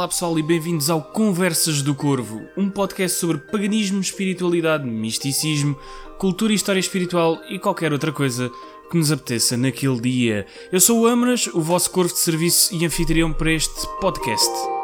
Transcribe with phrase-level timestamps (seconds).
[0.00, 5.78] Olá pessoal e bem-vindos ao Conversas do Corvo, um podcast sobre paganismo, espiritualidade, misticismo,
[6.16, 8.50] cultura e história espiritual e qualquer outra coisa
[8.90, 10.46] que nos apeteça naquele dia.
[10.72, 14.79] Eu sou o Amras, o vosso corvo de serviço e anfitrião para este podcast.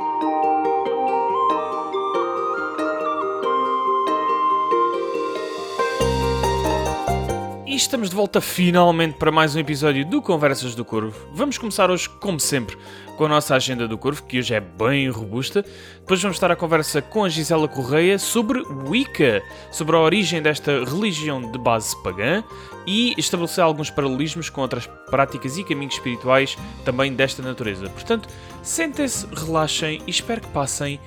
[7.77, 11.14] E estamos de volta finalmente para mais um episódio do Conversas do Corvo.
[11.34, 12.74] Vamos começar hoje, como sempre,
[13.18, 15.62] com a nossa agenda do Corvo, que hoje é bem robusta.
[16.01, 20.82] Depois vamos estar a conversa com a Gisela Correia sobre Wicca, sobre a origem desta
[20.87, 22.42] religião de base pagã
[22.87, 27.90] e estabelecer alguns paralelismos com outras práticas e caminhos espirituais também desta natureza.
[27.90, 28.27] Portanto,
[28.62, 30.98] sentem-se, relaxem e espero que passem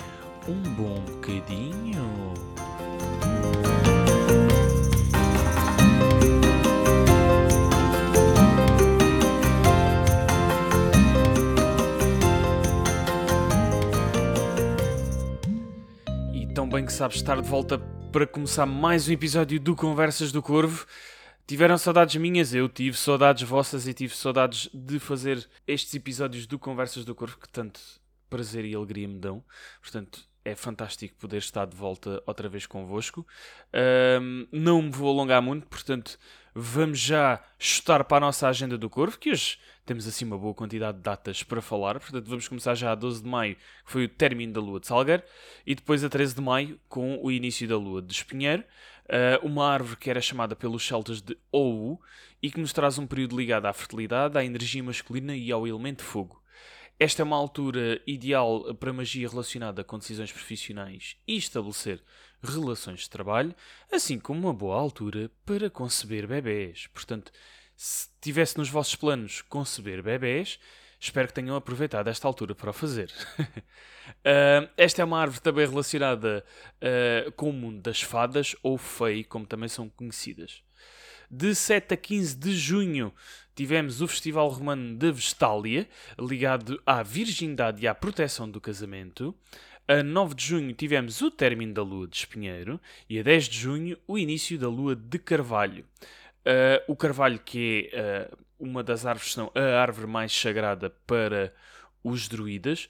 [0.48, 2.49] um bom bocadinho.
[16.70, 17.80] Bem que sabes estar de volta
[18.12, 20.86] para começar mais um episódio do Conversas do Corvo.
[21.48, 26.60] Tiveram saudades minhas, eu tive saudades vossas e tive saudades de fazer estes episódios do
[26.60, 27.82] Conversas do Corvo que tanto
[28.30, 29.44] prazer e alegria me dão.
[29.82, 33.26] Portanto, é fantástico poder estar de volta outra vez convosco.
[33.74, 36.20] Ahm, não me vou alongar muito, portanto,
[36.54, 39.58] vamos já chutar para a nossa agenda do Corvo, que hoje
[39.90, 42.00] temos assim uma boa quantidade de datas para falar.
[42.00, 44.86] Portanto, vamos começar já a 12 de maio, que foi o término da lua de
[44.86, 45.24] Salgueiro,
[45.66, 48.64] e depois a 13 de maio, com o início da lua de Espinheiro.
[49.06, 52.00] Uh, uma árvore que era chamada pelos celtas de Ou
[52.40, 56.04] e que nos traz um período ligado à fertilidade, à energia masculina e ao elemento
[56.04, 56.40] fogo.
[57.00, 62.04] Esta é uma altura ideal para magia relacionada com decisões profissionais e estabelecer
[62.44, 63.56] relações de trabalho,
[63.92, 66.86] assim como uma boa altura para conceber bebés.
[66.94, 67.32] Portanto,
[67.82, 70.60] se tivesse nos vossos planos conceber bebés,
[71.00, 73.10] espero que tenham aproveitado esta altura para o fazer.
[73.40, 76.44] Uh, esta é uma árvore também relacionada
[76.76, 80.62] uh, com o mundo das fadas, ou fei, como também são conhecidas.
[81.32, 83.14] De 7 a 15 de junho
[83.56, 85.88] tivemos o Festival Romano da Vestália,
[86.20, 89.34] ligado à virgindade e à proteção do casamento.
[89.88, 92.78] A 9 de junho tivemos o término da Lua de Espinheiro
[93.10, 95.86] e a 10 de junho o início da Lua de Carvalho.
[96.46, 101.54] Uh, o Carvalho, que é uh, uma das árvores, não, a árvore mais sagrada para
[102.04, 102.90] os druidas.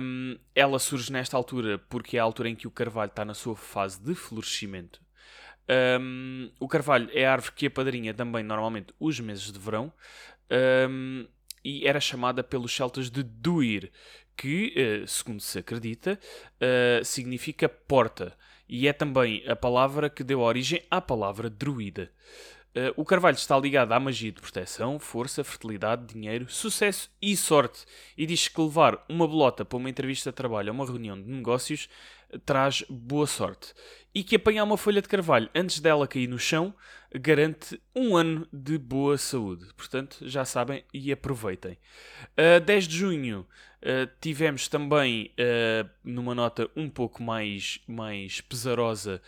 [0.00, 3.34] Um, ela surge nesta altura porque é a altura em que o carvalho está na
[3.34, 5.00] sua fase de florescimento.
[6.00, 9.92] Um, o carvalho é a árvore que apadrinha também normalmente os meses de verão
[10.90, 11.26] um,
[11.64, 13.92] e era chamada pelos celtas de Duir,
[14.36, 16.18] que, uh, segundo se acredita,
[16.56, 18.36] uh, significa porta
[18.68, 22.10] e é também a palavra que deu origem à palavra druida.
[22.74, 27.84] Uh, o carvalho está ligado à magia de proteção, força, fertilidade, dinheiro, sucesso e sorte.
[28.16, 31.28] E diz que levar uma bolota para uma entrevista de trabalho ou uma reunião de
[31.28, 31.86] negócios
[32.32, 33.74] uh, traz boa sorte.
[34.14, 36.74] E que apanhar uma folha de carvalho antes dela cair no chão
[37.14, 39.66] garante um ano de boa saúde.
[39.76, 41.76] Portanto, já sabem e aproveitem.
[42.38, 43.46] Uh, 10 de junho
[44.20, 45.34] tivemos também,
[46.04, 49.20] numa nota um pouco mais, mais pesarosa,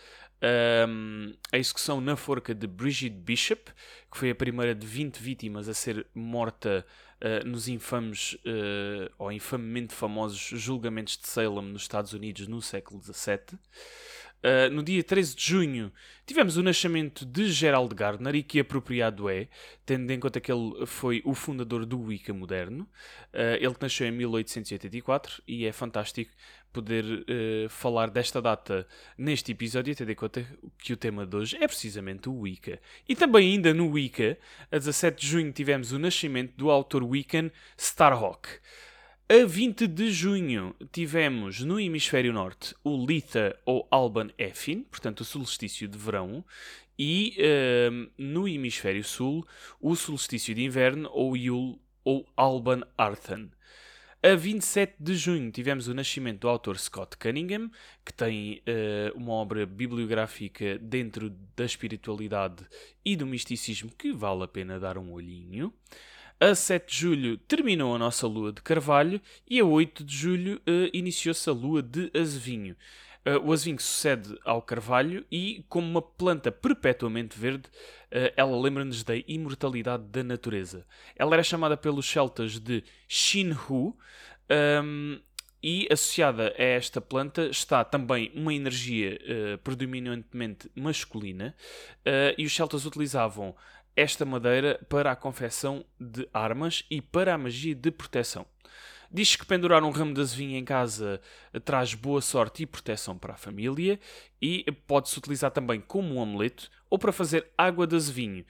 [0.87, 3.71] um, a execução na forca de Bridget Bishop,
[4.11, 6.85] que foi a primeira de 20 vítimas a ser morta
[7.21, 13.01] uh, nos infames uh, ou infamemente famosos julgamentos de Salem nos Estados Unidos no século
[13.01, 13.57] XVII.
[14.43, 15.91] Uh, no dia 13 de junho
[16.23, 19.47] tivemos o nascimento de Gerald Gardner, e que apropriado é,
[19.83, 22.83] tendo em conta que ele foi o fundador do Wicca moderno.
[23.33, 26.31] Uh, ele nasceu em 1884 e é fantástico
[26.75, 28.85] poder uh, falar desta data
[29.17, 30.45] neste episódio, tendo em conta
[30.77, 32.81] que o tema de hoje é precisamente o Wicca.
[33.07, 34.37] E também ainda no Wicca,
[34.69, 38.49] a 17 de junho tivemos o nascimento do autor Wiccan Starhawk.
[39.29, 45.25] A 20 de junho tivemos no hemisfério norte o Litha ou Alban Effin, portanto o
[45.25, 46.43] solstício de verão,
[46.99, 49.47] e uh, no hemisfério sul
[49.79, 53.49] o solstício de inverno ou Yule ou Alban Arthan.
[54.25, 57.69] A 27 de junho tivemos o nascimento do autor Scott Cunningham,
[58.03, 62.65] que tem uh, uma obra bibliográfica dentro da espiritualidade
[63.05, 65.71] e do misticismo que vale a pena dar um olhinho.
[66.39, 70.55] A 7 de julho terminou a nossa lua de Carvalho e a 8 de julho
[70.67, 72.75] uh, iniciou-se a lua de Azevinho.
[73.25, 79.03] Uh, o azevinho sucede ao carvalho e, como uma planta perpetuamente verde, uh, ela lembra-nos
[79.03, 80.85] da imortalidade da natureza.
[81.15, 83.97] Ela era chamada pelos celtas de Shinhu
[84.83, 85.19] um,
[85.63, 91.55] e associada a esta planta está também uma energia uh, predominantemente masculina
[92.37, 93.55] e os celtas utilizavam
[93.95, 98.45] esta madeira para a confecção de armas e para a magia de proteção.
[99.15, 101.21] Diz que pendurar um ramo de azevinho em casa
[101.63, 103.97] traz boa sorte e proteção para a família
[104.41, 108.45] e pode-se utilizar também como um amuleto ou para fazer água de azevinho,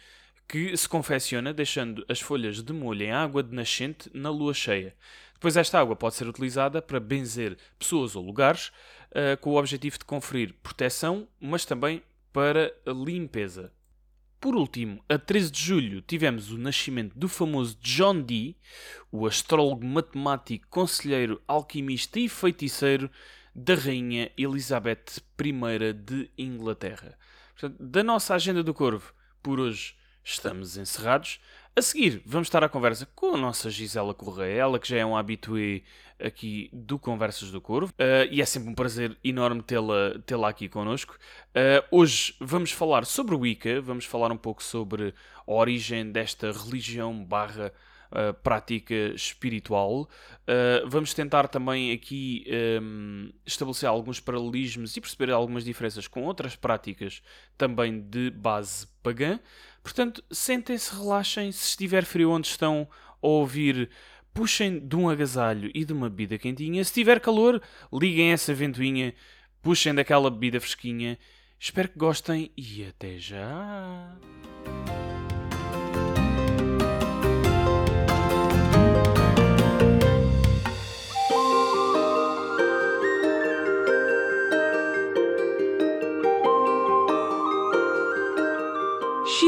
[0.48, 4.96] que se confecciona deixando as folhas de molho em água de nascente na lua cheia.
[5.36, 8.70] Depois esta água pode ser utilizada para benzer pessoas ou lugares,
[9.12, 12.02] uh, com o objetivo de conferir proteção, mas também
[12.34, 13.72] para limpeza.
[14.46, 18.56] Por último, a 13 de julho tivemos o nascimento do famoso John Dee,
[19.12, 23.10] o astrólogo matemático, conselheiro, alquimista e feiticeiro
[23.56, 27.18] da rainha Elizabeth I de Inglaterra.
[27.54, 31.40] Portanto, da nossa agenda do Corvo, por hoje estamos encerrados.
[31.78, 35.06] A seguir, vamos estar à conversa com a nossa Gisela Correia, ela que já é
[35.06, 35.82] um habitué
[36.18, 40.70] aqui do Conversas do Corvo, uh, e é sempre um prazer enorme tê-la tê aqui
[40.70, 41.18] connosco.
[41.50, 45.14] Uh, hoje vamos falar sobre o Wicca, vamos falar um pouco sobre
[45.46, 47.74] a origem desta religião barra
[48.12, 50.08] Uh, prática espiritual.
[50.86, 52.46] Vamos tentar também aqui
[52.82, 57.22] um, estabelecer alguns paralelismos e perceber algumas diferenças com outras práticas
[57.58, 59.40] também de base pagã.
[59.86, 61.52] Portanto, sentem-se, relaxem.
[61.52, 62.88] Se estiver frio onde estão
[63.22, 63.88] a ouvir,
[64.34, 66.84] puxem de um agasalho e de uma bebida quentinha.
[66.84, 67.62] Se tiver calor,
[67.94, 69.14] liguem essa ventoinha,
[69.62, 71.20] puxem daquela bebida fresquinha.
[71.60, 74.18] Espero que gostem e até já!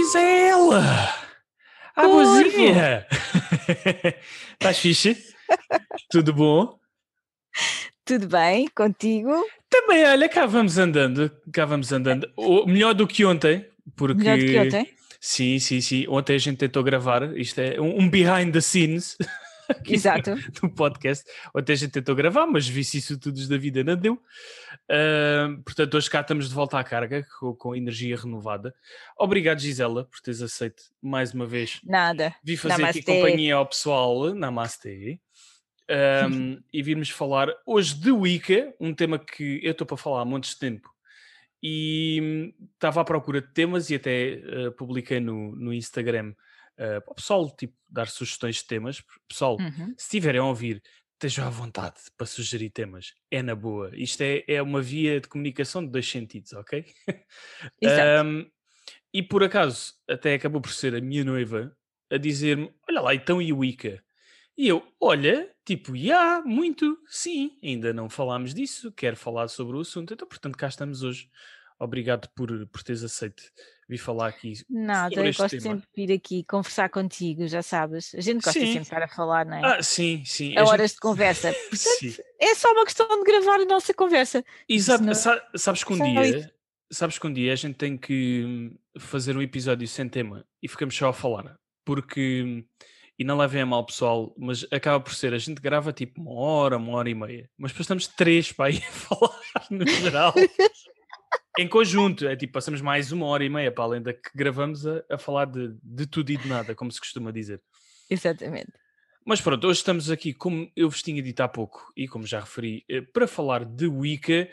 [0.08, 1.14] Gisela!
[1.94, 3.06] A vozinha!
[4.54, 5.18] Estás fixe?
[6.10, 6.80] Tudo bom?
[8.06, 9.34] Tudo bem, contigo?
[9.70, 12.32] Também, olha, cá vamos andando, cá vamos andando.
[12.38, 13.68] O, melhor do que ontem,
[13.98, 14.24] porque...
[14.24, 14.94] Melhor do que ontem?
[15.20, 16.06] Sim, sim, sim.
[16.08, 19.18] Ontem a gente tentou gravar, isto é um, um behind the scenes.
[19.86, 20.36] Exato.
[20.62, 21.30] No, podcast.
[21.54, 24.14] Ontem a gente tentou gravar, mas vicissitudes da vida não deu.
[24.90, 28.74] Uh, portanto, hoje cá estamos de volta à carga, com, com, energia renovada.
[29.18, 31.80] Obrigado, Gisela, por teres aceito mais uma vez.
[31.84, 32.34] Nada.
[32.44, 33.00] Vi fazer Namastê.
[33.00, 34.34] aqui companhia ao pessoal.
[34.34, 35.20] Namastê.
[36.30, 40.26] Um, e virmos falar hoje de Wicca, um tema que eu estou para falar há
[40.26, 40.90] montes de tempo
[41.62, 46.34] e estava à procura de temas e até uh, publiquei no, no Instagram
[46.80, 49.04] uh, para o pessoal tipo, dar sugestões de temas.
[49.28, 49.94] Pessoal, uhum.
[49.98, 50.82] se estiverem a ouvir,
[51.14, 53.14] estejam à vontade para sugerir temas.
[53.30, 53.92] É na boa.
[53.94, 56.86] Isto é, é uma via de comunicação de dois sentidos, ok?
[57.82, 58.28] Exato.
[58.28, 58.50] um,
[59.14, 61.76] e por acaso, até acabou por ser a minha noiva
[62.12, 64.04] a dizer-me: Olha lá, então e o Ica?
[64.58, 69.78] E eu, olha, tipo, já, yeah, muito, sim, ainda não falámos disso, quero falar sobre
[69.78, 71.30] o assunto, então, portanto, cá estamos hoje.
[71.80, 73.44] Obrigado por, por teres aceito
[73.88, 74.54] vir falar aqui.
[74.70, 75.62] Nada, eu gosto tema.
[75.62, 78.14] sempre de vir aqui conversar contigo, já sabes.
[78.16, 78.66] A gente gosta sim.
[78.66, 79.78] sempre de estar a falar, não é?
[79.78, 80.58] Ah, sim, sim.
[80.58, 80.96] A, a horas gente...
[80.96, 81.54] de conversa.
[81.70, 84.44] Portanto, é só uma questão de gravar a nossa conversa.
[84.68, 85.06] Exato,
[85.56, 86.52] sabes que um dia.
[86.90, 90.96] Sabes que um dia a gente tem que fazer um episódio sem tema e ficamos
[90.96, 91.58] só a falar.
[91.84, 92.66] Porque
[93.20, 96.34] e não levem a mal pessoal, mas acaba por ser, a gente grava tipo uma
[96.34, 99.40] hora, uma hora e meia, mas depois estamos três para ir falar
[99.72, 100.34] no geral.
[101.58, 104.86] em conjunto, é tipo, passamos mais uma hora e meia para além da que gravamos
[104.86, 107.62] a, a falar de, de tudo e de nada, como se costuma dizer.
[108.10, 108.72] Exatamente.
[109.26, 112.40] Mas pronto, hoje estamos aqui, como eu vos tinha dito há pouco e como já
[112.40, 114.50] referi, eh, para falar de Wicca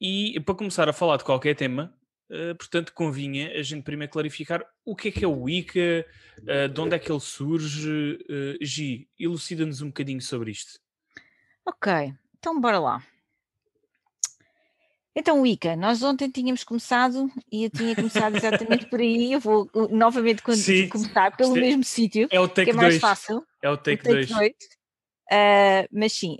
[0.00, 1.94] e para começar a falar de qualquer tema,
[2.30, 6.06] Uh, portanto, convinha a gente primeiro clarificar o que é que é o Wicca,
[6.38, 8.18] uh, de onde é que ele surge.
[8.62, 10.80] Gi, elucida-nos um bocadinho sobre isto.
[11.66, 13.06] Ok, então bora lá.
[15.16, 19.32] Então, Wicca, nós ontem tínhamos começado e eu tinha começado exatamente por aí.
[19.32, 22.98] Eu vou novamente sim, começar pelo é mesmo sítio, é o take que é mais
[22.98, 23.44] fácil.
[23.62, 24.28] É o take 2.
[25.92, 26.38] mas sim,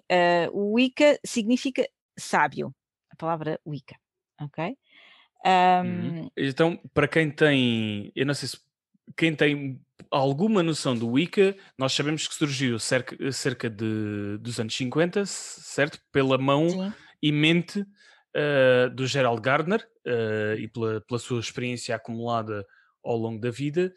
[0.53, 1.89] o Wicca significa
[2.19, 2.75] sábio,
[3.11, 3.97] a palavra Wicca,
[4.41, 4.77] ok?
[5.47, 6.29] Um...
[6.37, 8.59] Então, para quem tem, eu não sei se
[9.17, 14.75] quem tem alguma noção do Wicca, nós sabemos que surgiu cerca, cerca de, dos anos
[14.75, 16.01] 50, certo?
[16.11, 16.93] Pela mão Sim.
[17.23, 17.85] e mente
[18.35, 22.65] uh, do Gerald Gardner uh, e pela, pela sua experiência acumulada
[23.03, 23.93] ao longo da vida,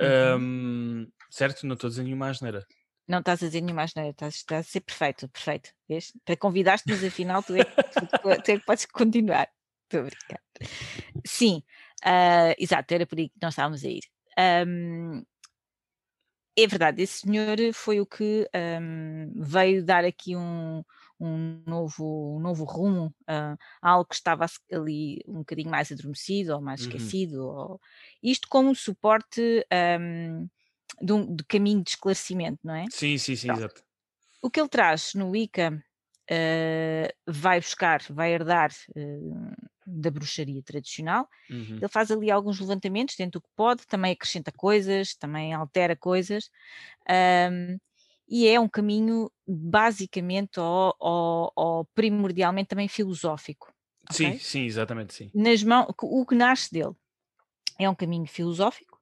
[0.00, 0.40] uhum.
[0.40, 1.66] um, certo?
[1.66, 2.66] Não estou a dizer nenhuma asneira.
[3.06, 5.70] Não estás a dizer nenhuma asneira, estás, estás a ser perfeito, perfeito.
[5.88, 6.12] Vês?
[6.24, 9.48] Para convidaste-nos, afinal, tu é, tu, tu é que podes continuar.
[9.84, 10.40] Estou a brincar.
[11.24, 11.62] Sim,
[12.04, 14.02] uh, exato, era por aí que nós estávamos a ir.
[14.66, 15.24] Um,
[16.56, 18.48] é verdade, esse senhor foi o que
[18.82, 20.82] um, veio dar aqui um,
[21.20, 26.54] um, novo, um novo rumo uh, a algo que estava ali um bocadinho mais adormecido
[26.54, 26.86] ou mais uhum.
[26.88, 27.46] esquecido.
[27.46, 27.80] Ou...
[28.22, 29.66] Isto como suporte
[30.00, 30.48] um,
[31.00, 32.84] de, um, de caminho de esclarecimento, não é?
[32.90, 33.60] Sim, sim, sim, Pronto.
[33.60, 33.82] exato.
[34.42, 35.82] o que ele traz no Wicca
[36.30, 41.28] uh, vai buscar, vai herdar uh, da bruxaria tradicional.
[41.50, 41.76] Uhum.
[41.76, 46.50] Ele faz ali alguns levantamentos dentro do que pode, também acrescenta coisas, também altera coisas.
[47.50, 47.78] Um,
[48.28, 53.72] e é um caminho basicamente ou, ou, ou primordialmente também filosófico.
[54.10, 54.34] Okay?
[54.34, 55.30] Sim, sim, exatamente, sim.
[55.34, 56.94] Nas mãos, o que nasce dele
[57.78, 58.98] é um caminho filosófico,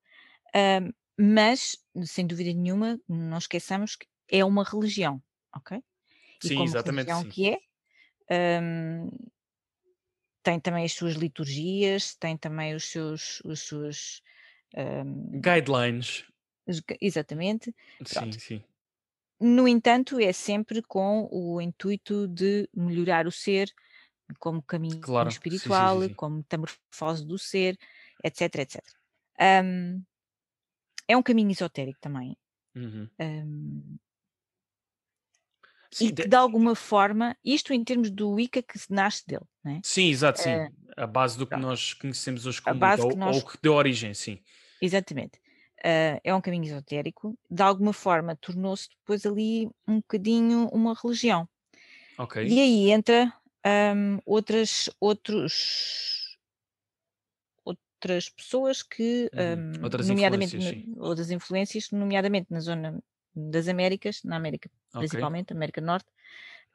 [0.55, 5.23] um, mas, sem dúvida nenhuma, não esqueçamos que é uma religião,
[5.55, 5.83] ok?
[6.45, 7.07] E sim, exatamente.
[7.07, 7.31] Religião sim.
[7.31, 7.59] que
[8.29, 9.11] é, um,
[10.43, 14.23] tem também as suas liturgias, tem também os seus, os seus
[14.77, 16.25] um, guidelines.
[17.01, 17.75] Exatamente.
[18.05, 18.41] Sim, Pronto.
[18.41, 18.65] sim.
[19.39, 23.71] No entanto, é sempre com o intuito de melhorar o ser,
[24.39, 25.29] como caminho claro.
[25.29, 27.79] espiritual, sim, sim, sim, como metamorfose do ser,
[28.25, 28.83] etc, etc.
[29.41, 30.03] Um,
[31.07, 32.37] é um caminho esotérico também.
[32.75, 33.09] Uhum.
[33.21, 33.99] Um,
[36.01, 39.81] e que de alguma forma, isto em termos do Wicca que nasce dele, não é?
[39.83, 40.55] Sim, exato, sim.
[40.55, 43.37] Uh, a base do que nós conhecemos hoje como Wicca, ou, nós...
[43.37, 44.41] ou que deu origem, sim.
[44.81, 45.41] Exatamente.
[45.87, 51.49] Uh, é um caminho esotérico, de alguma forma tornou-se depois ali um bocadinho uma religião.
[52.19, 52.45] Ok.
[52.45, 53.33] E aí entra
[53.95, 56.37] um, outras, outros,
[57.65, 62.99] outras pessoas que, um, outras nomeadamente, influências, outras influências, nomeadamente na zona
[63.33, 65.01] das Américas, na América okay.
[65.03, 66.09] principalmente, América Norte,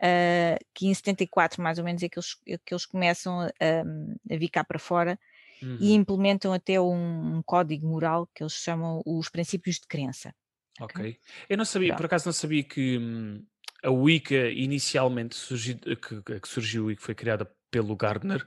[0.01, 3.49] uh, que em 74 mais ou menos é que eles, é que eles começam a,
[3.49, 5.19] a vir cá para fora
[5.61, 5.77] uhum.
[5.79, 10.33] e implementam até um, um, código moral que eles chamam os princípios de crença.
[10.79, 11.01] Ok.
[11.01, 11.17] okay.
[11.49, 11.97] Eu não sabia, Pronto.
[11.97, 13.45] por acaso não sabia que hum,
[13.83, 18.45] a Wicca inicialmente surgiu, que, que surgiu e que foi criada pelo Gardner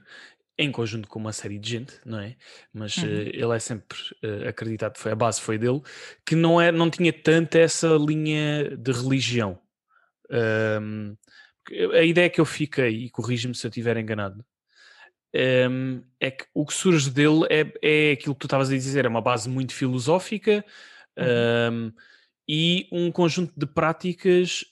[0.57, 2.35] em conjunto com uma série de gente, não é?
[2.73, 3.05] Mas uhum.
[3.05, 5.81] uh, ele é sempre uh, acreditado, foi a base foi dele,
[6.25, 9.59] que não, é, não tinha tanto essa linha de religião.
[10.31, 11.15] Um,
[11.93, 14.45] a ideia que eu fiquei, e corrige-me se eu estiver enganado,
[15.69, 19.05] um, é que o que surge dele é, é aquilo que tu estavas a dizer,
[19.05, 20.63] é uma base muito filosófica
[21.17, 21.73] uhum.
[21.73, 21.93] um,
[22.47, 24.63] e um conjunto de práticas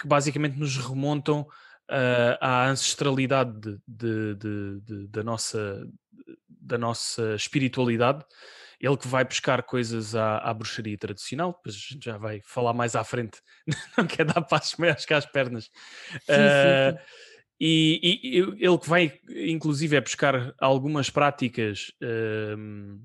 [0.00, 1.40] que basicamente nos remontam
[1.90, 5.86] uh, à ancestralidade de, de, de, da, nossa,
[6.48, 8.24] da nossa espiritualidade.
[8.80, 12.72] Ele que vai buscar coisas à, à bruxaria tradicional, depois a gente já vai falar
[12.72, 13.40] mais à frente,
[13.98, 15.64] não quer dar passos maiores que às pernas.
[15.64, 17.27] Sim, uh, sim, sim.
[17.60, 23.00] E, e, ele que vai, inclusive, é buscar algumas práticas uh,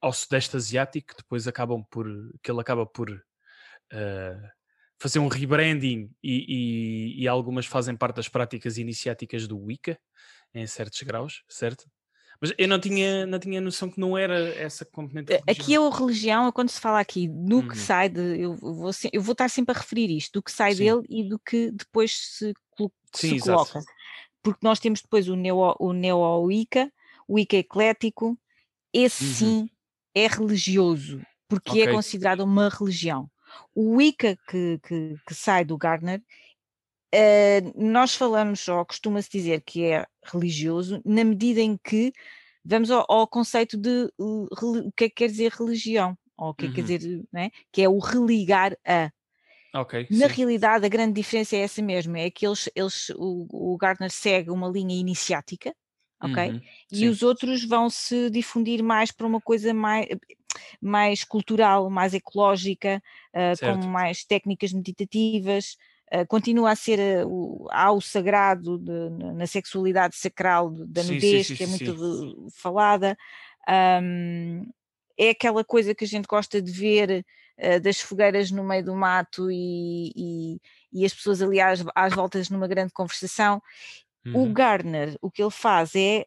[0.00, 2.06] ao Sudeste Asiático, que depois acabam por,
[2.42, 4.48] que ele acaba por uh,
[4.98, 9.98] fazer um rebranding e, e, e, algumas fazem parte das práticas iniciáticas do Wicca,
[10.54, 11.84] em certos graus, certo?
[12.40, 15.32] Mas eu não tinha, não tinha noção que não era essa componente.
[15.32, 15.44] Religião.
[15.48, 17.68] Aqui é a religião, quando se fala aqui do uhum.
[17.68, 18.40] que sai de.
[18.40, 20.84] Eu vou, eu vou estar sempre a referir isto, do que sai Sim.
[20.84, 22.52] dele e do que depois se,
[23.14, 23.80] Sim, se coloca.
[24.46, 26.92] Porque nós temos depois o Neo, o Neo Wicca,
[27.26, 28.38] o Wicca eclético,
[28.92, 29.32] esse uhum.
[29.32, 29.70] sim
[30.14, 31.86] é religioso, porque é okay.
[31.88, 33.28] é considerado uma religião.
[33.74, 36.22] O Wicca que, que, que sai do Gardner,
[37.12, 42.12] uh, nós falamos, ou costuma-se dizer que é religioso, na medida em que
[42.64, 46.54] vamos ao, ao conceito de uh, o que é que quer dizer religião, ou o
[46.54, 46.86] que é que uhum.
[46.86, 47.50] quer dizer, né?
[47.72, 49.10] que é o religar a.
[49.76, 50.32] Okay, Na sim.
[50.32, 54.50] realidade, a grande diferença é essa mesmo, é que eles, eles o, o Gardner segue
[54.50, 55.74] uma linha iniciática,
[56.22, 56.48] ok?
[56.50, 56.60] Uhum,
[56.92, 57.08] e sim.
[57.08, 60.06] os outros vão se difundir mais para uma coisa mais,
[60.80, 63.02] mais cultural, mais ecológica,
[63.34, 65.76] uh, com mais técnicas meditativas.
[66.14, 71.14] Uh, continua a ser uh, o, há o sagrado de, na sexualidade sacral da sim,
[71.14, 73.16] nudez, sim, que é muito falada.
[73.68, 74.70] Um,
[75.18, 77.24] é aquela coisa que a gente gosta de ver
[77.58, 80.60] uh, das fogueiras no meio do mato e, e,
[80.92, 83.62] e as pessoas ali às, às, voltas numa grande conversação.
[84.24, 84.44] Uhum.
[84.44, 86.26] O Gardner, o que ele faz é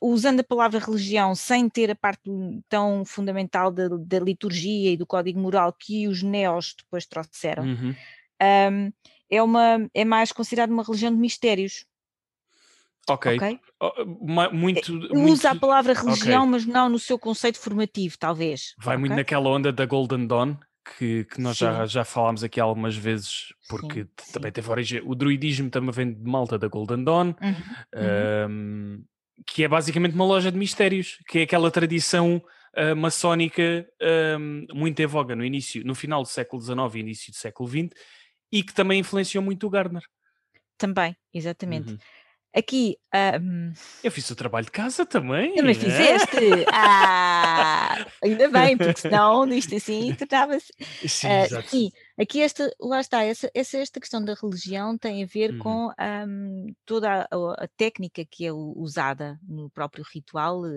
[0.00, 2.30] usando a palavra religião sem ter a parte
[2.68, 7.94] tão fundamental da, da, liturgia e do código moral que os neos depois trouxeram, uhum.
[8.40, 8.92] um,
[9.28, 11.84] é, uma, é mais considerado uma religião de mistérios.
[13.08, 13.36] Ok.
[13.36, 13.60] okay?
[14.52, 15.46] Muito, Usa muito...
[15.46, 16.50] a palavra religião, okay.
[16.50, 18.74] mas não no seu conceito formativo, talvez.
[18.78, 19.00] Vai okay?
[19.00, 20.56] muito naquela onda da Golden Dawn,
[20.98, 25.02] que, que nós já, já falámos aqui algumas vezes, porque sim, também teve origem.
[25.04, 27.34] O druidismo também vem de malta da Golden Dawn.
[27.40, 27.54] Uhum,
[27.94, 28.50] uhum.
[28.50, 29.04] Um,
[29.46, 32.42] que é basicamente uma loja de mistérios, que é aquela tradição
[32.76, 33.86] uh, maçónica
[34.38, 37.68] um, muito em voga no início, no final do século XIX e início do século
[37.68, 37.90] XX,
[38.50, 40.02] e que também influenciou muito o Gardner.
[40.78, 41.92] Também, exatamente.
[41.92, 41.98] Uhum.
[42.56, 42.96] Aqui,
[43.40, 45.56] um, Eu fiz o trabalho de casa também.
[45.56, 45.74] também é?
[45.74, 46.36] fizeste.
[46.72, 50.72] Ah, ainda bem, porque senão isto assim tornava-se.
[51.06, 51.72] Sim, exato.
[51.72, 55.58] sim, aqui esta, lá está, essa, essa, esta questão da religião tem a ver Uhum.
[55.58, 55.88] com
[56.28, 57.24] hum, toda a,
[57.64, 60.70] a- técnica que é usada no próprio ritual, eh,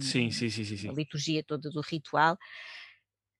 [0.00, 0.92] Sim, sim, sim, sim, a sim.
[0.92, 2.38] liturgia toda do ritual,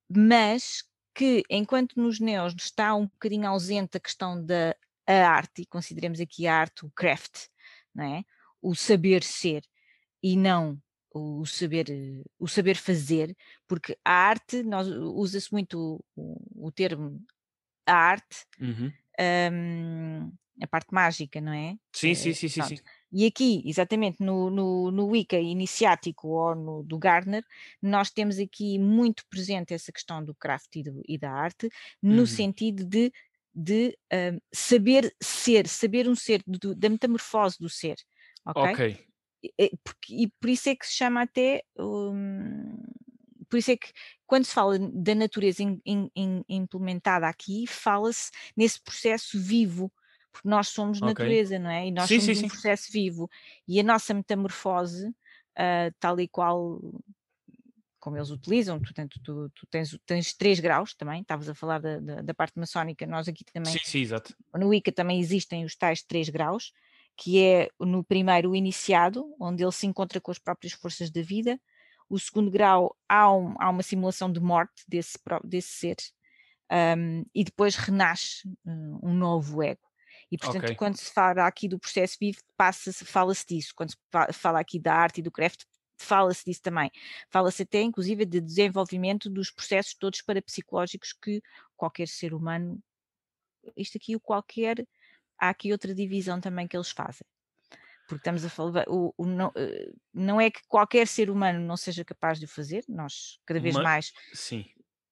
[0.09, 0.83] mas
[1.15, 4.77] que enquanto nos neos está um bocadinho ausente a questão da
[5.09, 7.47] a arte, e consideremos aqui a arte o craft,
[7.97, 8.25] não é?
[8.63, 9.63] o saber ser,
[10.23, 10.81] e não
[11.15, 13.37] o saber, eh, o saber fazer,
[13.69, 17.21] porque a arte, nós usa-se muito o, o termo
[17.87, 18.99] a arte, Uhum.
[19.53, 21.77] hum, a parte mágica, não é?
[21.93, 22.81] Sim, sim, Eh, sim, sim, sim.
[23.13, 27.43] E aqui, exatamente, no, no, no Wicca iniciático ou no do Gardner,
[27.83, 31.69] nós temos aqui muito presente essa questão do craft e, do- e da arte,
[32.03, 32.27] no Uhum.
[32.27, 33.13] sentido de,
[33.57, 37.97] de hum, saber ser, saber um ser, do- da metamorfose do ser,
[38.47, 38.65] ok?
[38.65, 39.07] Ok.
[39.43, 39.73] E-
[40.11, 41.63] e- por isso é que se chama até.
[41.79, 42.77] hum,
[43.49, 43.93] por isso é que
[44.27, 49.93] quando se fala da natureza im- im- im- implementada aqui, fala-se nesse processo vivo,
[50.33, 51.21] porque nós somos Ok.
[51.21, 51.87] natureza, não é?
[51.87, 52.49] E nós Sim, somos sim, um sim.
[52.49, 53.31] processo vivo.
[53.69, 55.15] E a nossa metamorfose,
[55.57, 56.81] ah, tal e qual
[58.07, 61.99] como eles utilizam, portanto, tu, tu tens, tens três graus também, estavas a falar da,
[61.99, 64.35] da, da parte maçónica, nós aqui também Sim, sim, exato.
[64.55, 66.73] no Wicca também existem os tais três graus,
[67.17, 71.23] que é no primeiro o iniciado, onde ele se encontra com as próprias forças da
[71.23, 71.61] vida.
[72.09, 75.97] O segundo grau há, um- há uma simulação de morte desse, desse ser,
[76.73, 79.81] um, e depois renasce um, um novo ego.
[80.31, 80.77] E portanto, Ok.
[80.77, 83.73] quando se fala aqui do processo vivo, passa-se- fala-se disso.
[83.77, 85.63] Quando se fa- fala aqui da arte e do craft,
[85.99, 86.91] fala-se disso também.
[87.31, 91.43] Fala-se até, inclusive, de desenvolvimento dos processos todos parapsicológicos que
[91.77, 92.81] qualquer ser humano,
[93.77, 94.87] isto aqui o qualquer,
[95.39, 97.27] há aqui outra divisão também que eles fazem.
[98.07, 101.77] Porque estamos a falar, o, o não, eh, não é que qualquer ser humano não
[101.77, 104.65] seja capaz de o fazer, nós cada vez Ma- mais Sim.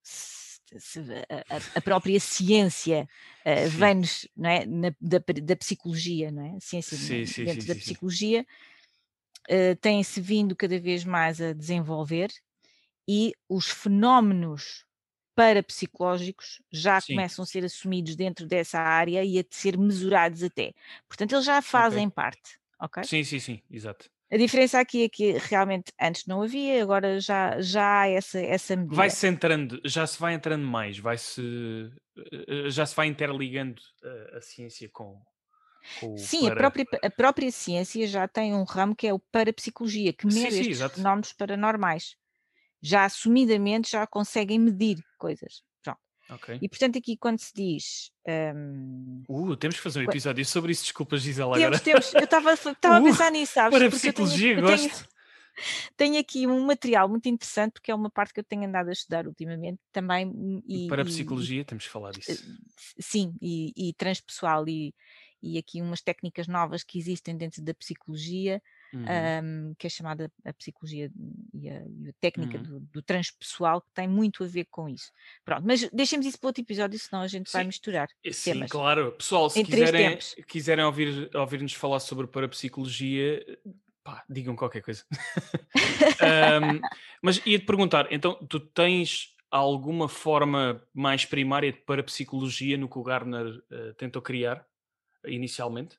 [0.03, 1.01] se- se-
[1.51, 3.09] a, a- própria ciência
[3.57, 3.69] Sim.
[3.69, 6.57] vem-nos é, na- da, da psicologia, não é?
[6.57, 7.81] A ciência Sim, dentro sim, da sim.
[7.81, 8.47] psicologia
[9.49, 12.31] eh, tem-se vindo cada vez mais a desenvolver
[13.09, 14.85] e os fenómenos
[15.37, 17.03] parapsicológicos já Sim.
[17.03, 20.73] começam a ser assumidos dentro dessa área e a ser mesurados até.
[21.09, 23.05] Portanto, eles já fazem parte, ok?
[23.05, 24.11] Sim, sim, sim, exato.
[24.31, 28.77] A diferença aqui é que realmente antes não havia, agora já, já há essa, essa
[28.77, 29.17] medida.
[29.17, 31.41] Vai-se entrando, já se vai entrando mais, vai-se,
[32.17, 35.23] eh, já se vai interligando eh, a ciência com,
[36.17, 40.13] Sim, a para- própria, a própria ciência já tem um ramo que é o parapsicologia,
[40.13, 40.97] que mede sim, estes exato.
[40.97, 42.17] fenómenos paranormais.
[42.83, 45.63] Já assumidamente já conseguem medir coisas.
[45.83, 45.99] Pronto.
[46.31, 46.59] Ok.
[46.61, 48.11] E portanto aqui quando se diz...
[48.55, 51.79] hum, Uh, temos que fazer um episódio sobre isso, desculpa Gisela agora.
[51.79, 53.71] temos, eu estava estava a Uh, pensar nisso, sabes?
[53.79, 55.09] Para eu tenho, psicologia, eu tenho, gosto.
[55.97, 58.93] tenho aqui um material muito interessante, porque é uma parte que eu tenho andado a
[58.93, 60.27] estudar ultimamente também.
[60.27, 62.33] hum, E, Para e- psicologia, temos que falar disso.
[62.33, 62.37] eh,
[63.01, 64.95] sim, e, e transpessoal e,
[65.45, 69.31] e aqui umas técnicas novas que existem dentro da psicologia, Uhum.
[69.43, 71.11] hum, que é chamada a psicologia
[71.53, 72.61] e a, e a técnica Uhum.
[72.61, 75.11] do, do transpessoal, que tem muito a ver com isso.
[75.45, 78.67] Pronto, mas deixemos isso para outro episódio, senão a gente vai Sim, misturar Eh, Sim,
[78.67, 78.71] temas.
[78.71, 79.13] claro.
[79.13, 83.45] Pessoal, se Em quiserem, quiserem ouvir, ouvir-nos falar sobre parapsicologia,
[84.03, 85.05] pá, digam qualquer coisa.
[86.21, 86.85] Ahm,
[87.23, 93.03] mas ia-te perguntar, então, tu tens alguma forma mais primária de parapsicologia no que o
[93.03, 94.67] Gardner eh, tentou criar
[95.27, 95.99] inicialmente?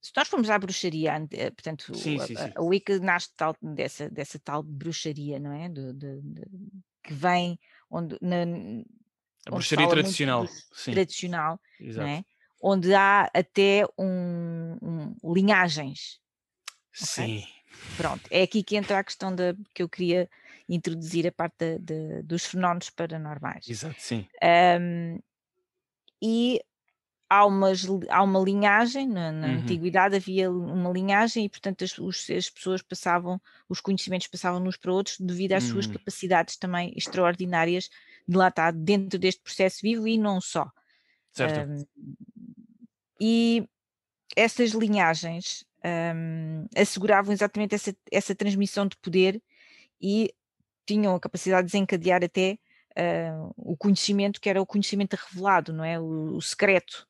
[0.00, 2.52] se nós formos à bruxaria, eh, portanto, Sim, a, sim, a- sim.
[2.54, 5.68] a Wicca nasce tal, dessa, dessa tal bruxaria, não é?
[5.68, 6.46] De- de- de-
[7.02, 7.58] que vem
[7.90, 8.42] onde, na,
[9.46, 10.46] A bruxaria tradicional.
[10.72, 12.08] Sim, tradicional, não exato.
[12.08, 12.24] é?
[12.62, 16.20] Onde há até um, um- linhagens.
[16.92, 17.44] Sim,
[17.96, 20.30] Pronto, é aqui que entra a questão da, que eu queria
[20.68, 23.68] introduzir a parte da- da- dos fenómenos paranormais.
[23.68, 24.26] exato, sim.
[24.80, 25.18] Um,
[26.22, 26.60] e
[27.28, 29.58] há, umas, há uma linhagem, na, na Uhum.
[29.58, 34.76] antiguidade havia uma linhagem e, portanto, as, os- as pessoas passavam, os conhecimentos passavam uns
[34.76, 35.92] para outros devido às suas Uhum.
[35.92, 37.88] capacidades também extraordinárias
[38.28, 40.70] de lá estar dentro deste processo vivo e não só.
[41.32, 41.68] Certo.
[41.68, 41.84] Um,
[43.20, 43.68] e
[44.36, 45.64] essas linhagens
[46.14, 49.42] um, asseguravam exatamente essa, essa transmissão de poder
[50.00, 50.34] e
[50.86, 52.58] tinham a capacidade de desencadear até
[52.98, 56.00] uh, o conhecimento que era o conhecimento revelado, não é?
[56.00, 57.06] O, o secreto.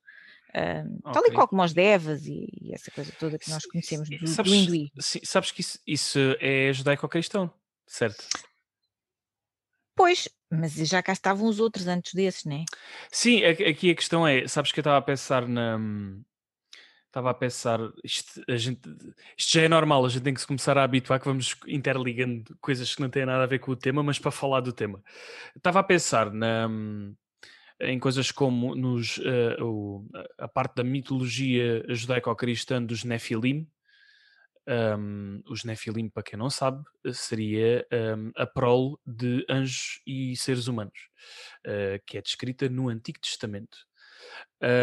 [0.54, 4.08] Um, Tal e qual como os devas e, e essa coisa toda que nós conhecemos
[4.08, 4.90] do, do sabes, hinduísmo.
[4.98, 7.52] sim, sabes que isso, isso é judaico-cristão,
[7.86, 8.26] certo?
[9.94, 12.64] Pois, mas já cá estavam os outros antes desses, né?
[13.10, 15.78] Sim, aqui aqui a questão é, sabes que eu estava a pensar na.
[17.06, 18.80] estava a pensar, isto, a gente,
[19.36, 22.56] isto já é normal, a gente tem que se começar a habituar que vamos interligando
[22.60, 25.02] coisas que não têm nada a ver com o tema, mas para falar do tema.
[25.56, 26.68] Estava a pensar na,
[27.80, 30.08] em coisas como nos, uh, o,
[30.38, 33.68] a parte da mitologia judaico-cristã dos Nefilim.
[34.68, 37.86] Um, os Nefilim, para quem não sabe, seria
[38.16, 40.98] um, a prole de anjos e seres humanos,
[41.66, 43.78] uh, que é descrita no Antigo Testamento.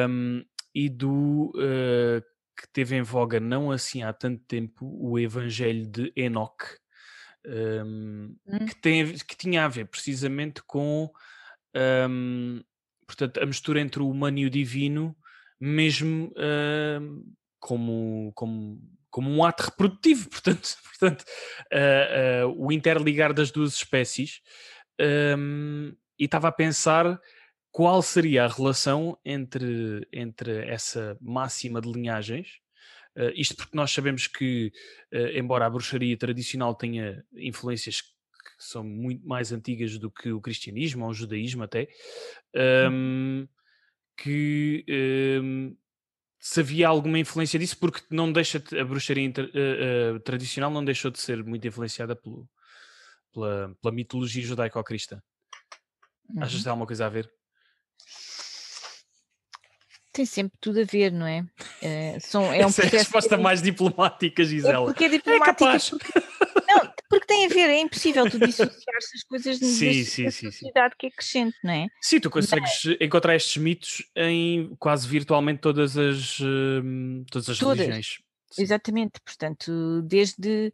[0.08, 2.22] Um, e do uh,
[2.56, 6.64] que teve em voga não assim há tanto tempo o Evangelho de Enoch,
[7.46, 8.36] hum.
[8.68, 11.12] que, tem, que tinha a ver precisamente com
[13.16, 15.16] portanto, a mistura entre o humano e o divino,
[15.60, 17.24] mesmo uh,
[17.60, 21.24] como, como, como um ato reprodutivo, portanto, portanto
[21.72, 24.42] uh, uh, o interligar das duas espécies.
[25.00, 27.20] Um, e estava a pensar
[27.72, 32.60] qual seria a relação entre, entre essa máxima de linhagens.
[33.18, 34.72] Uh, isto porque nós sabemos que,
[35.36, 38.02] embora a bruxaria tradicional tenha influências
[38.64, 41.88] que são muito mais antigas do que o cristianismo ou o judaísmo até,
[42.90, 43.48] um,
[44.18, 44.86] que
[45.44, 45.76] um,
[46.40, 50.72] se havia alguma influência disso, porque não deixa de, a bruxaria inter, uh, uh, tradicional
[50.72, 52.48] não deixou de ser muito influenciada pelo,
[53.34, 55.22] pela, pela mitologia judaico-cristã.
[56.30, 56.44] Uhum.
[56.44, 57.30] Achas que tem alguma coisa a ver?
[60.14, 61.44] Tem sempre tudo a ver, não é?
[61.82, 64.84] é são, é um Essa é a resposta mais diplomática, Gisela.
[64.84, 65.66] É porque é diplomática.
[65.66, 66.34] É porque porque
[67.48, 70.98] tem a ver, é impossível tu dissociar as coisas sim, sim, sim, sociedade sim.
[71.00, 71.88] que é crescente, não é?
[72.02, 72.98] Sim, tu consegues Mas...
[73.00, 77.80] encontrar estes mitos em quase virtualmente todas as, uh, todas as todas.
[77.80, 78.20] religiões.
[78.52, 78.62] Sim.
[78.62, 80.72] Exatamente, portanto, desde.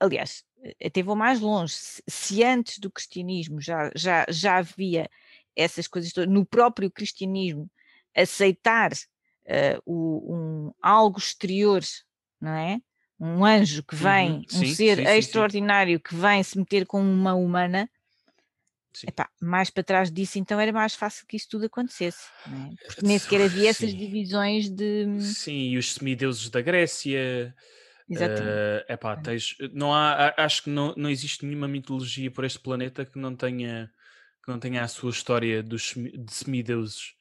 [0.00, 0.44] Aliás,
[0.84, 1.74] até vou mais longe.
[1.74, 5.08] Se, se antes do cristianismo já, já, já havia
[5.54, 7.70] essas coisas todas, no próprio cristianismo,
[8.14, 11.82] aceitar uh, o, um, algo exterior,
[12.40, 12.80] não é?
[13.20, 16.86] Um anjo que vem, uhum, sim, um ser sim, extraordinário sim, que vem se meter
[16.86, 17.90] com uma humana,
[19.06, 22.86] epá, mais para trás disso então era mais fácil que isso tudo acontecesse, é?
[22.86, 25.20] porque nem sequer havia essas divisões de...
[25.20, 27.54] Sim, e os semideuses da Grécia...
[28.10, 28.42] Exatamente.
[28.42, 33.04] Uh, epá, tens, não há, acho que não, não existe nenhuma mitologia por este planeta
[33.04, 33.92] que não tenha,
[34.42, 37.14] que não tenha a sua história dos, de semideuses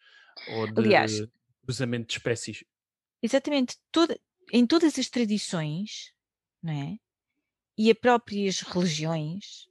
[0.54, 1.28] ou de Aliás,
[1.66, 2.64] cruzamento de espécies.
[3.22, 4.18] Exatamente, toda,
[4.52, 6.14] em todas as tradições,
[6.62, 6.98] não é?
[7.78, 9.68] E as próprias religiões,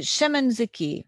[0.00, 1.04] chama-nos a quê?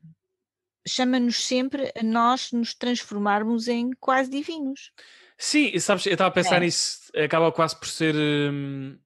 [0.87, 4.92] Chama-nos sempre a nós nos transformarmos em quase divinos.
[5.38, 6.61] Sim, sabes, eu estava a pensar é.
[6.61, 8.14] nisso, acaba quase por ser.
[8.14, 8.98] Hum,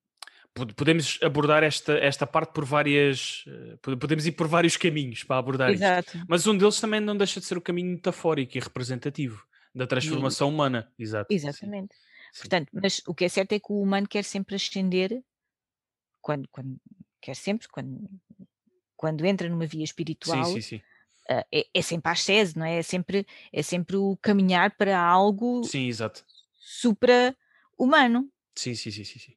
[0.76, 3.44] podemos abordar esta, esta parte por várias.
[3.46, 6.16] Eh, podemos ir por vários caminhos para abordar Exato.
[6.16, 6.26] isto.
[6.28, 9.44] Mas um deles também não deixa de ser o caminho metafórico e representativo
[9.74, 10.92] da transformação e, humana.
[10.98, 11.32] Exato.
[11.32, 11.94] Exatamente.
[11.94, 12.07] Sim.
[12.36, 15.22] Portanto, mas o que é certo é que o humano quer sempre ascender,
[16.20, 16.80] quando, quando
[17.20, 18.08] quer sempre, quando,
[18.96, 20.82] quando entra numa via espiritual, sim, sim, sim.
[21.30, 22.78] Uh, é, é, sempre a ascese, não é?
[22.78, 26.24] É sempre, é sempre o caminhar para algo sim, exato.
[26.58, 28.30] supra-humano.
[28.56, 29.36] Sim, sim, sim, sim, sim.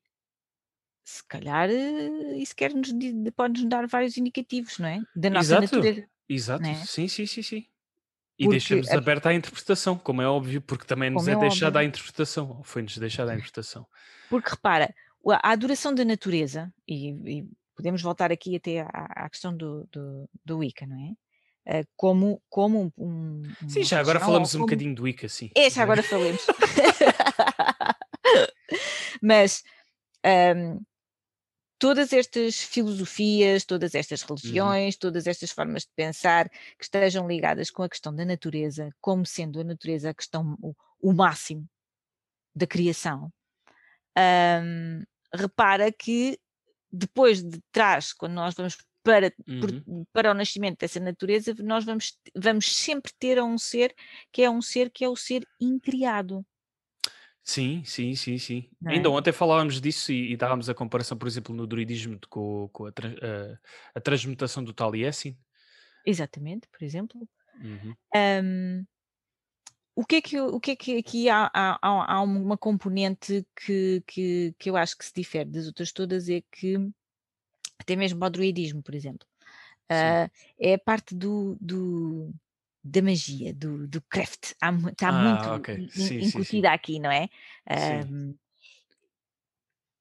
[1.04, 2.91] Se calhar eh, isso quer -nos,
[3.36, 5.01] pode-nos dar vários indicativos, não é?
[5.15, 5.75] Da nossa exato.
[5.77, 6.08] natureza.
[6.30, 6.73] Exato, é?
[6.73, 7.67] sim, sim, sim, sim.
[8.45, 8.97] E deixamos a...
[8.97, 12.62] aberta à interpretação, como é óbvio, porque também nos como é, é deixada à interpretação,
[12.63, 13.86] foi-nos deixada à interpretação.
[14.30, 14.93] Porque repara,
[15.27, 20.30] a adoração da natureza, e, e podemos voltar aqui até à, à questão do, do,
[20.43, 21.13] do Wicca, não é?
[21.63, 24.63] Uh, como, como um, um Sim, já agora falamos como...
[24.63, 25.51] um bocadinho do Wicca, sim.
[25.56, 26.41] É, já agora falamos.
[29.21, 29.62] Mas
[30.25, 30.82] um,
[31.81, 34.35] todas estas filosofias, todas estas uhum.
[34.35, 34.99] religiões, uhum.
[34.99, 39.59] todas estas formas de pensar que estejam ligadas com a questão da natureza, como sendo
[39.59, 41.67] a natureza a questão, o, o máximo
[42.55, 43.33] da criação,
[44.63, 46.37] um, repara que
[46.93, 49.59] depois de trás, quando nós vamos para, uhum.
[49.59, 53.95] por, para o nascimento dessa natureza, nós vamos, vamos sempre ter um ser
[54.31, 56.45] que é um ser que é o ser incriado.
[57.43, 58.69] Sim, sim, sim, sim.
[58.86, 58.91] É?
[58.91, 62.86] Ainda ontem falávamos disso e, e dávamos a comparação, por exemplo, no druidismo com, com
[62.86, 63.60] a, a,
[63.95, 65.38] a transmutação do Taliesin.
[66.06, 67.27] Exatamente, por exemplo.
[67.60, 67.95] Uhum.
[68.15, 68.86] Um,
[69.95, 74.01] o que é que, o que, é que aqui há, há, há uma componente que,
[74.08, 76.77] que, que eu acho que se difere das outras todas é que
[77.77, 79.27] até mesmo ao druidismo, por exemplo,
[79.91, 82.34] uh, é a parte do, do,
[82.83, 84.51] da magia, do, do craft.
[84.51, 85.89] está ah, muito okay.
[85.89, 86.65] sim, incutida sim, sim.
[86.65, 87.29] aqui, não é?
[88.09, 88.35] Um,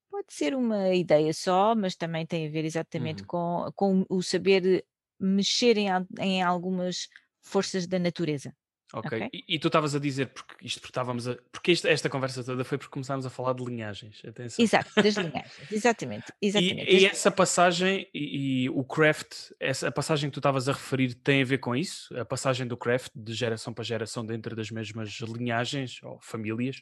[0.09, 3.27] pode ser uma ideia só, mas também tem a ver exatamente uhum.
[3.27, 4.85] com, com o saber
[5.19, 5.87] mexer em,
[6.19, 7.07] em algumas
[7.41, 8.55] forças da natureza.
[8.93, 9.19] Ok.
[9.21, 9.29] Ok.
[9.33, 11.35] E, e tu estavas a dizer, porque isto porque estávamos a.
[11.51, 14.21] Porque isto- esta conversa toda foi porque começámos a falar de linhagens.
[14.25, 14.63] Atenção.
[14.63, 15.71] Exato, das linhagens.
[15.71, 16.31] Exatamente.
[16.41, 16.89] E, exatamente.
[16.91, 20.73] e das essa passagem e, e o craft, essa, a passagem que tu estavas a
[20.73, 22.15] referir tem a ver com isso?
[22.17, 26.81] A passagem do craft de geração para geração dentro das mesmas linhagens ou famílias?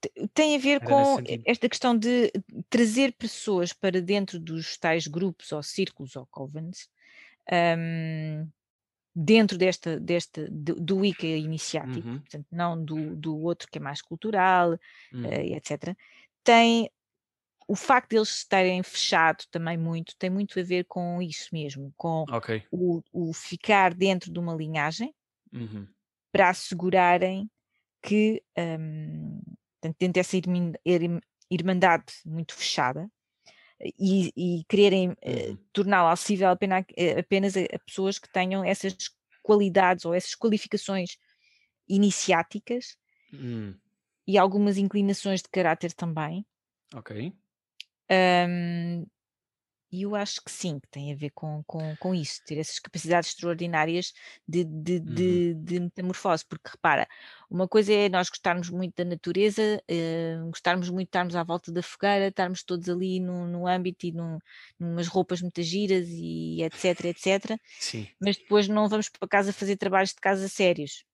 [0.00, 2.30] Te- tem a ver Era com esta questão de
[2.70, 6.88] trazer pessoas para dentro dos tais grupos ou círculos ou covens,
[7.50, 8.46] ahm,
[9.16, 13.82] dentro desta, desta do, do Wicca iniciático, Uhum, portanto, não do, do outro que é
[13.82, 14.78] mais cultural,
[15.12, 15.32] uhum.
[15.32, 15.96] eh, etc.
[16.44, 16.90] Tem
[17.68, 21.92] o facto de eles estarem fechado também muito, tem muito a ver com isso mesmo,
[21.96, 22.50] com Ok.
[22.70, 25.14] o, o ficar dentro de uma linhagem
[25.52, 25.94] Uhum.
[26.32, 27.50] para assegurarem
[28.02, 28.42] que,
[29.80, 30.36] portanto, dentro dessa
[31.50, 33.10] irmandade muito fechada,
[33.80, 35.58] e, e quererem eh, Uhum.
[35.72, 38.96] torná-la acessível apenas, a- apenas a, a pessoas que tenham essas
[39.42, 41.16] qualidades ou essas qualificações
[41.88, 42.96] iniciáticas
[43.32, 43.80] Hum,
[44.24, 46.46] e algumas inclinações de caráter também.
[46.94, 47.10] ok.
[48.08, 49.06] Hum,
[49.96, 52.78] E eu acho que sim, que tem a ver com, com, com isso, ter essas
[52.78, 54.12] capacidades extraordinárias
[54.46, 55.40] de, de, Uhum.
[55.40, 57.06] de, de metamorfose, porque repara,
[57.50, 61.72] uma coisa é nós gostarmos muito da natureza, eh, gostarmos muito de estarmos à volta
[61.72, 64.38] da fogueira, estarmos todos ali no, no âmbito e num,
[64.78, 68.08] numas roupas muito giras e etc, etc, Sim.
[68.20, 71.04] mas depois não vamos para casa fazer trabalhos de casa sérios.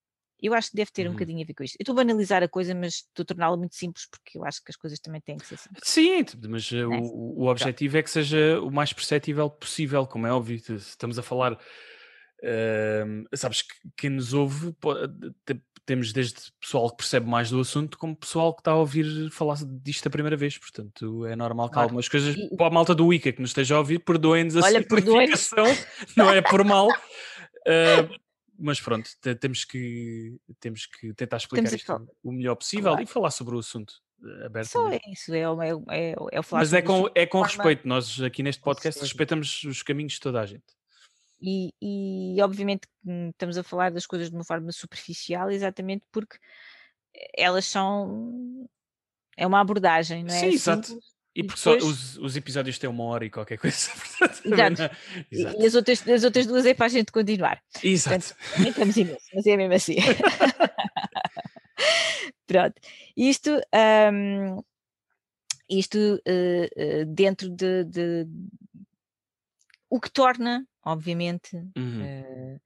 [0.42, 1.12] Eu acho que deve ter um Uhum.
[1.12, 1.76] bocadinho a ver com isto.
[1.78, 4.62] Eu estou a banalizar a coisa, mas estou a torná-la muito simples, porque eu acho
[4.64, 5.82] que as coisas também têm que ser simples.
[5.84, 6.98] Sim, mas uh, Né?
[7.00, 10.56] o, o objetivo é que seja o mais perceptível possível, como é óbvio.
[10.76, 11.56] Estamos a falar,
[12.42, 14.94] ehm, sabes, que quem nos ouve, po-
[15.46, 19.30] te- temos desde pessoal que percebe mais do assunto, como pessoal que está a ouvir
[19.30, 20.56] falar disto a primeira vez.
[20.58, 21.86] Portanto, é normal que Claro.
[21.86, 24.60] algumas coisas, E- para a malta do Wicca que nos esteja a ouvir, perdoem-nos a
[24.60, 24.78] Olha,
[25.38, 25.66] simplificação,
[26.16, 26.88] não é por mal.
[26.88, 26.92] Uh,
[28.58, 32.90] mas pronto, te- temos que, temos que tentar explicar Estamos a isto o melhor possível
[32.92, 33.02] Claro.
[33.02, 34.68] e falar sobre o assunto uh, abertamente.
[34.68, 37.26] Só é isso, é, o- é, é, o- é o falar Mas é com, é
[37.26, 37.86] com respeito.
[37.88, 40.64] Nós aqui neste podcast respeitamos os caminhos de toda a gente.
[41.44, 46.38] E, e obviamente que, estamos a falar das coisas de uma forma superficial, exatamente porque
[47.36, 48.68] elas são.
[49.36, 50.38] É uma abordagem, não é?
[50.38, 50.96] Sim, exato.
[51.34, 53.90] E porque só depois- os, os episódios têm uma hora e qualquer coisa.
[54.44, 54.96] portanto, Exato.
[55.30, 55.62] E- Exato.
[55.62, 57.62] E as outras, as outras duas é para a gente continuar.
[57.82, 58.34] Exato.
[58.58, 59.96] Nem estamos imenso, mas é mesmo assim.
[62.46, 62.80] Pronto.
[63.16, 63.50] Isto,
[64.12, 64.62] hum,
[65.68, 68.26] isto eh, eh, dentro de, de-
[69.88, 72.02] O que torna, obviamente, Uhum.
[72.02, 72.60] eh,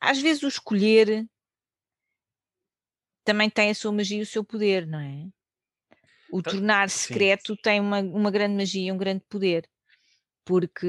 [0.00, 1.26] às vezes o escolher
[3.24, 5.26] também tem a sua magia e o seu poder, não é?
[6.32, 7.14] O Tá- tornar sim.
[7.14, 9.68] secreto tem uma, uma grande magia e um grande poder.
[10.44, 10.86] Porque,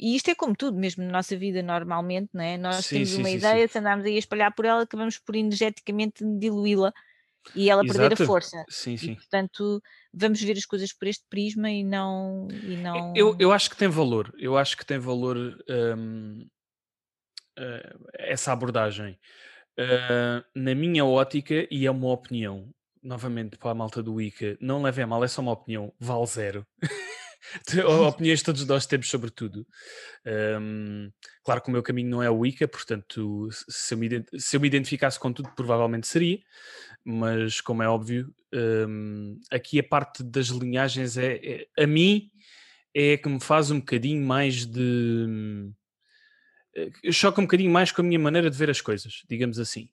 [0.00, 2.56] e isto é como tudo, mesmo na nossa vida normalmente, não é?
[2.56, 3.72] Nós Sim, temos sim, uma sim, ideia, sim.
[3.72, 6.92] se andarmos aí a espalhar por ela, acabamos por energeticamente diluí-la
[7.54, 8.22] e ela perder Exato.
[8.22, 8.64] a força.
[8.70, 9.14] Sim, E sim.
[9.16, 9.82] portanto,
[10.14, 12.48] vamos ver as coisas por este prisma e não.
[12.62, 13.12] E não...
[13.14, 14.32] Eu, eu acho que tem valor.
[14.38, 15.36] Eu acho que tem valor
[15.68, 16.46] hum,
[17.58, 19.18] eh, essa abordagem.
[19.78, 22.70] Eh, na minha ótica, e é uma opinião,
[23.02, 26.26] novamente para a malta do Wicca, não levem a mal, é só uma opinião, vale
[26.26, 26.66] zero.
[28.08, 29.66] Opiniões todos nós temos sobre tudo.
[30.60, 31.10] Hum,
[31.44, 34.60] claro que o meu caminho não é o Wicca, portanto, se eu, me, se eu
[34.60, 36.38] me identificasse com tudo, provavelmente seria,
[37.04, 38.32] mas como é óbvio,
[38.88, 42.30] hum, aqui a parte das linhagens é, é- a mim
[42.94, 45.72] é que me faz um bocadinho mais de
[46.74, 49.88] eh, choca um bocadinho mais com a minha maneira de ver as coisas, digamos assim.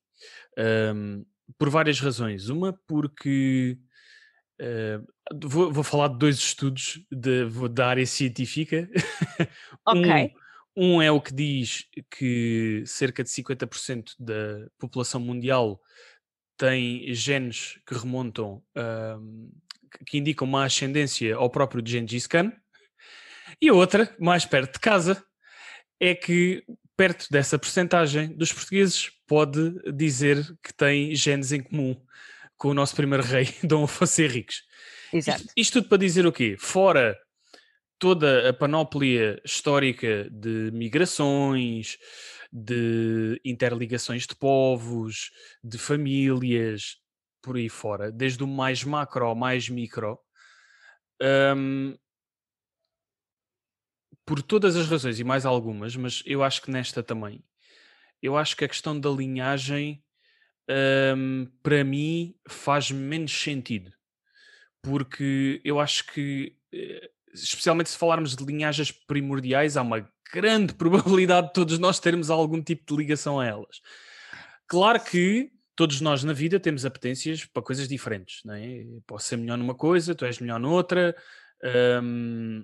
[0.57, 1.25] Hum,
[1.57, 2.49] por várias razões.
[2.49, 3.77] Uma, porque
[4.59, 4.99] eh,
[5.43, 8.89] vou, vou falar de dois estudos de- da área científica.
[9.85, 10.33] Ok.
[10.75, 11.85] Um, um é o que diz
[12.17, 15.81] que cerca de 50% da população mundial
[16.57, 18.61] tem genes que remontam,
[19.19, 19.49] hum,
[20.05, 22.51] que- indicam uma ascendência ao próprio Gengis Khan.
[23.61, 25.23] E a outra, mais perto de casa,
[25.99, 26.63] é que
[26.99, 31.95] perto dessa percentagem dos portugueses pode dizer que tem genes em comum
[32.57, 34.63] com o nosso primeiro rei, Dom Afonso Henriques.
[35.13, 35.39] Exato.
[35.39, 36.57] Isto, isto tudo para dizer o quê?
[36.59, 37.17] Fora
[37.97, 41.95] toda a panóplia histórica de migrações,
[42.51, 45.31] de interligações de povos,
[45.63, 46.97] de famílias,
[47.41, 50.19] por aí fora, desde o mais macro ao mais micro,
[51.55, 51.95] hum,
[54.29, 57.43] por todas as razões e mais algumas, mas eu acho que nesta também,
[58.21, 60.03] eu acho que a questão da linhagem,
[61.17, 63.91] hum, para mim, faz menos sentido.
[64.83, 71.47] Porque eu acho que, eh, especialmente se falarmos de linhagens primordiais, há uma grande probabilidade
[71.47, 73.81] de todos nós termos algum tipo de ligação a elas.
[74.67, 78.85] Claro que todos nós na vida temos apetências para coisas diferentes, não é?
[79.07, 81.15] Posso ser melhor numa coisa, tu és melhor noutra,
[82.03, 82.63] hum,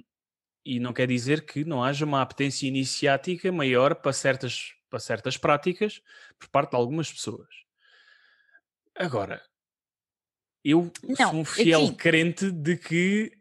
[0.65, 5.37] e não quer dizer que não haja uma apetência iniciática maior para certas, para certas
[5.37, 6.01] práticas
[6.39, 7.47] por parte de algumas pessoas.
[8.95, 9.41] Agora,
[10.63, 13.31] eu Não, sou um fiel aqui, crente de que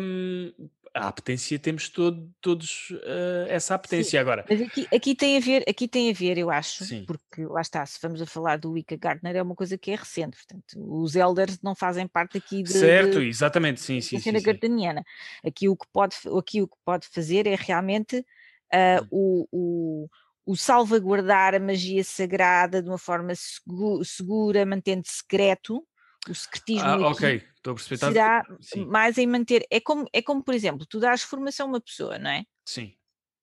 [0.00, 0.52] hum,
[0.94, 4.20] a apetência temos todo- todos eh, essa sim, apetência.
[4.20, 7.44] Agora, mas aqui, aqui tem a ver, aqui tem a ver, eu acho, sim, porque
[7.46, 10.36] lá está, se vamos a falar do Wicca Gardner, é uma coisa que é recente,
[10.36, 14.20] portanto, os elders não fazem parte aqui de, certo, de- exatamente, sim, da sim, sim,
[14.20, 14.44] cena sim.
[14.44, 15.04] gardneriana.
[15.44, 18.24] Aqui o que pode, aqui o que pode fazer é realmente
[18.72, 19.08] Hum.
[19.10, 20.08] o, o,
[20.46, 25.86] o salvaguardar a magia sagrada de uma forma segu- segura, mantendo secreto.
[26.28, 27.24] O secretismo Ah, ok,
[27.56, 27.98] estou a perceber.
[28.00, 29.66] será Sim, mais em manter.
[29.70, 32.44] É como, é como, por exemplo, tu dás formação a uma pessoa, não é?
[32.64, 32.96] sim,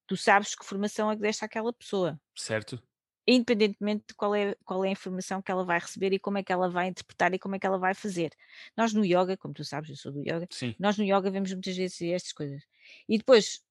[0.08, 2.82] Tu sabes que formação é que deste àquela pessoa, certo.
[3.28, 6.44] independentemente de qual é, qual é a informação que ela vai receber e como é
[6.44, 8.32] que ela vai interpretar e como é que ela vai fazer.
[8.78, 11.52] Nós no yoga, como tu sabes, eu sou do yoga, Sim, nós no yoga vemos
[11.52, 12.64] muitas vezes estas coisas.
[13.10, 13.64] E depois,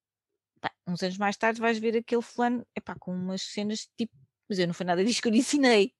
[0.60, 4.14] pá, uns anos mais tarde, vais ver aquele fulano epá, com umas cenas tipo,
[4.48, 5.94] mas eu não foi nada disso que eu lhe ensinei.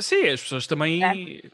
[0.00, 1.50] sim, as pessoas também eh,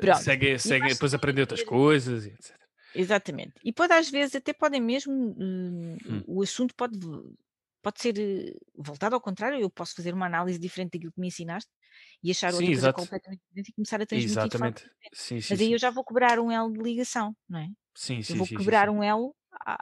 [0.00, 0.28] Pronto.
[0.28, 2.58] seguem, E eu seguem acho depois aprender outras ver- coisas e etc.
[2.94, 3.54] Exatamente.
[3.62, 6.22] E pode às vezes até podem mesmo, hum, Hum.
[6.26, 6.98] o assunto pode,
[7.82, 11.28] pode ser eh, voltado ao contrário, eu posso fazer uma análise diferente daquilo que me
[11.28, 11.70] ensinaste
[12.22, 12.90] e achar outra Sim, coisa exato.
[12.90, 14.90] completamente diferente e começar a transmitir de Exatamente.
[15.14, 17.68] Sim, sim, Mas aí eu já vou quebrar um elo de ligação, não é?
[17.94, 19.34] Sim, Eu sim, vou sim, sim, quebrar um elo
[19.66, 19.78] à-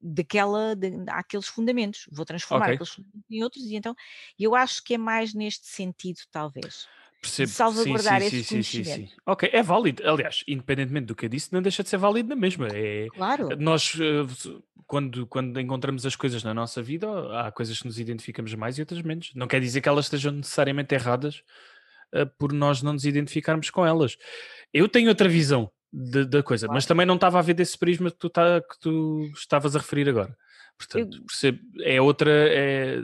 [0.00, 2.70] daquela, da- àqueles fundamentos, vou transformar Ok.
[2.70, 3.94] aqueles fundamentos em outros e então
[4.38, 7.48] eu acho que é mais neste sentido, talvez, de Percebo.
[7.48, 8.82] Sim, salvaguardar sim, esse sim, sim, sim, sim.
[8.84, 9.22] conhecimento.
[9.26, 10.08] Ok, é válido.
[10.08, 12.68] Aliás, independentemente do que eu disse, não deixa de ser válido na mesma.
[12.72, 14.50] É, Claro, nós, eh,
[14.86, 17.06] quando, quando encontramos as coisas na nossa vida,
[17.38, 19.32] há coisas que nos identificamos mais e outras menos.
[19.34, 21.42] Não quer dizer que elas estejam necessariamente erradas
[22.12, 24.16] eh, por nós não nos identificarmos com elas.
[24.72, 26.88] Eu tenho outra visão de- da coisa, mas claro.
[26.88, 30.08] também não estava a ver desse prisma que tu, tá, que tu estavas a referir
[30.08, 30.34] agora.
[30.78, 32.98] Portanto, Eu- percebo, é outra, é,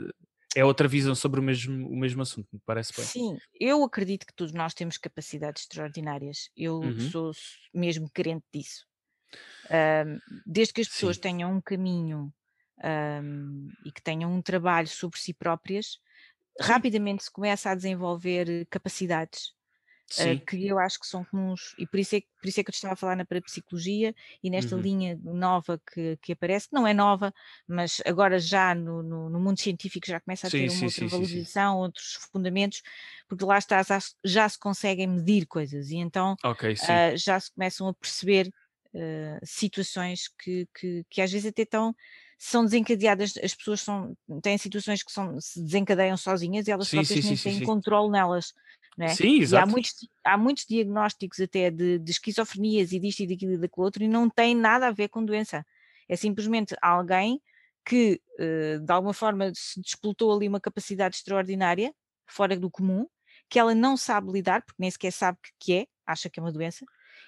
[0.59, 3.11] é outra visão sobre o mesmo, o mesmo assunto, me parece bem.
[3.11, 6.49] Sim, eu acredito que todos nós temos capacidades extraordinárias.
[6.55, 7.17] Eu Uhum.
[7.21, 7.31] sou
[7.73, 8.85] mesmo crente disso.
[9.71, 11.19] Ahm, desde que as pessoas Sim.
[11.19, 12.33] tenham um caminho
[12.83, 15.99] ahm, e que tenham um trabalho sobre si próprias,
[16.61, 19.53] rapidamente se começa a desenvolver capacidades
[20.09, 22.63] Sim, que eu acho que são comuns, e por isso, é, que- por isso é
[22.63, 24.77] que eu te estava a falar na parapsicologia e nesta Uhum.
[24.77, 27.33] linha nova que, que aparece, que não é nova,
[27.67, 30.87] mas agora já no, no- no mundo científico já começa a sim, ter uma sim,
[30.87, 32.81] outra valorização, outros fundamentos,
[33.27, 37.01] porque lá está, já, se- já se conseguem medir coisas e então Ok, sim.
[37.01, 38.49] ah, já se começam a perceber
[38.95, 41.93] ah, situações que, que, que às vezes até estão,
[42.37, 47.03] são desencadeadas, as pessoas são, têm situações que são, se desencadeiam sozinhas e elas Sim,
[47.07, 47.61] próprias sim, nem sim, têm sim.
[47.61, 48.53] controle nelas.
[48.99, 49.17] É?
[49.17, 49.67] Sim, E há exato.
[49.67, 49.93] muitos,
[50.25, 54.07] há muitos diagnósticos até de, de esquizofrenias e disto e daquilo e daquilo outro e
[54.07, 55.65] não tem nada a ver com doença.
[56.09, 57.41] É simplesmente alguém
[57.85, 61.93] que eh, de alguma forma se despoltou ali uma capacidade extraordinária,
[62.27, 63.07] fora do comum,
[63.49, 66.43] que ela não sabe lidar, porque nem sequer sabe que, que é, acha que é
[66.43, 66.85] uma doença,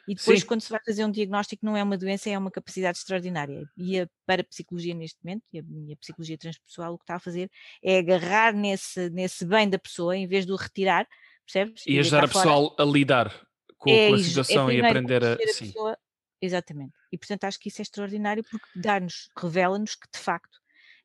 [0.07, 2.51] e depois Sim, quando se vai fazer um diagnóstico não é uma doença, é uma
[2.51, 3.63] capacidade extraordinária.
[3.77, 7.19] E a parapsicologia neste momento, e a, e a psicologia transpessoal, o que está a
[7.19, 7.49] fazer
[7.83, 11.07] é agarrar nesse, nesse bem da pessoa, em vez de o retirar,
[11.51, 11.83] percebes?
[11.85, 14.81] e E ajudar a fora, pessoa a lidar com, é, com a é situação e
[14.81, 15.37] primeiro aprender a.
[15.53, 15.97] Sim, pessoa,
[16.41, 16.93] exatamente.
[17.11, 20.59] E portanto acho que isso é extraordinário porque dá-nos, revela-nos que de facto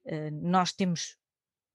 [0.07, 1.17] eh, nós temos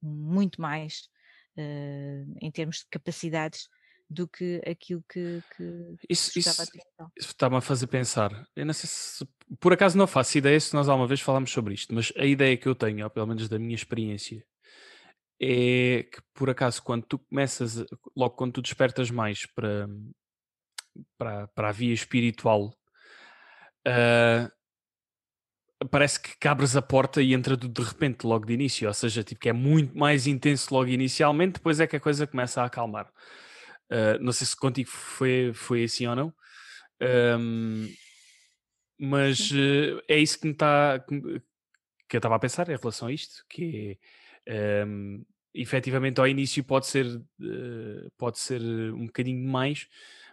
[0.01, 1.09] muito mais
[1.57, 3.67] eh, em termos de capacidades
[4.09, 7.11] do que aquilo que, que isso, isso, então.
[7.15, 8.47] isso está-me a fazer pensar.
[8.55, 9.27] Eu não sei se.
[9.59, 12.57] Por acaso não faço ideia se nós alguma vez falámos sobre isto, mas a ideia
[12.57, 14.43] que eu tenho, ou pelo menos da minha experiência,
[15.41, 19.87] é que por acaso quando tu começas, logo quando tu despertas mais para,
[21.17, 22.73] para, para a via espiritual,
[23.85, 24.51] ah,
[25.89, 28.87] parece que cabres a porta e entra de repente, logo de início.
[28.87, 32.27] Ou seja, tipo, que é muito mais intenso logo inicialmente, depois é que a coisa
[32.27, 33.11] começa a acalmar.
[33.89, 36.33] Ah, não sei se contigo foi, foi assim ou não.
[37.01, 37.87] Ahm,
[38.99, 41.15] mas eh, é isso que me está que,
[42.15, 43.97] eu estava a pensar em relação a isto, que
[44.45, 45.23] é ahm,
[45.53, 47.05] efetivamente ao início pode ser
[47.41, 48.61] eh, pode ser
[48.93, 49.87] um bocadinho mais,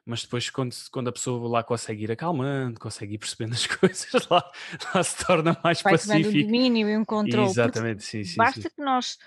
[0.04, 4.28] mas depois quando, quando a pessoa lá consegue ir acalmando, consegue ir percebendo as coisas,
[4.30, 4.50] lá,
[4.94, 8.64] lá se torna mais Vai tomando um domínio e um controle, Exatamente, sim, sim, sim.
[8.64, 9.18] basta que nós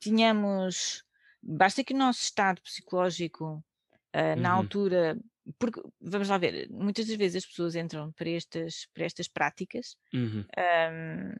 [0.00, 1.04] tenhamos,
[1.42, 3.64] basta que o nosso estado psicológico
[4.12, 5.18] ah, na Uhum, altura,
[5.58, 9.96] porque vamos lá ver, muitas das vezes as pessoas entram para estas, para estas práticas
[10.14, 11.34] uhum, ahm,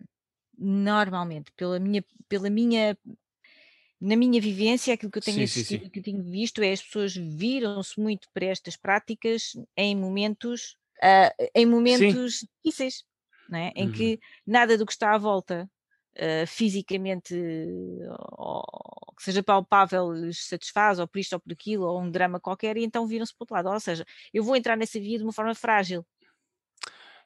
[0.58, 2.98] normalmente, pela minha, pela minha,
[4.04, 5.90] na minha vivência, aquilo que eu tenho Sim, sim, assistido, sim.
[5.90, 11.34] que eu tenho visto é as pessoas viram-se muito para estas práticas em momentos, ah,
[11.54, 12.06] em Sim.
[12.06, 13.04] momentos difíceis,
[13.48, 13.72] não é?
[13.76, 13.90] Em Uhum.
[13.90, 15.70] que nada do que está à volta,
[16.18, 17.34] ah, fisicamente,
[18.32, 18.62] ou
[19.16, 22.76] que seja palpável, lhes satisfaz, ou por isto ou por aquilo, ou um drama qualquer,
[22.76, 23.68] e então viram-se para o outro lado.
[23.74, 26.04] Ou seja, eu vou entrar nessa via de uma forma frágil,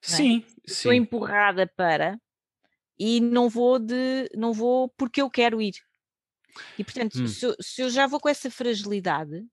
[0.09, 0.29] é?
[0.29, 0.93] Sim, Estou sim.
[0.93, 2.21] empurrada para
[2.99, 5.75] e não vou de não vou porque eu quero ir.
[6.79, 7.27] E portanto, Hum.
[7.27, 9.45] se eu, se eu já vou com essa fragilidade,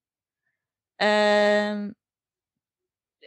[0.99, 1.91] ah,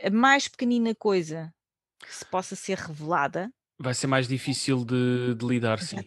[0.03, 1.53] a mais pequenina coisa
[2.01, 3.51] que se possa ser revelada,
[3.81, 5.99] Vai ser mais difícil de, de lidar, sim.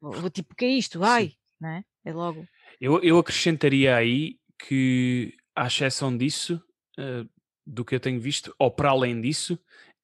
[0.00, 1.02] vou, tipo, que é isto?
[1.02, 1.84] Ai, não é?
[2.04, 2.44] É logo.
[2.80, 6.60] Eu, eu acrescentaria aí que, à exceção disso,
[6.98, 7.24] eh,
[7.64, 9.58] do que eu tenho visto, ou para além disso,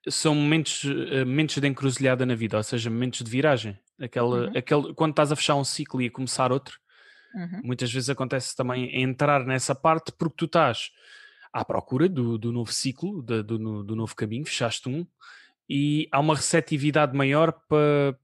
[0.08, 3.76] são momentos, eh, momentos de encruzilhada na vida, ou seja, momentos de viragem.
[4.00, 6.78] Aquela, Uhum, aquele, quando estás a fechar um ciclo e a começar outro,
[7.36, 10.90] uhum, muitas vezes acontece também entrar nessa parte porque tu estás
[11.52, 15.06] à procura do, do novo ciclo, do, no- do novo caminho, fechaste um,
[15.68, 18.18] e há uma receptividade maior para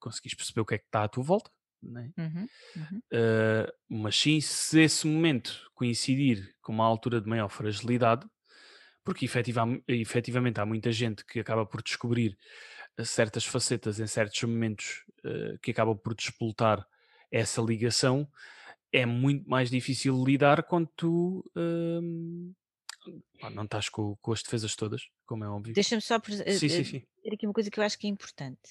[0.00, 1.50] conseguires perceber o que é que está à tua volta.
[1.82, 2.10] né?
[2.18, 2.46] uhum,
[2.76, 3.02] uhum.
[3.12, 8.26] Uh, mas sim, se esse momento coincidir com uma altura de maior fragilidade,
[9.04, 12.36] porque efetiva- efetivamente há muita gente que acaba por descobrir
[12.98, 16.86] uh, certas facetas em certos momentos uh, que acabam por despoltar
[17.32, 18.30] essa ligação,
[18.92, 22.54] é muito mais difícil lidar quando tu um,
[23.40, 25.78] pá, não estás com, com as defesas todas, como é óbvio.
[25.78, 27.06] Deixa-me só eh, Sim, sim, eh, sim.
[27.16, 28.68] dizer aqui uma coisa que eu acho que é importante.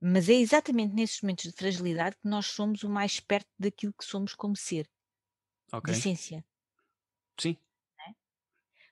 [0.00, 4.04] Mas é exatamente nesses momentos de fragilidade que nós somos o mais perto daquilo que
[4.06, 4.88] somos como ser,
[5.82, 5.90] de Ok.
[5.92, 6.44] essência.
[7.38, 7.56] Sim.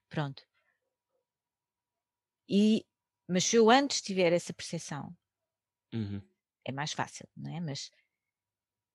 [0.09, 0.45] Pronto.
[2.49, 2.87] E,
[3.33, 5.15] mas se eu antes tiver essa percepção,
[5.93, 6.23] Uhum.
[6.65, 7.61] É mais fácil, não é?
[7.61, 7.91] Mas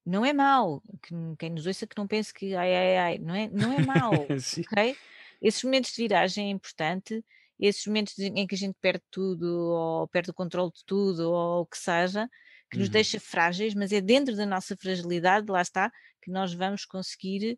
[0.06, 0.82] não é mau.
[1.02, 3.80] Que, quem nos ouça que não pense que ai, ai, ai, não é, não é
[3.86, 4.14] mau,
[4.72, 4.98] ok?
[5.42, 7.24] Esses momentos de viragem é importante,
[7.60, 11.62] esses momentos em que a gente perde tudo, ou perde o controle de tudo, ou
[11.62, 12.30] o que seja,
[12.70, 12.94] que nos Uhum.
[12.94, 15.92] deixa frágeis, mas é dentro da nossa fragilidade, lá está,
[16.22, 17.58] que nós vamos conseguir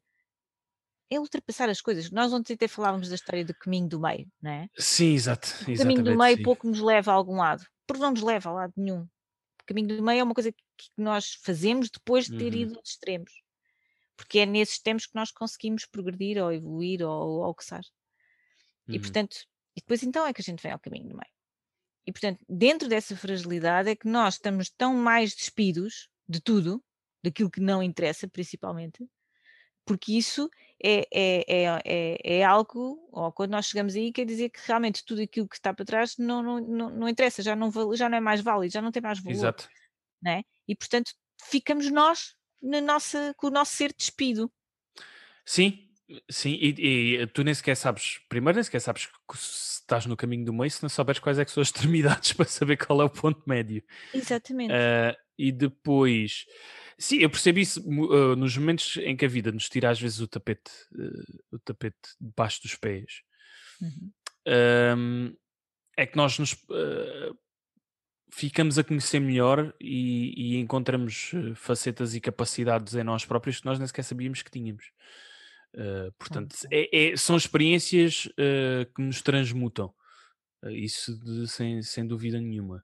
[1.12, 2.10] é ultrapassar as coisas.
[2.10, 4.68] Nós ontem até falávamos da história do caminho do meio, não é?
[4.78, 5.50] Sim, exato.
[5.68, 6.44] O caminho do meio sim.
[6.44, 9.06] pouco nos leva a algum lado, porque não nos leva a lado nenhum.
[9.72, 12.60] Caminho do meio é uma coisa que nós fazemos depois de ter Uhum.
[12.62, 13.32] ido aos extremos,
[14.18, 17.90] porque é nesses extremos que nós conseguimos progredir ou evoluir ou, que seja.
[18.92, 19.02] E Uhum.
[19.02, 19.38] portanto,
[19.76, 21.32] e depois então é que a gente vem ao caminho do meio.
[22.06, 26.84] E portanto, dentro dessa fragilidade é que nós estamos tão mais despidos de tudo,
[27.24, 29.08] daquilo que não interessa principalmente,
[29.92, 30.50] porque isso
[30.82, 35.04] é, é, é, é, é algo, ou quando nós chegamos aí, quer dizer que realmente
[35.04, 38.08] tudo aquilo que está para trás não, não, não, não interessa, já não, val- já
[38.08, 39.70] não é mais válido, já não tem mais valor, Exato.
[40.22, 40.44] não é?
[40.66, 41.12] E portanto
[41.44, 44.50] ficamos nós na nossa, com o nosso ser despido.
[45.46, 45.90] Sim,
[46.30, 50.16] sim, e, e tu nem sequer sabes, primeiro nem sequer sabes que se estás no
[50.16, 53.02] caminho do meio se não souberes quais é que são as extremidades para saber qual
[53.02, 53.84] é o ponto médio.
[54.14, 54.72] Exatamente.
[54.72, 56.46] Ah, e depois,
[57.02, 60.20] sim, eu percebi isso ah, nos momentos em que a vida nos tira às vezes
[60.20, 63.22] o tapete, ah, o tapete debaixo dos pés.
[63.82, 64.12] Uhum.
[64.48, 65.34] Ahm,
[65.98, 67.34] é que nós nos ah,
[68.32, 73.78] ficamos a conhecer melhor e, e encontramos facetas e capacidades em nós próprios que nós
[73.78, 74.86] nem sequer sabíamos que tínhamos.
[75.74, 79.94] Uh, portanto, é- é- são experiências uh, que nos transmutam.
[80.62, 82.84] Uh, isso de- sem, sem dúvida nenhuma.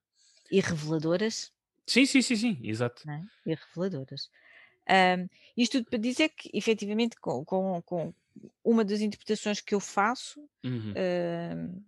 [0.49, 1.51] E reveladoras,
[1.87, 3.07] Sim, sim, sim, sim, exato.
[3.07, 3.23] é?
[3.45, 4.29] E reveladoras.
[4.89, 5.27] Ahm,
[5.57, 8.13] isto tudo para dizer que, efetivamente, com, com, com
[8.63, 10.97] uma das interpretações que eu faço Uhum.
[10.97, 11.81] ahm,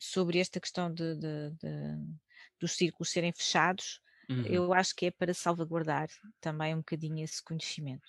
[0.00, 2.14] sobre esta questão de, de- de-
[2.60, 4.44] dos círculos serem fechados, Uhum.
[4.44, 6.08] eu acho que é para salvaguardar
[6.40, 8.08] também um bocadinho esse conhecimento.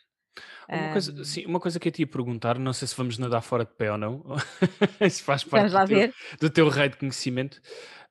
[0.71, 3.17] Uma coisa, Ahm, sim, uma coisa que eu te ia perguntar, não sei se vamos
[3.17, 4.23] nadar fora de pé ou não,
[5.01, 7.61] isso faz parte do teu, do teu raio de conhecimento.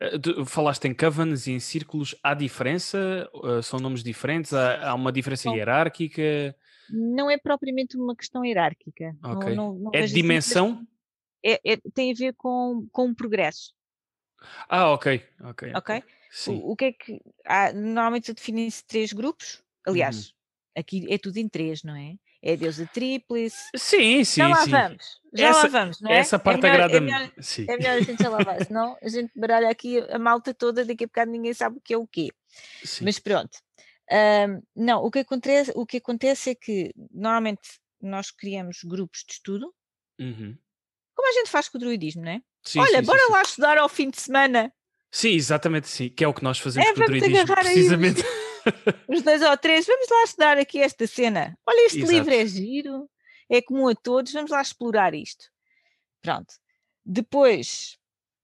[0.01, 3.29] Uh, tu falaste em covens e em círculos, há diferença?
[3.35, 4.53] Uh, são nomes diferentes?
[4.53, 6.55] Há, há uma diferença Bom, hierárquica?
[6.91, 9.15] não é propriamente uma questão hierárquica.
[9.23, 9.55] Não, Ok.
[9.55, 10.87] não, não É assim, dimensão?
[11.45, 13.73] é- é- tem a ver com, com o progresso,
[14.69, 15.75] Ah, ok, ok, ok.
[15.75, 16.05] ok?
[16.31, 16.63] Sim.
[16.65, 17.21] O, o que é que.
[17.45, 19.63] há- normalmente definem-se três grupos.
[19.87, 19.95] Uhum.
[20.79, 22.15] Aqui é tudo em três, não é?
[22.43, 23.57] É a deusa tríplice.
[23.77, 24.71] Sim, Já sim, lá sim.
[24.71, 25.05] vamos,
[25.35, 26.19] já lá Essa, vamos, não é?
[26.19, 27.11] essa É parte é agrada-me.
[27.41, 27.67] Sim.
[27.69, 30.85] é melhor a gente já lá vai, senão a gente baralha aqui a malta toda,
[30.85, 32.29] daqui a bocado ninguém sabe o que é o quê.
[32.85, 33.05] Sim.
[33.05, 33.59] Mas pronto.
[34.11, 37.61] Ahm, não, o que, acontece, o que acontece é que normalmente
[38.01, 39.75] nós criamos grupos de estudo,
[40.21, 40.57] Uhum.
[41.15, 42.41] como a gente faz com o druidismo, não é?
[42.63, 44.73] Sim, Olha, sim, bora lá estudar ao fim de semana.
[45.11, 46.09] Sim, exatamente, sim.
[46.09, 48.23] Que é o que nós fazemos É, com o druidismo, precisamente.
[49.09, 51.59] Os dois ou três, vamos lá estudar aqui esta cena.
[51.67, 52.13] Olha, este Exato.
[52.13, 53.11] livro é giro,
[53.49, 55.47] é comum a todos, vamos lá explorar isto.
[56.23, 56.55] Pronto.
[57.05, 57.99] Depois,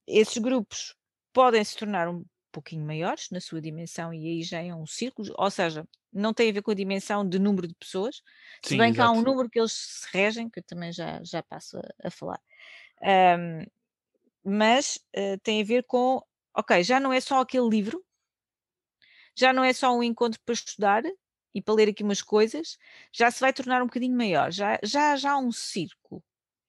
[0.07, 0.95] esses grupos
[1.33, 5.33] podem se tornar um pouquinho maiores na sua dimensão e aí já é um círculo,
[5.37, 8.21] ou seja, não tem a ver com a dimensão de número de pessoas,
[8.61, 9.21] se Sim, bem que há um exato.
[9.21, 12.39] número que eles se regem, que eu também já, já passo a, a falar.
[13.03, 13.65] Ahm,
[14.43, 16.21] mas eh, tem a ver com,
[16.55, 18.03] ok, já não é só aquele livro,
[19.37, 21.03] já não é só um encontro para estudar
[21.53, 22.77] e para ler aqui umas coisas,
[23.13, 26.23] já se vai tornar um bocadinho maior, já, já, já há um círculo,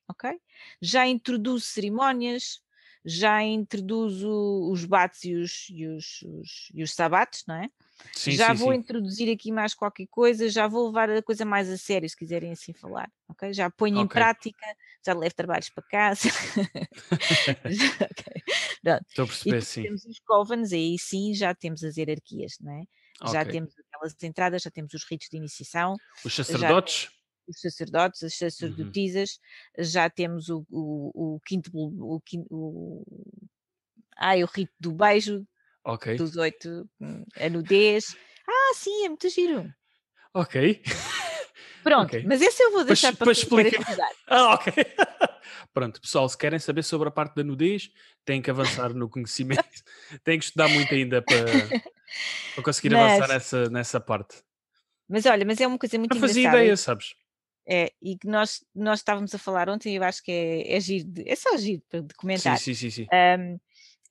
[0.08, 0.40] ok?
[0.82, 2.60] Já introduz cerimónias,
[3.04, 7.70] já introduz os bates e os, e os, os- e os sabates, não é?
[8.14, 8.74] Sim, já sim, vou sim.
[8.74, 12.52] introduzir aqui mais qualquer coisa, já vou levar a coisa mais a sério, se quiserem
[12.52, 13.52] assim falar, ok?
[13.52, 14.08] Já ponho em Ok.
[14.08, 14.66] prática,
[15.04, 16.28] já levo trabalhos para casa.
[17.66, 18.42] Já- ok,
[18.82, 19.04] pronto.
[19.08, 19.82] Estou a E perceber, depois sim.
[19.82, 22.84] temos os covens, aí sim já temos as hierarquias, não é?
[23.24, 23.46] Já Ok.
[23.46, 27.08] temos aquelas entradas, já temos os ritos de iniciação, Os já sacerdotes?
[27.48, 28.94] os sacerdotes, as Uhum.
[28.94, 29.38] sacerdotisas,
[29.78, 33.04] já temos o, o, o quinto, o, quin- o,
[34.16, 35.46] ai, o rito do beijo,
[35.86, 36.16] Ok.
[36.16, 38.16] dos oito, hum, a nudez.
[38.48, 39.72] Ah, sim, é muito giro.
[40.34, 40.82] Ok.
[41.82, 42.24] Pronto, Ok.
[42.26, 43.84] mas esse eu vou deixar para, explicar.
[44.26, 44.72] Ah, ok.
[45.72, 47.90] Pronto, pessoal, se querem saber sobre a parte da nudez,
[48.24, 49.62] têm que avançar no conhecimento.
[50.24, 51.68] têm que estudar muito ainda para,
[52.54, 54.42] para conseguir avançar Mas, nessa, nessa parte.
[55.08, 56.58] mas olha, mas é uma coisa muito Não fazia engraçada.
[56.58, 57.14] ideia, sabes?
[57.68, 61.04] É, e que nós, nós estávamos a falar ontem, eu acho que é, é giro,
[61.08, 62.58] de- é só giro para- de Sim, comentar.
[62.58, 63.06] sim, sim, sim.
[63.12, 63.58] Ahm,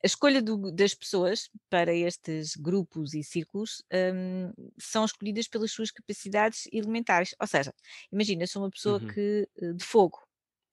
[0.04, 5.90] a escolha do- das pessoas para estes grupos e círculos ahm, são escolhidas pelas suas
[5.90, 7.34] capacidades elementares.
[7.40, 7.72] Ou seja,
[8.12, 9.12] imagina, sou uma pessoa Uhum.
[9.12, 10.18] que, eh, de fogo,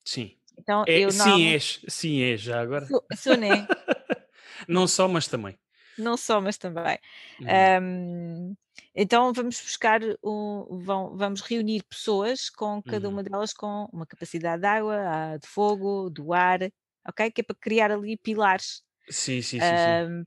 [0.05, 0.37] Sim.
[0.57, 1.81] então É, eu sim, és.
[1.87, 2.87] Sim, és, já agora.
[2.87, 3.67] sou, sou, né?
[4.67, 5.57] Não só, mas também.
[5.97, 6.97] Não só, mas também.
[7.39, 7.73] Uhum.
[7.77, 8.55] Ahm,
[8.95, 13.09] então vamos buscar, um- vão- vamos reunir pessoas com cada Uhum.
[13.09, 14.95] uma delas com uma capacidade de água,
[15.33, 16.59] a de fogo, do ar,
[17.07, 17.31] ok?
[17.31, 19.77] Que é para criar ali pilares, Sim, sim, sim,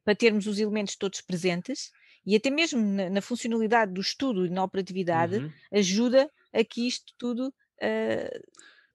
[0.04, 1.90] para termos os elementos todos presentes
[2.24, 5.60] e até mesmo na, na funcionalidade do estudo e na operatividade Uhum.
[5.72, 7.52] ajuda a que isto tudo
[7.82, 8.30] ah,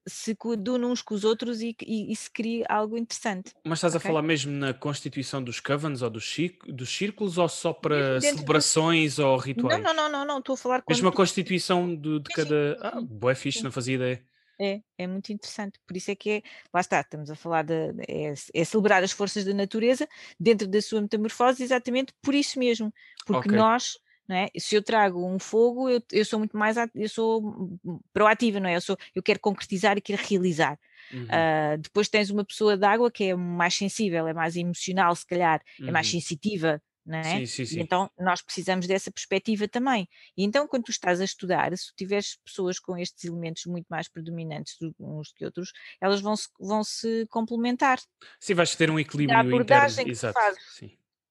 [0.07, 3.95] se coadune uns com os outros e, e- e se crie algo interessante, Mas estás
[3.95, 4.07] a ok?
[4.07, 6.35] falar mesmo na constituição dos covens ou dos,
[6.67, 9.81] dos círculos ou só para celebrações ou Não, rituais?
[9.81, 11.13] não, não, não, não, estou a falar Mesmo a tu.
[11.13, 12.77] constituição de, de cada.
[12.81, 14.25] Ah, boé fixe, não fazia ideia.
[14.63, 15.79] É, é muito interessante.
[15.87, 16.41] Por isso é que é,
[16.73, 17.73] lá está, estamos a falar de,
[18.07, 20.07] é, é celebrar as forças da natureza
[20.39, 22.93] dentro da sua metamorfose, exatamente por isso mesmo.
[23.25, 23.53] Porque Ok.
[23.53, 23.97] nós,
[24.29, 24.47] é?
[24.59, 27.79] Se eu trago um fogo, eu, eu sou muito mais, eu sou
[28.13, 28.75] proativa, não é?
[28.75, 30.79] Eu sou, eu quero concretizar e quero realizar.
[31.11, 31.47] Uhum.
[31.49, 35.25] Ah, depois tens uma pessoa de água que é mais sensível, é mais emocional, se
[35.25, 36.09] calhar, é mais Uhum.
[36.09, 37.39] sensitiva, é?
[37.39, 37.81] Sim, sim, E sim.
[37.81, 40.07] então nós precisamos dessa perspectiva também.
[40.37, 43.87] E então, quando tu estás a estudar, se tu tiveres pessoas com estes elementos muito
[43.89, 47.99] mais predominantes do- uns que outros, elas vão se, vão se complementar.
[48.39, 49.87] Sim, vais ter um E a equilíbrio interno.
[49.87, 50.33] abordagem que Exato.
[50.33, 50.59] fazes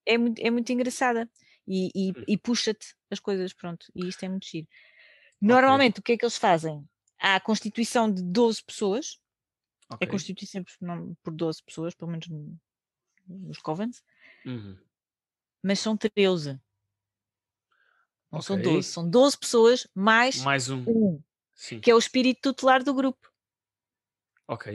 [0.07, 1.31] é muito, é muito engraçada
[1.67, 2.25] e, e, Hum.
[2.29, 3.87] e puxa-te as coisas, pronto.
[3.95, 4.69] E isto é muito giro.
[5.41, 6.85] Normalmente, o que é que eles fazem?
[7.21, 9.21] Há a constituição de 12 pessoas,
[10.01, 10.09] é Ok.
[10.09, 10.73] constituído sempre
[11.23, 12.59] por 12 pessoas, pelo menos no-
[13.29, 14.03] nos covens,
[14.45, 14.79] Uhum.
[15.63, 16.61] Mas são 13.
[18.33, 18.93] Não são 12, Ok.
[18.93, 20.87] são 12 pessoas mais Mais um.
[20.87, 21.23] um,
[21.55, 21.81] Sim.
[21.83, 23.31] que é o espírito tutelar do grupo.
[24.47, 24.67] Ok.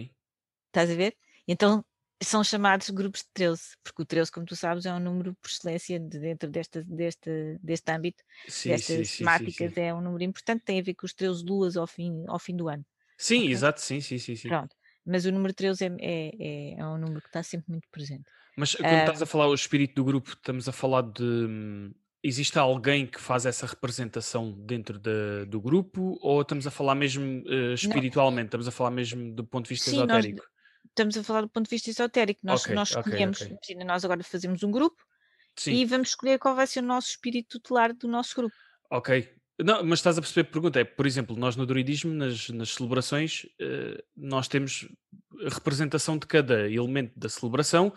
[0.68, 1.16] Estás a ver?
[1.48, 1.84] Então
[2.24, 5.50] são chamados grupos de 13, porque o 13, como tu sabes, é um número por
[5.50, 9.78] excelência de- dentro desta, deste, deste âmbito, Sim, sim, destas sim, temáticas, sim.
[9.78, 12.56] é um número importante, tem a ver com os 13 luas ao fim, ao fim
[12.56, 12.86] do ano.
[13.18, 13.50] Sim, Ok?
[13.50, 14.58] exato, sim, sim, sim, sim.
[14.58, 14.76] Pronto.
[15.06, 18.30] Mas o número 13 é, é, é, é um número que está sempre muito presente.
[18.56, 21.24] Mas quando Ah, estás a falar o espírito do grupo, estamos a falar de.
[21.24, 21.93] hum,
[22.24, 27.43] Existe alguém que faz essa representação dentro da- do grupo ou estamos a falar mesmo
[27.82, 28.47] não, espiritualmente?
[28.47, 30.43] Estamos a falar mesmo do ponto de vista sim, nós esotérico?
[30.89, 32.41] estamos a falar do ponto de vista esotérico.
[32.43, 33.41] Nós, Ok, nós escolhemos, ok.
[33.49, 35.01] imagina, nós agora fazemos um grupo
[35.58, 38.56] Sim, e vamos escolher qual vai ser o nosso espírito tutelar do nosso grupo.
[38.89, 39.34] ok.
[39.64, 40.80] Não, mas estás a perceber a pergunta?
[40.82, 44.86] É, por exemplo, nós no druidismo, nas, nas celebrações, eh, nós temos
[45.45, 47.93] a representação de cada elemento da celebração,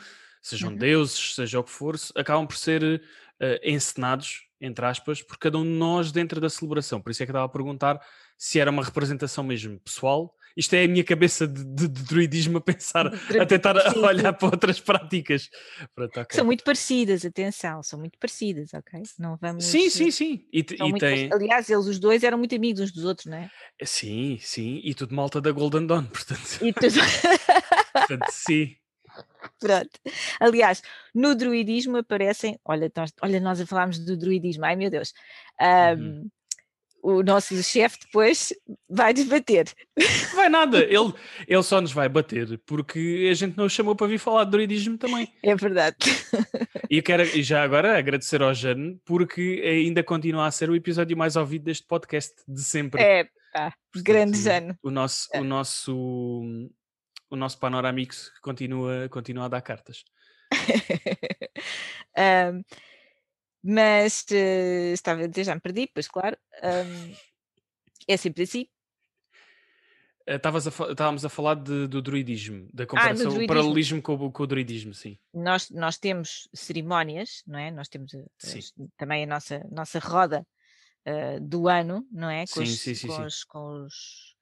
[0.48, 0.76] sejam Uhum.
[0.76, 3.02] deuses, seja o que for, acabam por ser
[3.40, 7.00] eh, encenados, entre aspas, por cada um de nós dentro da celebração.
[7.00, 8.00] Por isso é que eu estava a perguntar
[8.36, 10.34] se era uma representação mesmo pessoal.
[10.56, 13.06] Isto é a minha cabeça de, de, de druidismo a pensar,
[13.40, 14.38] a tentar a Sim, olhar sim.
[14.38, 15.48] para outras práticas.
[15.94, 16.36] Pronto, Que ok.
[16.36, 19.00] são muito parecidas, atenção, são muito parecidas, ok?
[19.20, 19.64] Não Sim, vamos.
[19.64, 20.44] sim, sim.
[20.52, 21.00] E, São e parecidas.
[21.00, 21.32] tem.
[21.32, 23.48] Aliás, eles os dois eram muito amigos uns dos outros, não é?
[23.84, 24.80] Sim, sim.
[24.82, 26.58] E tudo malta da Golden Dawn, portanto.
[26.60, 26.94] E tudo.
[27.92, 28.74] Portanto, sim.
[29.60, 30.00] Pronto.
[30.40, 30.82] Aliás,
[31.14, 35.12] no druidismo aparecem, olha, nós, olha, nós a falámos do druidismo, ai meu Deus.
[35.60, 36.30] Um, uhum.
[37.00, 38.52] O nosso chefe depois
[38.90, 39.72] vai desbater.
[40.34, 41.14] Vai nada, ele,
[41.46, 44.50] ele só nos vai bater porque a gente não o chamou para vir falar de
[44.50, 45.32] druidismo também.
[45.42, 45.96] É verdade.
[46.90, 51.36] E quero já agora agradecer ao Jane porque ainda continua a ser o episódio mais
[51.36, 53.00] ouvido deste podcast de sempre.
[53.00, 54.74] É, ah, grande Jane.
[54.82, 55.40] O nosso, é.
[55.40, 56.42] o nosso
[57.30, 60.04] o nosso Panoramix continua, continua a dar cartas.
[62.16, 62.62] um,
[63.62, 66.36] mas uh, estava a dizer, já me perdi, pois claro.
[66.62, 67.14] Um,
[68.06, 68.66] é sempre assim.
[70.28, 74.42] Eh, estávamos a falar de, do druidismo, da ah, comparação, ah, o paralelismo com, com,
[74.42, 75.18] o druidismo, sim.
[75.32, 77.70] Nós, nós temos cerimónias, não é?
[77.70, 78.12] Nós temos
[78.98, 80.46] também a nossa, nossa roda
[81.06, 82.44] uh, do ano, não é?
[82.46, 84.36] Com, sim, os, sim, sim, com, os, com os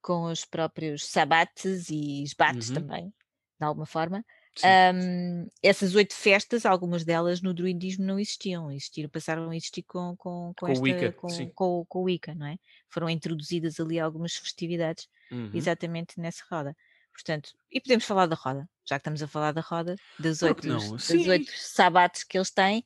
[0.00, 2.74] com os próprios sabates e esbates uhum.
[2.76, 3.14] também,
[3.58, 4.24] de alguma forma.
[4.64, 10.16] Um, essas oito festas, algumas delas no druidismo não existiam, existiram, passaram a existir com,
[10.16, 12.58] com, com, com esta, Wicca, com, com, com, o Wicca, não é?
[12.88, 15.50] Foram introduzidas ali algumas festividades uhum.
[15.54, 16.76] exatamente nessa roda.
[17.12, 20.66] Portanto, e podemos falar da roda, já que estamos a falar da roda, das oito,
[20.66, 22.84] das oito sabates que eles têm.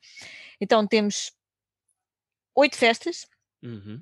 [0.61, 1.31] Então temos
[2.55, 3.27] oito festas.
[3.63, 4.01] Uhum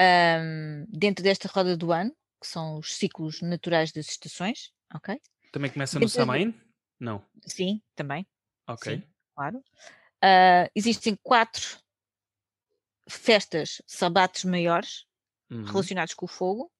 [0.00, 5.20] um, dentro desta roda do ano, que são os ciclos naturais das estações, ok?
[5.52, 6.58] Também começa no Samain?
[6.98, 7.24] Não.
[7.46, 8.26] Sim, também.
[8.66, 8.96] Ok.
[8.96, 9.02] Sim,
[9.34, 9.58] claro.
[9.58, 11.78] Uh, existem quatro
[13.08, 15.06] festas, sabates maiores,
[15.50, 15.64] uhum.
[15.64, 16.70] relacionados com o fogo.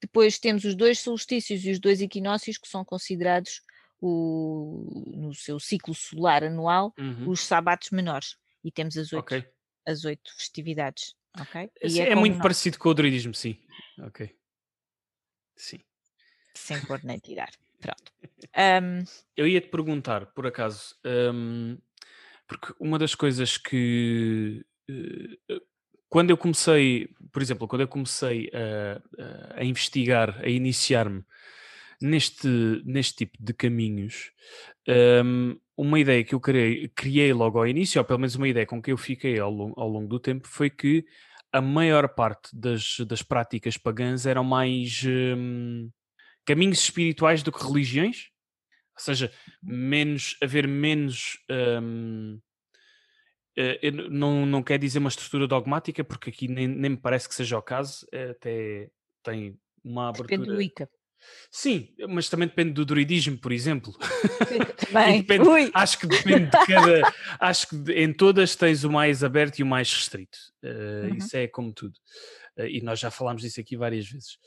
[0.00, 3.62] Depois temos os dois solstícios e os dois equinócios, que são considerados
[4.00, 7.28] o, no seu ciclo solar anual, uhum.
[7.28, 8.36] os sabates menores.
[8.64, 9.46] E temos as oito, okay.
[9.86, 11.70] as oito festividades Ok?
[11.80, 12.42] É, é, muito nós.
[12.42, 13.58] parecido com o druidismo, sim.
[14.00, 14.34] Ok.
[15.56, 15.80] Sim.
[16.54, 17.50] Sem pôr nem tirar.
[17.80, 18.12] Pronto.
[18.56, 19.04] Um...
[19.36, 21.78] Eu ia te perguntar, por acaso, um,
[22.48, 24.64] porque uma das coisas que.
[24.90, 25.60] Uh,
[26.08, 31.24] quando eu comecei, por exemplo, quando eu comecei a, a investigar, a iniciar-me
[32.00, 32.48] neste,
[32.84, 34.32] neste tipo de caminhos,
[35.24, 38.66] um, uma ideia que eu criei, criei, logo ao início, ou pelo menos uma ideia
[38.66, 41.04] com que eu fiquei ao longo, ao longo do tempo, foi que
[41.52, 45.90] a maior parte das, das práticas pagãs eram mais um,
[46.44, 48.30] caminhos espirituais do que religiões,
[48.96, 49.32] ou seja,
[49.62, 51.38] menos haver menos.
[51.50, 52.40] Um,
[53.58, 57.34] uh, não, não quer dizer uma estrutura dogmática, porque aqui nem, nem me parece que
[57.34, 58.90] seja o caso, até
[59.22, 60.28] tem uma abertura.
[60.28, 60.88] Depende do Ica.
[61.50, 63.92] Sim, mas também depende do druidismo, por exemplo.
[64.92, 67.12] Bem, depende, acho que depende de cada.
[67.40, 70.38] acho que em todas tens o mais aberto e o mais restrito.
[70.62, 71.16] Uh, uhum.
[71.16, 71.94] Isso é como tudo.
[72.56, 74.38] Uh, e nós já falámos disso aqui várias vezes.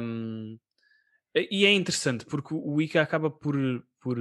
[0.00, 0.58] Um,
[1.34, 3.56] e é interessante porque o Wicca acaba por,
[4.00, 4.16] por,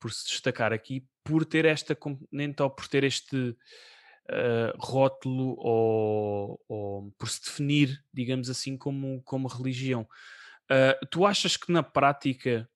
[0.00, 3.36] por se destacar aqui por ter esta componente ou por ter este
[4.30, 10.08] uh, rótulo ou, ou, por se definir, digamos assim, como, como religião.
[10.70, 12.68] Uh, tu achas que na prática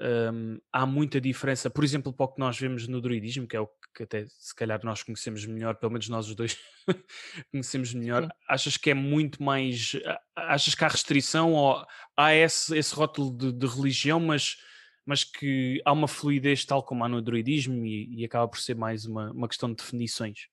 [0.00, 3.60] um, há muita diferença, por exemplo, para o que nós vemos no druidismo, que é
[3.60, 6.58] o que até se calhar nós conhecemos melhor, pelo menos nós os dois
[7.50, 8.28] conhecemos melhor, Sim.
[8.48, 9.92] achas que é muito mais.
[10.34, 11.84] Achas que há restrição ou
[12.16, 14.56] há esse, esse rótulo de, de religião, mas,
[15.04, 18.76] mas que há uma fluidez tal como há no druidismo e, e acaba por ser
[18.76, 20.48] mais uma, uma questão de definições?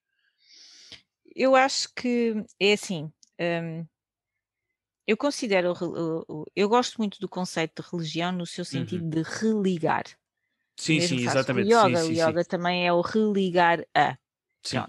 [1.35, 3.11] Eu acho que é assim.
[3.39, 3.85] Um,
[5.05, 5.73] eu considero,
[6.55, 9.09] eu gosto muito do conceito de religião no seu sentido uhum.
[9.09, 10.05] de religar.
[10.77, 11.73] Sim, sim, exatamente.
[11.73, 12.49] O yoga, sim, sim, o yoga sim.
[12.49, 14.17] também é o religar a.
[14.63, 14.83] Sim.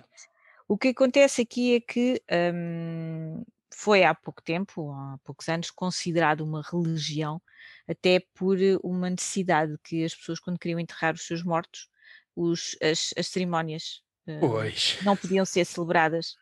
[0.67, 2.23] O que acontece aqui é que
[2.55, 3.45] um,
[3.75, 7.43] foi há pouco tempo, há poucos anos, considerado uma religião,
[7.87, 11.89] até por uma necessidade que as pessoas, quando queriam enterrar os seus mortos,
[12.35, 16.37] os, as, as cerimónias uh, não podiam ser celebradas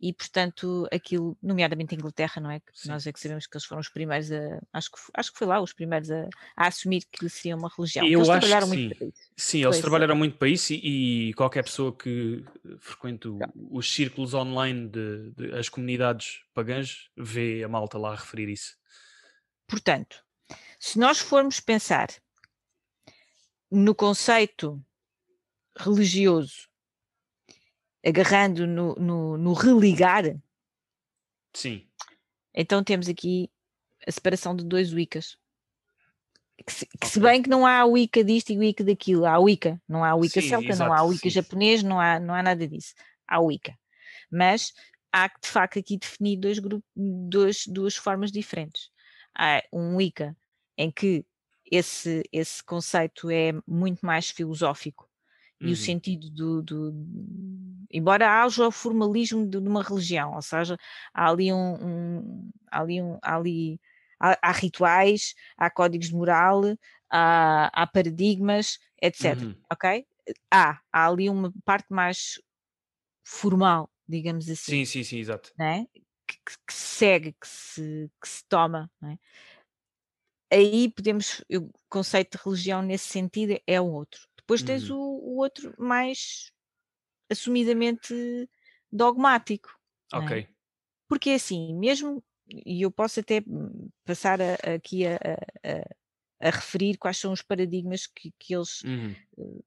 [0.00, 2.60] e portanto aquilo, nomeadamente a Inglaterra, não é?
[2.86, 5.46] Nós é que sabemos que eles foram os primeiros a, acho que, acho que foi
[5.46, 8.06] lá, os primeiros a, a assumir que seria uma religião.
[8.06, 8.98] Eu eles acho trabalharam que muito sim.
[8.98, 9.30] para isso.
[9.36, 12.44] Sim, eles trabalharam muito para isso e, e qualquer pessoa que
[12.78, 13.28] frequente
[13.70, 18.76] os círculos online de, de, as comunidades pagãs vê a malta lá a referir isso.
[19.66, 20.24] Portanto,
[20.78, 22.08] se nós formos pensar
[23.70, 24.82] no conceito
[25.76, 26.67] religioso
[28.04, 30.24] agarrando no, no, no religar.
[31.52, 31.86] Sim.
[32.54, 33.50] Então temos aqui
[34.06, 35.36] a separação de dois Wiccas.
[36.66, 39.80] Que se, que se, bem que não há Wicca disto e Wicca daquilo, há Wicca,
[39.88, 41.30] não há Wicca sim, celta, exato, não há Wicca sim.
[41.30, 42.94] japonês, não há, não há nada disso,
[43.28, 43.78] há Wicca.
[44.28, 44.72] Mas
[45.12, 48.90] há de facto aqui definir dois grupos, dois, duas formas diferentes.
[49.36, 50.36] Há um Wicca
[50.76, 51.24] em que
[51.70, 55.07] esse, esse conceito é muito mais filosófico
[55.60, 55.76] e o Uhum.
[55.76, 56.94] sentido do, do-
[57.90, 60.76] embora haja o formalismo de, de uma religião, ou seja,
[61.14, 63.80] há ali um, um- há ali um, há ali
[64.20, 66.62] há, há rituais, há códigos de moral,
[67.10, 69.48] há, há paradigmas, etc.
[69.48, 69.64] Uhum.
[69.72, 70.06] Ok?
[70.52, 72.40] Há, há ali uma parte mais
[73.26, 75.52] formal, digamos assim Sim, sim, sim, exato.
[75.58, 75.86] né?
[76.28, 78.90] que, que- que se segue, que se, que se toma.
[79.00, 79.18] né?
[80.52, 84.27] Aí podemos, o conceito de religião nesse sentido é um outro.
[84.48, 84.96] Depois tens Uhum.
[84.96, 86.50] o, o outro mais
[87.30, 88.14] assumidamente
[88.90, 89.70] dogmático.
[90.12, 90.18] é?
[90.18, 90.48] Ok.
[91.08, 93.42] Porque assim, mesmo, e eu posso até
[94.04, 95.70] passar a- a- aqui a, a-
[96.44, 99.14] a- a referir quais são os paradigmas que, que eles Uhum.
[99.38, 99.62] eh,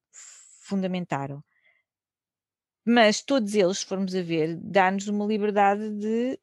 [0.63, 1.43] fundamentaram.
[2.85, 6.39] Mas todos eles, se formos a ver, dá-nos uma liberdade de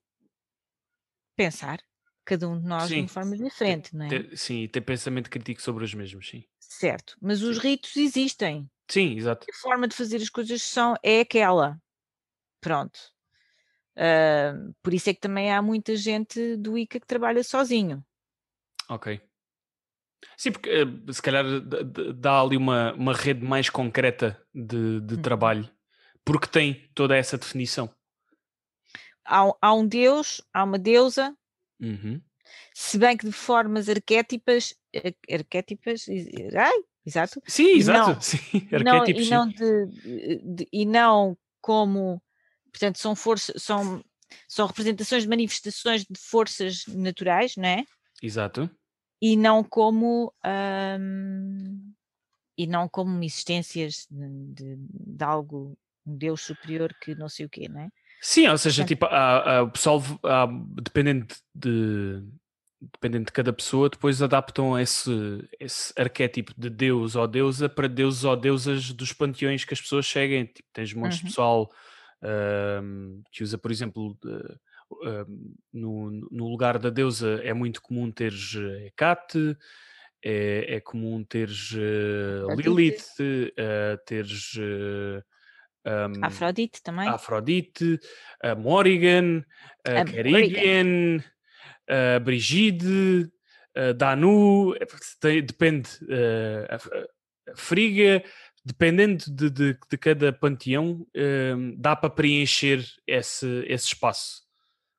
[1.36, 1.80] pensar,
[2.28, 3.00] cada um de nós de Sim.
[3.00, 4.08] uma forma diferente, não é?
[4.10, 6.44] Ter- sim, e ter pensamento crítico sobre os mesmos, sim.
[6.60, 7.16] Certo.
[7.20, 8.70] Mas os ritos existem.
[8.90, 9.46] Sim, exato.
[9.50, 11.80] A forma de fazer as coisas são, é aquela.
[12.60, 12.98] Pronto.
[13.96, 14.52] Ah,
[14.82, 18.04] por isso é que também há muita gente do ICA que trabalha sozinho.
[18.90, 19.20] Ok.
[20.36, 25.14] Sim, porque eh, se calhar d- dá ali uma, uma rede mais concreta de, de
[25.14, 25.22] Uhum.
[25.22, 25.68] trabalho,
[26.24, 27.88] porque tem toda essa definição.
[29.24, 31.36] Há, há um deus, há uma deusa,
[31.80, 32.20] Uhum.
[32.74, 36.06] se bem que de formas arquétipas, ar- arquétipas,
[36.56, 38.10] ai, exato, Sim, exato.
[38.10, 38.38] não- Sim,
[38.84, 39.26] não, arquétipos.
[39.26, 39.86] e não de,
[40.42, 42.22] de- e não como
[42.72, 44.02] portanto são forças são
[44.48, 47.84] são representações de manifestações de forças naturais não é
[48.22, 48.70] Exato.
[49.22, 50.32] e não como
[51.00, 51.92] hum,
[52.56, 57.50] e não como existências de, de- de algo um Deus superior que não sei o
[57.50, 57.88] quê não é
[58.20, 60.46] Sim, ou seja, Portanto- tipo, há- há- o pessoal, há,
[60.82, 62.22] dependendo de,
[62.80, 65.10] dependendo de cada pessoa, depois adaptam esse,
[65.60, 70.06] esse arquétipo de Deus ou deusa para deuses ou deusas dos panteões que as pessoas
[70.06, 70.44] seguem.
[70.46, 71.28] Tipo, tens montes de Uhum.
[71.30, 71.70] pessoal
[72.22, 74.56] ahm, que usa, por exemplo, de-
[75.04, 79.56] ahm, no, no lugar da deusa é muito comum teres eh, Hecate,
[80.24, 81.72] é, é comum teres
[82.50, 82.68] Afrodite.
[82.68, 83.04] Lilith,
[83.56, 85.22] eh, teres eh,
[85.88, 87.08] ahm, Afrodite também?
[87.08, 87.98] A Afrodite,
[88.42, 89.44] a Morrigan,
[89.86, 90.00] a
[91.88, 93.30] A a Brigide,
[93.74, 98.22] a Danu, é depende, eh, a, Friga,
[98.64, 104.42] dependendo de, de- de cada panteão, eh, dá para preencher esse, esse espaço,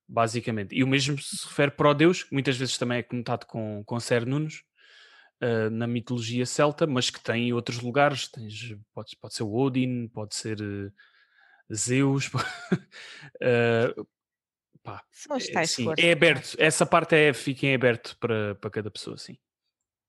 [0.07, 0.75] basicamente.
[0.75, 3.83] E o mesmo se refere para o Deus, que muitas vezes também é conotado com,
[3.85, 4.63] com Ser Nunos,
[5.41, 8.27] eh, na mitologia celta, mas que tem outros lugares.
[8.27, 10.91] Tens, pode, pode ser o Odin, pode ser eh,
[11.73, 12.29] Zeus.
[13.41, 13.93] eh,
[14.83, 15.03] pá,
[15.53, 16.55] é, sim, é aberto.
[16.57, 19.37] Essa parte é, fica em aberto para, para cada pessoa, sim.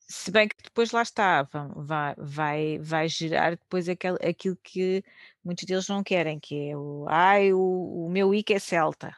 [0.00, 5.04] se bem que depois lá está, vai, vai, vai gerar depois aquele, aquilo que
[5.44, 9.16] muitos deles não querem, que é o ai, o, o meu IC é celta,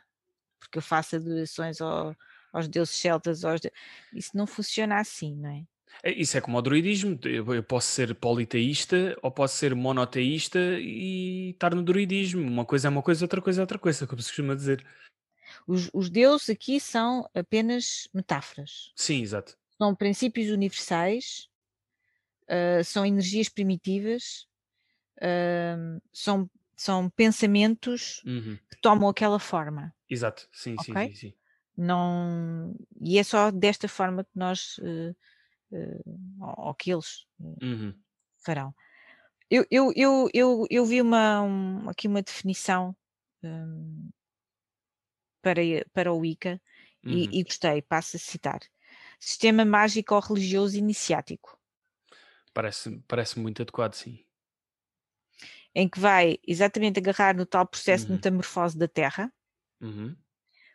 [0.61, 2.15] porque eu faço adorações ao-
[2.53, 3.73] aos deuses celtas, aos de-
[4.13, 5.65] isso não funciona assim, não é?
[6.03, 7.19] É, Isso é como o druidismo.
[7.25, 12.43] Eu posso ser politeísta ou posso ser monoteísta e estar no druidismo.
[12.47, 14.85] Uma coisa é uma coisa, outra coisa é outra coisa, como se costuma dizer.
[15.67, 19.59] Os, os deuses aqui são apenas metáforas, Sim, exato.
[19.79, 21.49] são princípios universais,
[22.49, 24.47] ah, são energias primitivas,
[25.21, 29.95] ah, são, são pensamentos Uhum, que tomam aquela forma.
[30.09, 30.49] Exato.
[30.53, 30.97] Sim, sim, Ok.
[30.97, 31.35] sim, sim.
[31.77, 35.15] não e é só desta forma que nós eh,
[36.41, 38.05] ou ou que eles eh, Uhum,
[38.45, 38.75] farão.
[39.51, 42.97] Eu, eu, eu, eu, eu vi uma, um- aqui uma definição
[43.45, 44.11] hum,
[45.43, 46.61] para, e- para o Wicca
[47.09, 47.41] e, uhum.
[47.41, 48.61] e gostei, passo a citar.
[49.21, 51.59] Sistema mágico ou religioso iniciático,
[52.55, 54.25] Parece, parece muito adequado, sim.
[55.75, 58.13] em que vai exatamente agarrar no tal processo de Uhum.
[58.13, 59.31] metamorfose da Terra
[59.81, 60.17] Uhum,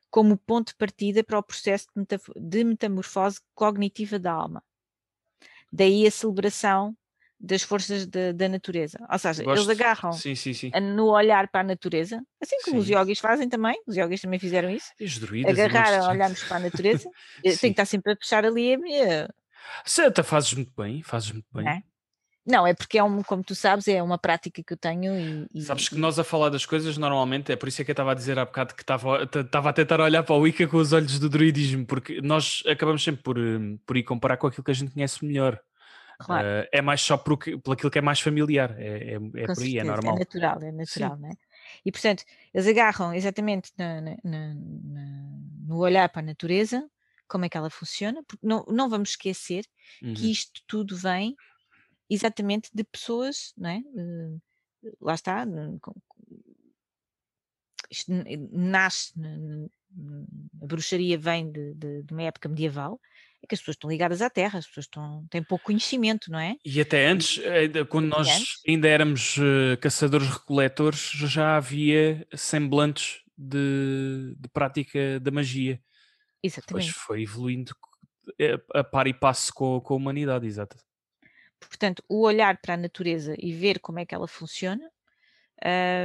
[0.09, 4.63] como ponto de partida para o processo de, de metamorfose cognitiva da alma.
[5.71, 6.95] Daí a celebração
[7.39, 8.97] das forças da, da natureza.
[9.11, 9.71] Ou seja, eles Gosto.
[9.71, 10.71] agarram Sim, sim, sim.
[10.81, 14.69] no olhar para a natureza, assim como os yogis fazem também, os yogis também fizeram
[14.71, 15.57] isso, druidas.
[15.59, 17.09] agarrar montes a de- olharmos para a natureza,
[17.43, 17.59] tenho Sim.
[17.59, 19.29] que estar sempre a puxar ali a minha.
[20.05, 21.67] Até fazes muito bem, fazes muito bem.
[21.67, 21.81] É?
[22.47, 25.47] Não, é porque é um, como tu sabes, é uma prática que eu tenho e.
[25.53, 27.93] e- Sabes que nós a falar das coisas normalmente, é por isso é que eu
[27.93, 30.77] estava a dizer há bocado que estava estava a tentar olhar para o Wicca com
[30.77, 34.63] os olhos do druidismo, porque nós acabamos sempre por, hum, por ir comparar com aquilo
[34.63, 35.59] que a gente conhece melhor.
[36.19, 36.47] Claro.
[36.47, 39.29] Eh, é mais só por, por aquilo que é mais familiar, é, é, é por
[39.61, 40.15] aí, é certeza, normal.
[40.17, 41.33] natural, é natural, não é?
[41.85, 42.23] E portanto,
[42.53, 44.55] eles agarram exatamente na-
[45.67, 46.89] no olhar para a natureza
[47.27, 49.65] como é que ela funciona, porque não, não vamos esquecer
[50.01, 50.13] Uhum.
[50.13, 51.35] que isto tudo vem
[52.09, 53.77] exatamente de pessoas, não é?
[53.77, 55.45] Eh, lá está,
[55.81, 55.95] com-
[57.89, 58.11] isto
[58.51, 59.13] nasce,
[60.61, 62.99] a bruxaria vem de, de- de uma época medieval,
[63.41, 66.39] é que as pessoas estão ligadas à terra, as pessoas estão, têm pouco conhecimento, não
[66.39, 66.55] é?
[66.65, 67.39] E até antes,
[67.89, 68.59] quando nós antes?
[68.67, 75.79] ainda éramos eh, caçadores-recoletores, já havia semblantes de, de prática da magia.
[76.43, 76.91] Depois Exatamente.
[76.91, 77.73] foi evoluindo
[78.39, 80.77] eh, a par e passo com, com a humanidade, exato.
[81.59, 84.91] Portanto, o olhar para a natureza e ver como é que ela funciona,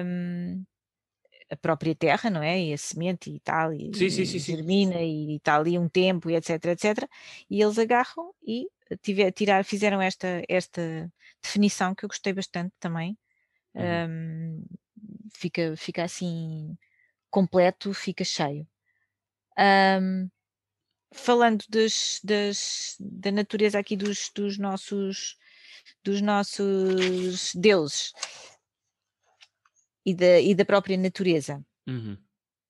[0.05, 0.65] hum,
[1.51, 2.61] a própria terra, não é?
[2.61, 5.89] E a semente e tal, e, Sim, sim, e sim, germina e está ali um
[5.89, 7.09] tempo e etc, etc.
[7.51, 8.69] E eles agarram e
[9.03, 13.19] tiver, tirar, fizeram esta, esta definição que eu gostei bastante também.
[13.75, 14.05] Uhum.
[14.09, 14.65] Hum,
[15.35, 16.77] fica, fica assim
[17.31, 18.67] completo, fica cheio.
[19.59, 20.31] Hum,
[21.15, 25.37] falando das, das- da natureza aqui dos, dos nossos
[26.05, 28.13] dos nossos deuses
[30.05, 32.17] e da, e da própria natureza Uhum.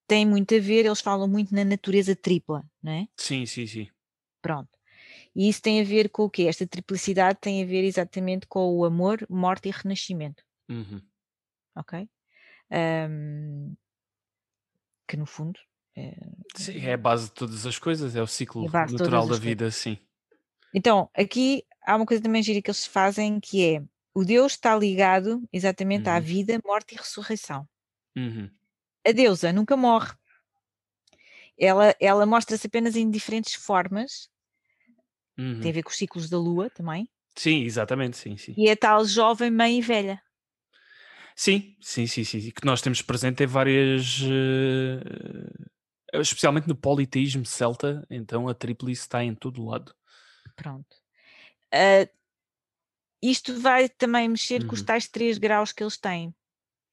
[0.07, 3.09] tem muito a ver, eles falam muito na natureza tripla, não é?
[3.17, 3.89] Sim, sim, sim.
[4.41, 4.71] Pronto.
[5.35, 6.45] E isso tem a ver com o quê?
[6.45, 11.03] Esta triplicidade tem a ver exatamente com o amor, morte e renascimento, Uhum.
[11.75, 12.09] ok?
[12.71, 13.77] Ahm,
[15.07, 15.59] que no fundo
[15.97, 16.15] é,
[16.57, 19.71] Sim, é a base de todas as coisas, é o ciclo É natural da vida,
[19.71, 19.99] sim.
[20.75, 23.83] Então, aqui há uma coisa também gira que eles fazem que é
[24.15, 26.21] o Deus está ligado exatamente à Uhum.
[26.21, 27.67] vida, morte e ressurreição.
[28.17, 28.51] Uhum.
[29.09, 30.13] A deusa nunca morre.
[31.59, 34.29] Ela, ela mostra-se apenas em diferentes formas,
[35.39, 35.61] Uhum.
[35.61, 38.57] tem a ver com os ciclos da lua também, Sim, exatamente, sim, sim.
[38.57, 40.23] e é tal jovem, mãe e velha.
[41.35, 42.51] Sim, sim, sim, sim.
[42.51, 44.21] Que nós temos presente em várias.
[46.15, 49.95] eh, especialmente no politeísmo celta, então a tríplice está em todo lado.
[50.55, 50.97] Pronto.
[51.73, 52.09] Ah,
[53.23, 54.87] isto vai também mexer com os Uhum.
[54.87, 56.35] tais três graus que eles têm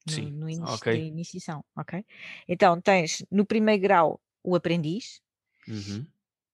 [0.05, 0.93] no, Sim, no início ok.
[0.93, 2.05] da iniciação, ok?
[2.47, 5.21] Então tens no primeiro grau o aprendiz,
[5.67, 6.07] Uhum.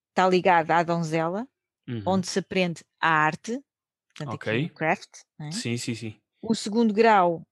[0.09, 1.47] está ligado à donzela,
[1.87, 2.03] Uhum.
[2.07, 3.61] onde se aprende a arte,
[4.07, 4.65] portanto aqui Ok.
[4.65, 5.21] o craft.
[5.41, 5.49] é?
[5.51, 6.21] Sim, sim, sim.
[6.41, 7.43] O segundo grau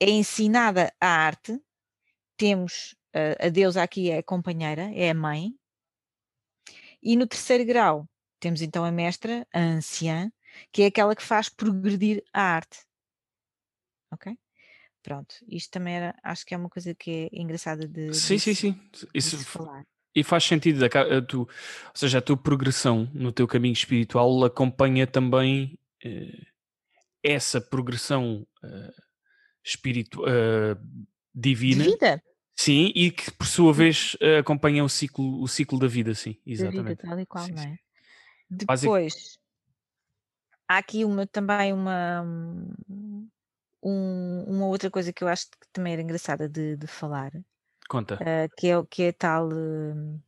[0.00, 1.60] é ensinada a arte.
[2.36, 5.54] Temos uh, a deusa aqui é a companheira, é a mãe.
[7.02, 8.06] E no terceiro grau
[8.40, 10.30] temos então a mestra, a anciã,
[10.72, 12.78] que é aquela que faz progredir a arte.
[14.12, 14.36] Ok?
[15.02, 18.38] Pronto, isto também era, acho que é uma coisa que é engraçada de, de Sim,
[18.38, 18.72] sim, se- sim.
[18.92, 19.84] de Isso falar.
[20.14, 20.84] e faz sentido.
[20.84, 21.48] a tu, ou
[21.94, 26.46] seja, a tua progressão no teu caminho espiritual acompanha também eh,
[27.22, 28.92] essa progressão eh,
[29.64, 31.84] espiritu eh, De divina.
[31.84, 32.22] vida,
[32.58, 36.32] Sim, e que por sua vez eh, acompanha o ciclo, o ciclo da vida, sim,
[36.32, 37.02] da vida, exatamente.
[37.02, 37.78] tal e qual, Sim, não sim.
[38.50, 38.64] É?
[38.64, 39.38] Basic- Depois,
[40.68, 42.22] há aqui uma, também uma,
[43.82, 47.32] um- uma outra coisa que eu acho que também era engraçada de, de falar,
[47.88, 48.18] Conta.
[48.20, 50.18] eh, que é que é tal, eh,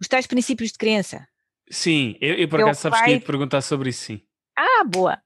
[0.00, 1.26] os tais princípios de crença.
[1.70, 4.22] Sim, eu, eu por acaso sabes que ia perguntar sobre isso, sim.
[4.56, 5.20] Ah, boa!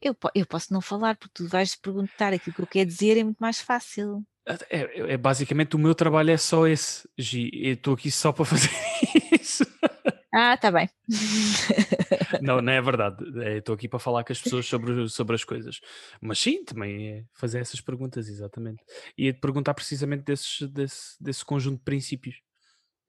[0.00, 3.24] Eu, eu posso não falar, porque tu vais perguntar aquilo que eu quero dizer, é
[3.24, 4.24] muito mais fácil.
[4.46, 7.50] É, é- é basicamente o meu trabalho é só esse, Gi.
[7.52, 8.70] Eu estou aqui só para fazer
[9.38, 9.64] isso.
[10.32, 10.88] Ah, tá bem.
[12.40, 13.24] Não, não é verdade.
[13.42, 15.80] É, Estou aqui para falar com as pessoas sobre, sobre as coisas.
[16.20, 18.82] Mas sim, também é fazer essas perguntas, exatamente.
[19.16, 22.40] E te perguntar precisamente desses, desse, desse conjunto de princípios.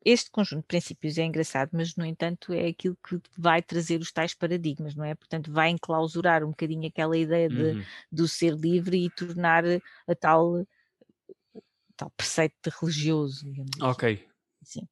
[0.06, 4.12] Este conjunto de princípios é engraçado, mas, no entanto, é aquilo que vai trazer os
[4.14, 5.14] tais paradigmas, não é?
[5.14, 7.84] Portanto, vai enclausurar um bocadinho aquela ideia de, Uhum.
[8.10, 9.66] do ser livre e tornar
[10.08, 10.66] a tal,
[11.98, 13.66] tal preceito religioso, assim.
[13.82, 14.26] Ok.
[14.64, 14.88] Sim.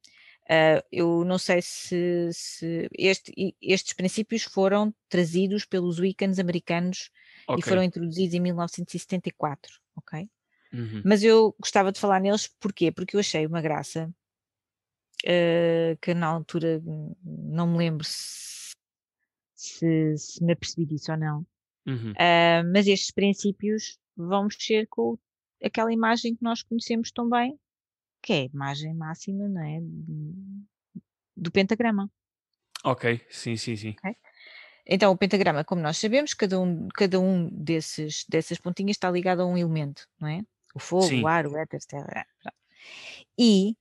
[0.48, 7.10] Ah, eu não sei se, se este- estes princípios foram trazidos pelos Wiccans americanos
[7.46, 7.60] ok.
[7.60, 10.28] e foram introduzidos em 1974, ok?
[10.72, 11.02] Uhum.
[11.04, 12.90] Mas eu gostava de falar neles, porquê?
[12.90, 14.10] Porque eu achei uma graça
[15.26, 16.82] ah, que na altura
[17.24, 18.72] não me lembro se,
[19.54, 21.46] se, se me apercebi disso ou não.
[21.86, 22.14] Uhum.
[22.18, 25.18] Ah, mas estes princípios vão mexer com
[25.62, 27.58] aquela imagem que nós conhecemos tão bem,
[28.22, 29.80] que é a imagem máxima, não é?
[31.36, 32.10] Do pentagrama.
[32.84, 33.96] Ok, sim, sim, sim.
[34.86, 39.42] Então, o pentagrama, como nós sabemos, cada um, cada um desses, dessas pontinhas está ligado
[39.42, 40.40] a um elemento, não é?
[40.74, 41.22] O fogo, Sim.
[41.22, 42.26] o ar, o éter, terra.
[43.36, 43.76] E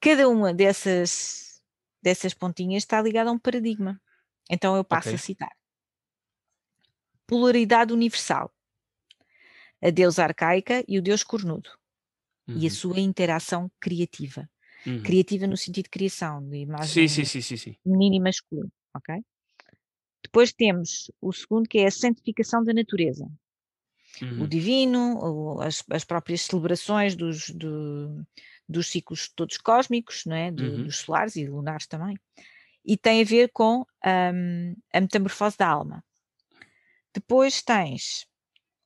[0.00, 1.62] cada uma dessas,
[2.02, 4.00] dessas pontinhas está ligada a um paradigma.
[4.50, 5.14] Então, eu passo Ok.
[5.14, 5.52] a citar:
[7.26, 8.52] Polaridade universal,
[9.82, 11.70] a deusa arcaica e o deus cornudo,
[12.56, 12.66] e Uhum.
[12.66, 14.48] a sua interação criativa.
[14.86, 15.02] Uhum.
[15.02, 19.22] Criativa no sentido de criação, de imagem sim, sim, sim, sim, e masculino, ok?
[20.22, 23.30] Depois temos o segundo que é a santificação da natureza.
[24.22, 24.42] Uhum.
[24.42, 28.26] O divino, as, as próprias celebrações dos, do,
[28.68, 30.50] dos ciclos todos cósmicos, não é?
[30.50, 30.84] Do, uhum.
[30.84, 32.18] dos solares e lunares também.
[32.84, 36.04] E tem a ver com um, a metamorfose da alma.
[37.14, 38.26] Depois tens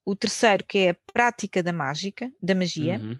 [0.05, 3.19] o terceiro, que é a prática da mágica, da magia, uhum.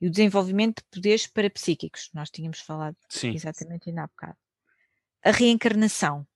[0.00, 2.10] E o desenvolvimento de poderes parapsíquicos.
[2.14, 3.34] Nós tínhamos falado Sim.
[3.34, 4.36] exatamente ainda há bocado.
[5.24, 6.26] A reencarnação.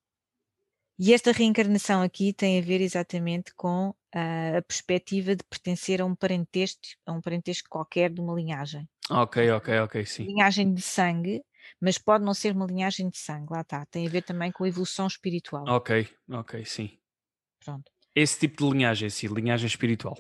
[0.99, 6.05] E esta reencarnação aqui tem a ver exatamente com uh, a perspectiva de pertencer a
[6.05, 8.89] um parentesco, a um parentesco qualquer de uma linhagem.
[9.09, 10.25] Ok, ok, ok, sim.
[10.25, 11.43] Linhagem de sangue,
[11.81, 13.87] mas pode não ser uma linhagem de sangue, lá está.
[13.87, 15.65] Tem a ver também com a evolução espiritual.
[15.69, 16.99] Ok, ok, sim.
[17.65, 17.91] Pronto.
[18.15, 20.19] Esse tipo de linhagem, sim, linhagem espiritual.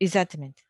[0.00, 0.65] Exatamente.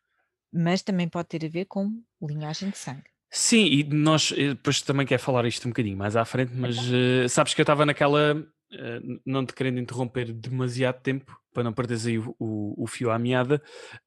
[0.57, 1.91] Mas também pode ter a ver com
[2.21, 3.03] linhagem de sangue.
[3.29, 6.77] Sim, e nós eh, depois também quero falar isto um bocadinho mais à frente, mas
[6.89, 11.73] uh, sabes que eu estava naquela, uh, não te querendo interromper demasiado tempo, para não
[11.73, 13.61] perderes aí o, o, o fio à meada,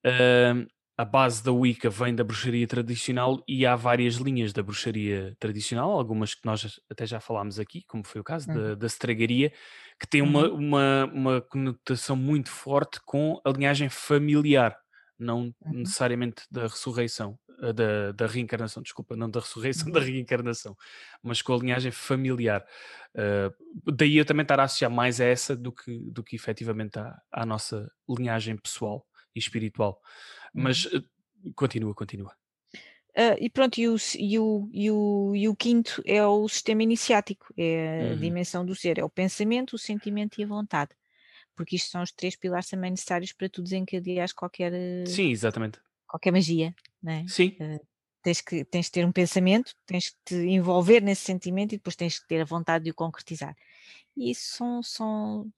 [0.06, 5.34] uh, a base da Wicca vem da bruxaria tradicional e há várias linhas da bruxaria
[5.38, 8.56] tradicional, algumas que nós até já falámos aqui, como foi o caso uhum.
[8.56, 10.56] da, da que tem uma, uhum.
[10.56, 14.76] uma, uma conotação muito forte com a linhagem familiar,
[15.20, 15.72] não uhum.
[15.72, 20.06] necessariamente da ressurreição, eh, da, da reencarnação, desculpa, não da ressurreição, da uhum.
[20.06, 20.76] reencarnação,
[21.22, 22.64] mas com a linhagem familiar.
[23.14, 26.98] Uh, daí eu também estar a associar mais a essa do que, do que efetivamente
[26.98, 30.00] à, à nossa linhagem pessoal e espiritual.
[30.54, 31.04] Mas uh,
[31.54, 32.34] continua, continua.
[33.10, 36.84] Uh, e pronto, e o, e, o, e, o, e o quinto é o sistema
[36.84, 38.20] iniciático, é a uhum.
[38.20, 40.92] dimensão do ser, é o pensamento, o sentimento e a vontade.
[41.60, 44.72] Porque isto são os três pilares também necessários para tu desencadeares qualquer.
[45.06, 45.78] Sim, exatamente.
[46.08, 47.26] Qualquer magia, não é?
[47.28, 47.54] Sim.
[47.60, 47.86] Uh,
[48.22, 51.94] tens, que, tens que ter um pensamento, tens que te envolver nesse sentimento e depois
[51.94, 53.54] tens que ter a vontade de o concretizar.
[54.16, 55.52] E isso são, são,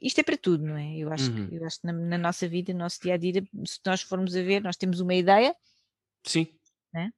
[0.00, 0.96] isto é para tudo, não é?
[0.96, 1.48] Eu acho uhum.
[1.48, 4.02] que, eu acho que na, na, nossa vida, no nosso dia a dia, se nós
[4.02, 5.52] formos a ver, nós temos uma ideia.
[6.22, 6.46] Sim.
[6.94, 7.10] Né?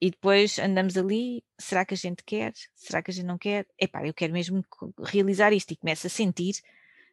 [0.00, 2.52] E depois andamos ali, será que a gente quer?
[2.74, 3.64] Será que a gente não quer?
[3.78, 4.64] Epá, eu quero mesmo
[5.04, 6.56] realizar isto e começo a sentir.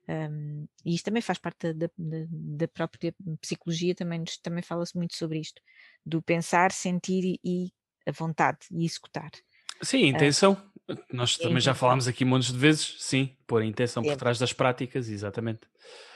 [0.07, 5.15] Um, e isto também faz parte da, da, da própria psicologia, também, também fala-se muito
[5.15, 5.61] sobre isto,
[6.05, 7.73] do pensar, sentir e,
[8.07, 9.31] a vontade e executar.
[9.81, 10.61] Sim, a intenção.
[11.11, 14.53] Nós também já falámos aqui montes de vezes, sim, pôr a intenção por trás das
[14.53, 15.61] práticas, exatamente.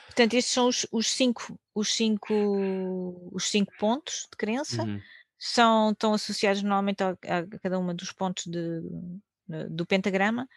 [0.05, 4.83] Portanto, estes são os, os, cinco, os, cinco, os cinco pontos de crença.
[4.83, 4.99] Uhum.
[5.39, 8.81] São, estão associados normalmente a, a, cada uma dos pontos de,
[9.70, 10.47] do pentagrama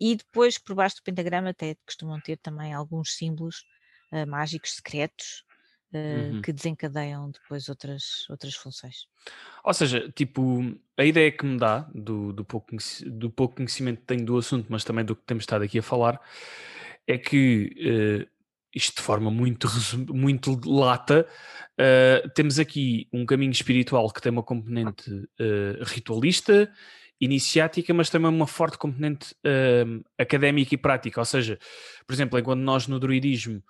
[0.00, 3.64] e depois por baixo do pentagrama até costumam ter também alguns símbolos
[4.12, 5.44] uh, mágicos secretos
[5.92, 6.42] uh, uhum.
[6.42, 9.06] que desencadeiam depois outras, outras funções.
[9.64, 10.60] Ou seja, tipo,
[10.96, 12.74] a ideia que me dá do, do, pouco,
[13.06, 15.82] do pouco conhecimento que tenho do assunto, mas também do que temos estado aqui a
[15.82, 16.20] falar,
[17.06, 18.38] é que uh,
[18.74, 19.66] isto de forma muito,
[20.08, 21.26] muito lata,
[21.78, 26.70] uh, temos aqui um caminho espiritual que tem uma componente uh, ritualista,
[27.20, 31.20] iniciática, mas também uma forte componente uh, académica e prática.
[31.20, 31.58] Ou seja,
[32.06, 33.62] por exemplo, enquanto nós no druidismo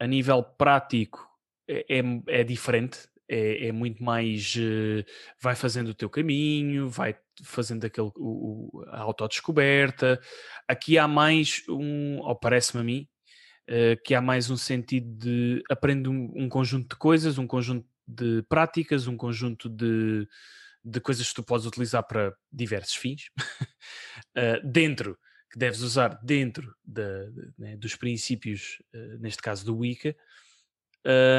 [0.00, 1.26] a nível prático
[1.68, 5.04] é, é, é diferente, é, é, muito mais uh,
[5.40, 10.20] vai fazendo o teu caminho, vai fazendo aquele, o, a autodescoberta.
[10.68, 13.08] Aqui há mais um, ou parece-me a mim,
[13.68, 17.86] uh, que há mais um sentido de aprende um, um, conjunto de coisas, um conjunto
[18.06, 20.28] de práticas, um conjunto de,
[20.86, 23.24] de coisas que tu podes utilizar para diversos fins,
[24.36, 25.18] uh, dentro
[25.50, 30.16] que deves usar dentro de, de, né, dos princípios, uh, neste caso do Wicca.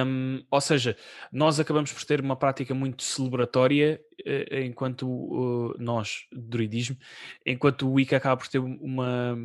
[0.06, 0.96] Um, ou seja,
[1.32, 6.98] nós acabamos por ter uma prática muito celebratória uh, enquanto nós, druidismo,
[7.46, 9.36] enquanto o Wicca acaba por ter uma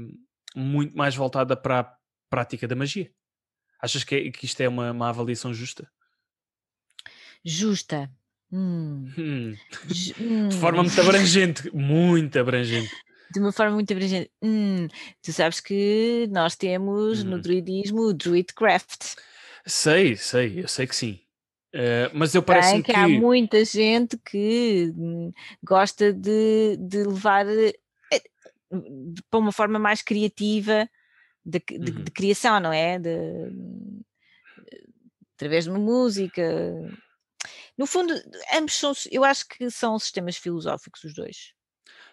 [0.54, 1.96] muito mais voltada para a
[2.28, 3.10] prática da magia.
[3.80, 5.90] Achas que, é, que isto é uma, uma avaliação justa?
[7.44, 8.10] Justa.
[8.52, 9.08] Hum.
[9.16, 9.54] Hum.
[9.86, 12.90] De forma muito abrangente, muito abrangente
[13.32, 14.30] de uma forma muito abrangente.
[14.42, 14.86] Hum,
[15.22, 17.40] tu sabes que nós temos no uhum.
[17.40, 19.16] druidismo o Druidcraft.
[19.64, 21.20] Sei, sei, eu sei que sim.
[21.74, 25.32] Uh, mas eu parece que, que há muita gente que hum,
[25.64, 30.86] gosta de, de levar uh, para uma forma mais criativa
[31.42, 32.04] de, de, uhum.
[32.04, 32.98] de criação, não é?
[32.98, 33.08] De,
[35.34, 36.42] através de uma música.
[37.82, 38.14] No fundo,
[38.54, 41.52] ambos são, eu acho que são sistemas filosóficos os dois.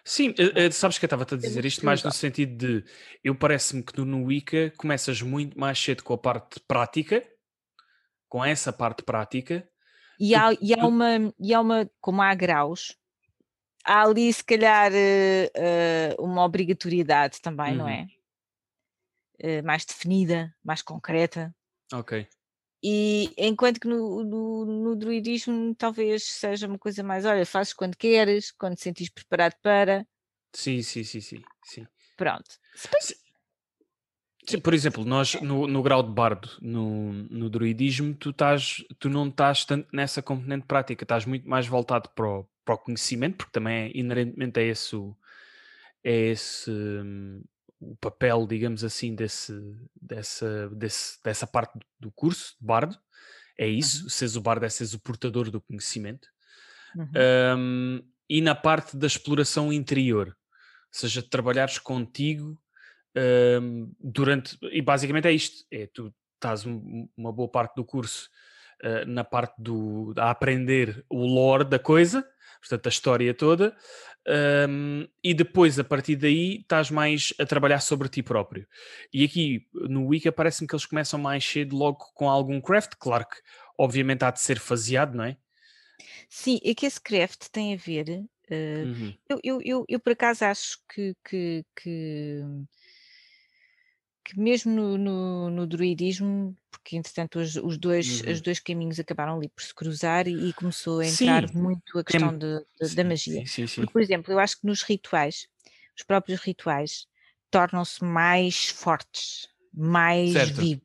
[0.04, 2.84] Sim, eh, eh, sabes que eu estava a dizer isto mais no sentido de
[3.22, 7.24] eu parece-me que no Wicca começas muito mais cedo com a parte prática,
[8.28, 9.64] com essa parte prática,
[10.18, 12.96] E há, e há uma, e há uma, como há graus,
[13.84, 17.78] há ali se calhar uh, uma obrigatoriedade também, uhum.
[17.78, 18.08] não é?
[19.40, 21.54] Uh, mais definida, mais concreta.
[21.94, 22.26] Ok.
[22.82, 27.96] E enquanto que no, no, no, druidismo talvez seja uma coisa mais, olha, fazes quando
[27.96, 30.06] queres, quando te sentires preparado para.
[30.52, 31.42] Sim, sim, sim, sim.
[31.62, 31.86] sim.
[32.16, 32.48] Pronto.
[32.74, 33.14] Sim.
[34.46, 34.60] sim.
[34.60, 39.28] por exemplo, nós no, no grau de bardo, no, no druidismo, tu, estás, tu não
[39.28, 43.52] estás tanto nessa componente prática, estás muito mais voltado para o, para o conhecimento, porque
[43.52, 44.96] também é, inerentemente é esse,
[46.02, 47.42] é esse hum,
[47.80, 49.52] o papel, digamos assim, desse,
[50.00, 52.96] dessa, desse, dessa parte do curso de bardo.
[53.58, 54.08] É isso, uhum.
[54.10, 56.28] seres o bardo é seres o portador do conhecimento.
[56.94, 57.58] Uhum.
[57.58, 60.34] Um, e na parte da exploração interior, ou
[60.90, 62.60] seja, trabalhares contigo
[63.60, 64.56] um, durante.
[64.72, 68.28] E basicamente é isto: é tu estás um, uma boa parte do curso
[68.84, 72.26] uh, na parte do, a aprender o lore da coisa,
[72.60, 73.76] portanto, a história toda,
[74.68, 78.66] um, e depois, a partir daí, estás mais a trabalhar sobre ti próprio.
[79.12, 83.26] E aqui no Wicca parece-me que eles começam mais cedo, logo com algum craft, claro
[83.26, 83.36] que
[83.78, 85.36] obviamente há de ser faseado, não é?
[86.28, 88.24] Sim, é que esse craft tem a ver.
[88.50, 89.14] Uh, uhum.
[89.28, 92.40] eu, eu, eu, eu, por acaso acho que, que, que
[94.24, 98.32] que mesmo no, no, no druidismo, porque entretanto os, os dois, uhum.
[98.32, 101.56] os dois caminhos acabaram ali por se cruzar e, e começou a entrar sim.
[101.56, 103.46] muito a questão de, de, sim, da magia.
[103.46, 105.48] Sim, porque, por exemplo, eu acho que nos rituais,
[105.96, 107.06] os próprios rituais
[107.50, 110.84] tornam-se mais fortes, mais vivos.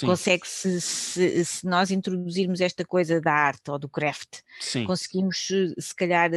[0.00, 4.40] Consegue-se, se, se, nós introduzirmos esta coisa da arte ou do craft,
[4.86, 5.48] conseguimos
[5.78, 6.30] se calhar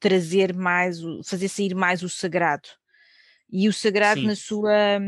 [0.00, 2.68] trazer mais, fazer sair mais o sagrado
[3.50, 4.98] e o sagrado na sua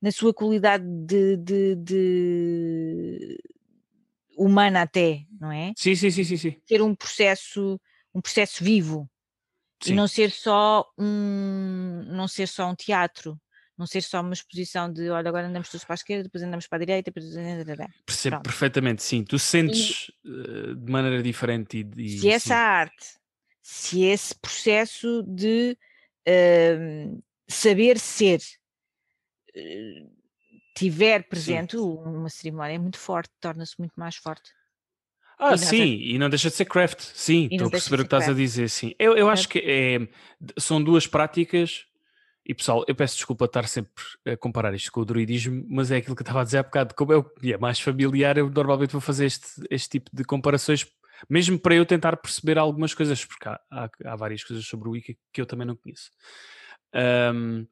[0.00, 3.38] na sua qualidade de, de, de,
[4.36, 5.72] humana até, não é?
[5.76, 6.56] Sim, sim, sim, sim, sim.
[6.66, 7.80] Ter um processo,
[8.14, 9.08] um processo vivo
[9.82, 9.92] sim.
[9.92, 13.40] e não ser só um, não ser só um teatro,
[13.76, 16.66] não ser só uma exposição de olha, agora andamos todos para a esquerda, depois andamos
[16.66, 17.34] para a direita, depois...
[18.06, 18.44] Percebo Pronto.
[18.44, 19.24] perfeitamente, sim.
[19.24, 22.52] Tu sentes e, uh, de maneira diferente e, e se essa sim.
[22.52, 23.06] arte,
[23.62, 25.76] se esse processo de
[26.28, 28.40] uh, saber ser
[30.74, 31.82] tiver presente, sim.
[31.82, 34.50] uma cerimónia é muito forte, torna-se muito mais forte.
[35.38, 38.06] Ah, e sim, e não deixa de ser craft, sim, estou a perceber o que
[38.06, 38.38] estás craft.
[38.38, 38.94] a dizer, sim.
[38.98, 40.08] Eu, eu acho que é,
[40.58, 41.86] são duas práticas,
[42.46, 45.96] e pessoal, eu peço desculpa estar sempre a comparar isto com o druidismo, mas é
[45.96, 48.92] aquilo que eu estava a dizer há bocado, como eu é mais familiar, eu normalmente
[48.92, 50.86] vou fazer este, este tipo de comparações,
[51.28, 54.92] mesmo para eu tentar perceber algumas coisas, porque há, há, há várias coisas sobre o
[54.92, 56.10] Wiki que eu também não conheço.
[56.94, 57.66] Um,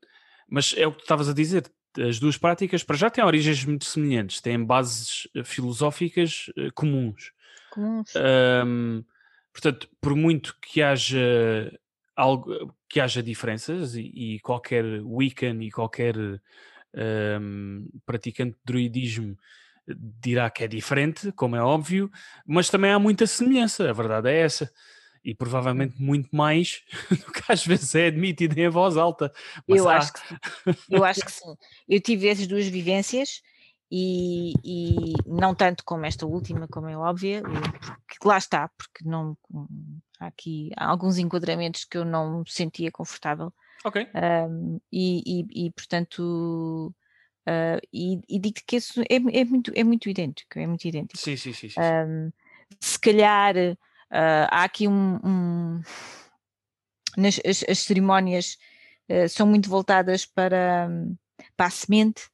[0.53, 1.65] mas é o que tu estavas a dizer,
[1.99, 7.33] as duas práticas para já têm origens muito semelhantes, têm bases eh, filosóficas uh, comuns.
[7.71, 8.13] Comuns.
[8.67, 9.03] Um,
[9.51, 11.73] portanto, por muito que haja
[12.15, 19.39] algo que haja diferenças e, e qualquer Wiccan e qualquer um, praticante de druidismo
[19.89, 22.11] dirá que é diferente, como é óbvio,
[22.47, 24.71] mas também há muita semelhança, a verdade é essa
[25.25, 29.33] e provavelmente muito mais do que às vezes é admitido em voz alta.
[29.69, 29.97] eu há...
[29.97, 30.37] acho que sim.
[30.91, 31.55] Eu acho que sim.
[31.89, 33.43] Eu tive essas duas vivências
[33.91, 39.37] e, e, não tanto como esta última, como é óbvio, porque lá está, porque não
[40.19, 43.53] há aqui há alguns enquadramentos que eu não me sentia confortável.
[43.85, 44.07] Ok.
[44.15, 46.95] Um, e, e, e, portanto
[47.47, 51.19] uh, e, e digo que isso é, é, muito, é muito idêntico, é muito idêntico.
[51.19, 51.69] Sim, sim, sim.
[51.69, 51.81] sim.
[51.81, 52.33] Um,
[52.81, 53.55] se calhar
[54.13, 55.19] Uh, há aqui um.
[55.25, 55.83] um
[57.17, 58.59] nas, as, as cerimónias
[59.09, 60.89] uh, são muito voltadas para,
[61.57, 62.29] para a semente.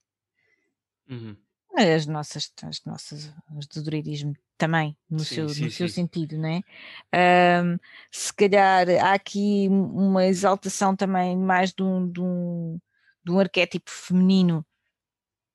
[1.08, 1.36] Uhum.
[1.76, 5.76] As nossas, as nossas, as do druidismo também, no sim, seu, sim, no sim.
[5.76, 7.62] seu sentido, não é?
[7.62, 7.78] Um,
[8.10, 12.80] se calhar há aqui uma exaltação também mais de um, de um,
[13.24, 14.66] de um arquétipo feminino,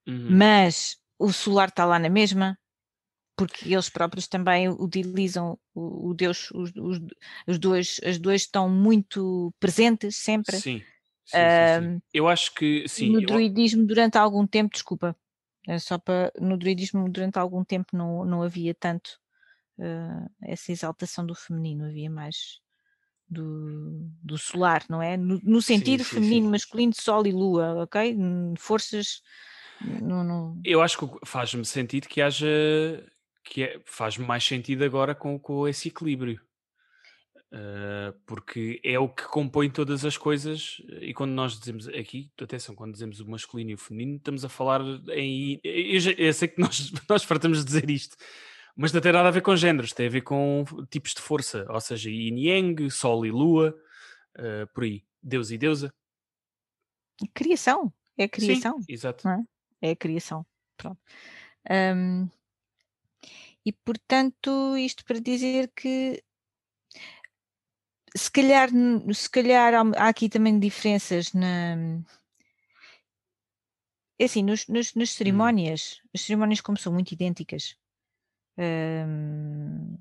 [0.08, 0.30] uhum.
[0.32, 2.58] mas o solar está lá na mesma,
[3.36, 7.00] porque eles próprios também utilizam o, o Deus, os, os,
[7.48, 10.58] os, dois, as duas estão muito presentes sempre.
[10.58, 10.82] Sim.
[11.26, 12.02] Sim, sim, sim.
[12.14, 13.10] Eu acho que sim.
[13.10, 15.16] No druidismo, durante algum tempo, desculpa,
[15.68, 19.18] é só para no druidismo, durante algum tempo não, não havia tanto
[19.80, 22.60] uh, essa exaltação do feminino, havia mais
[23.28, 25.16] do, do solar, não é?
[25.16, 28.16] No, no sentido feminino, masculino, sol e lua, ok?
[28.58, 29.22] Forças.
[29.82, 30.62] Não, não...
[30.64, 32.48] Eu acho que faz-me sentido que haja
[33.44, 36.40] que é, faz mais sentido agora com, com esse equilíbrio.
[37.54, 42.74] Uh, porque é o que compõe todas as coisas, e quando nós dizemos aqui, atenção,
[42.74, 45.60] quando dizemos o masculino e o feminino, estamos a falar em.
[45.64, 48.18] Eu, já, eu sei que nós, nós fartamos de dizer isto,
[48.76, 51.64] Mas não tem nada a ver com géneros, tem a ver com tipos de força,
[51.70, 53.76] ou seja, yin yang, sol e lua,
[54.40, 55.94] uh, por aí, Deus e deusa.
[57.36, 58.82] Criação, é a criação.
[58.82, 59.30] Sim, exato.
[59.30, 59.44] É?
[59.80, 59.92] é?
[59.92, 60.44] a criação.
[60.76, 61.00] Pronto.
[61.70, 62.28] Um,
[63.66, 66.24] e portanto, isto para dizer que
[68.16, 68.70] se calhar,
[69.14, 71.76] se calhar há aqui também diferenças na.
[74.20, 75.14] É assim, nos, nos, nas hum.
[75.14, 77.76] cerimónias, as cerimónias como são muito idênticas,
[78.58, 79.98] hum,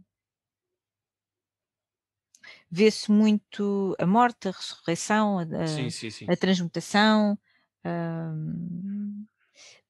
[2.70, 6.26] vê-se muito a morte, a ressurreição, a, sim, sim, sim.
[6.28, 7.39] a transmutação,
[7.84, 9.11] hum,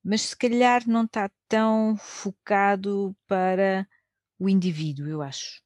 [0.03, 3.87] mas se calhar não está tão focado para
[4.39, 5.63] o indivíduo, eu acho.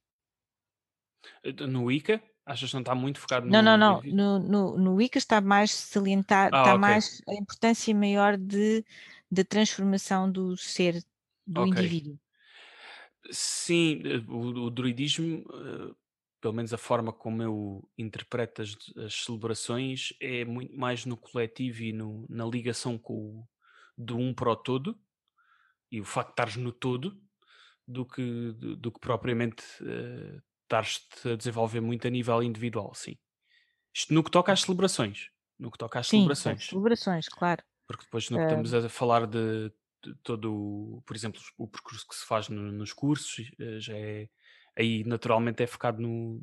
[1.43, 2.23] Eh, no Wicca?
[2.45, 3.53] Achas que não está muito focado no.
[3.53, 4.03] Não, não, não.
[4.03, 6.79] No, no, no Wicca está mais salientar, ah, está okay.
[6.79, 8.85] mais a importância maior de,
[9.31, 11.03] de transformação do ser,
[11.47, 11.73] do okay.
[11.73, 12.19] indivíduo.
[13.31, 15.97] Sim, eh, o, o druidismo, uh,
[16.41, 21.83] pelo menos a forma como eu interpreto as, as, celebrações, é muito mais no coletivo
[21.83, 23.49] e no, na ligação com o,
[23.97, 24.99] do um para o todo
[25.91, 27.21] e o facto de estares no todo
[27.87, 33.17] do que, do, do que propriamente uh, estás-te a desenvolver muito a nível individual, sim.
[33.95, 35.31] Isto no que toca às celebrações.
[35.59, 36.67] No que toca às sim, celebrações.
[36.67, 37.63] celebrações, claro.
[37.87, 38.47] Porque depois no que uh...
[38.47, 42.93] estamos a falar de, de, todo, por exemplo, o percurso que se faz no, nos
[42.93, 44.29] cursos, eh, já é,
[44.77, 46.43] aí naturalmente é focado no,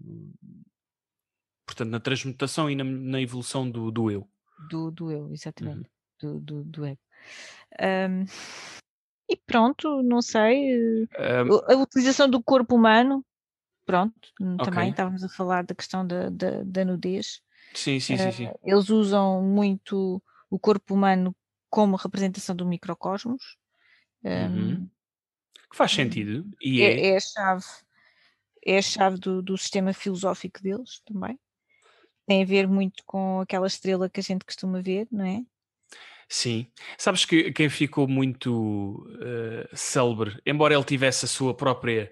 [1.65, 4.27] portanto, na transmutação e na, na evolução do, do eu.
[4.69, 5.89] Do, do eu, exatamente.
[6.23, 6.39] Uhum.
[6.39, 7.01] Do, do, do ego.
[7.81, 8.25] Um,
[9.29, 11.03] e pronto, não sei.
[11.03, 13.25] Um, a utilização do corpo humano
[13.85, 14.31] pronto,
[14.63, 17.41] também estávamos a falar da questão da, da, da nudez.
[17.73, 18.49] Sim, sim, sim, sim.
[18.63, 21.35] Eles usam muito o corpo humano
[21.69, 23.57] como representação do microcosmos.
[24.23, 24.89] Uhum.
[25.69, 26.49] que faz sentido.
[26.61, 27.65] E é, é, é a chave,
[28.65, 31.37] é a chave do, do sistema filosófico deles também.
[32.25, 35.43] Tem a ver muito com aquela estrela que a gente costuma ver, não é?
[36.27, 36.67] Sim.
[36.97, 42.11] Sabes que quem ficou muito uh, célebre, embora ele tivesse a sua própria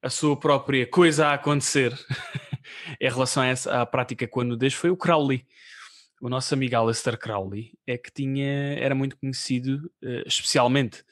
[0.00, 1.92] a sua própria coisa a acontecer
[3.00, 5.44] em relação a essa à prática com a nudez foi o Crowley.
[6.20, 11.04] O nosso amigo Aleister Crowley é que tinha, era muito conhecido, uh, especialmente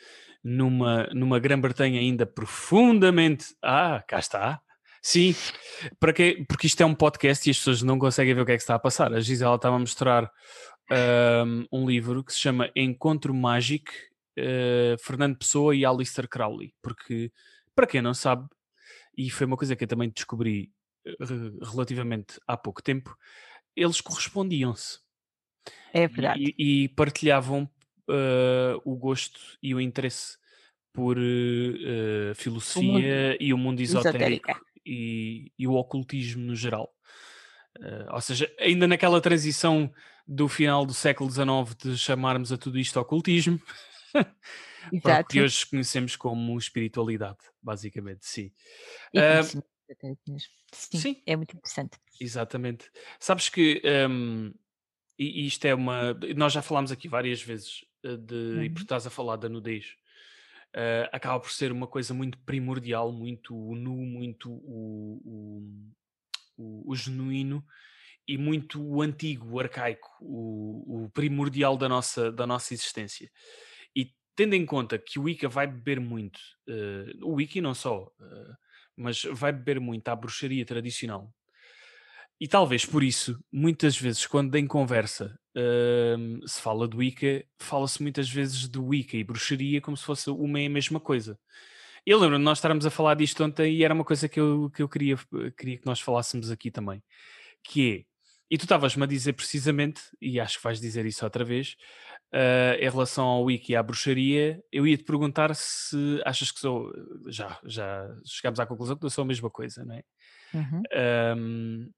[0.43, 3.57] numa, numa Grã-Bretanha ainda profundamente.
[3.63, 4.61] Ah, cá está.
[5.03, 5.37] Sim,
[6.01, 6.45] para quê?
[6.49, 8.63] porque isto é um podcast e as pessoas não conseguem ver o que é que
[8.63, 9.13] está a passar.
[9.13, 10.29] A Gisela estava a mostrar
[10.91, 13.91] um, um livro que se chama Encontro Mágico,
[14.39, 16.75] uh, Fernando Pessoa e Alistair Crowley.
[16.83, 17.33] Porque,
[17.75, 18.49] para quem não sabe,
[19.17, 20.71] e foi uma coisa que eu também descobri
[21.07, 21.15] eh,
[21.63, 23.17] relativamente há pouco tempo,
[23.75, 24.99] eles correspondiam-se.
[25.93, 26.55] É verdade.
[26.59, 27.63] E, e partilhavam
[28.09, 30.37] uh, o gosto e o interesse
[30.93, 31.17] por
[32.35, 34.51] filosofia o e o mundo esotérico
[34.85, 36.91] e, e, o ocultismo no geral.
[38.11, 39.93] Ou seja, ainda naquela transição
[40.27, 43.61] do final do século XIX de chamarmos a tudo isto ocultismo,
[44.93, 45.28] Exato.
[45.28, 48.53] que hoje conhecemos como espiritualidade, basicamente, sim.
[49.15, 49.62] Uh,
[50.73, 51.98] sim, sim, é muito interessante.
[52.20, 52.90] Exatamente.
[53.20, 54.53] Sabes que um,
[55.19, 56.15] e isto é uma.
[56.36, 58.62] Nós já falámos aqui várias vezes eh, de, uhum.
[58.65, 59.97] e por estás a falar da nudez.
[60.74, 66.94] Uh, acaba por ser uma coisa muito primordial, muito nu, muito o, o, o, o
[66.94, 67.65] genuíno
[68.28, 73.31] e muito antigo, arcaico, o, o primordial da nossa, da nossa existência
[74.36, 76.39] tendo em conta que o Wicca vai beber muito,
[76.69, 78.57] uh, o Wicca não só, uh,
[78.94, 81.32] mas vai beber muito à bruxaria tradicional.
[82.39, 88.03] E talvez por isso, muitas vezes, quando em conversa uh, se fala do Wicca, fala-se
[88.03, 91.39] muitas vezes do Wicca e bruxaria como se fosse uma e a mesma coisa.
[92.05, 94.70] Eu lembro de nós estarmos a falar disto ontem e era uma coisa que eu,
[94.70, 95.16] que eu queria,
[95.57, 97.03] queria que nós falássemos aqui também,
[97.65, 98.15] que é,
[98.51, 101.77] e tu estavas-me a dizer precisamente, e acho que vais dizer isso outra vez,
[102.32, 106.59] Uh, em relação ao wiki e à bruxaria, eu ia te perguntar se achas que
[106.59, 106.93] sou.
[107.28, 110.02] Já, já chegámos à conclusão que não sou a mesma coisa, não é?
[110.52, 110.82] Uhum.
[111.39, 111.90] Um,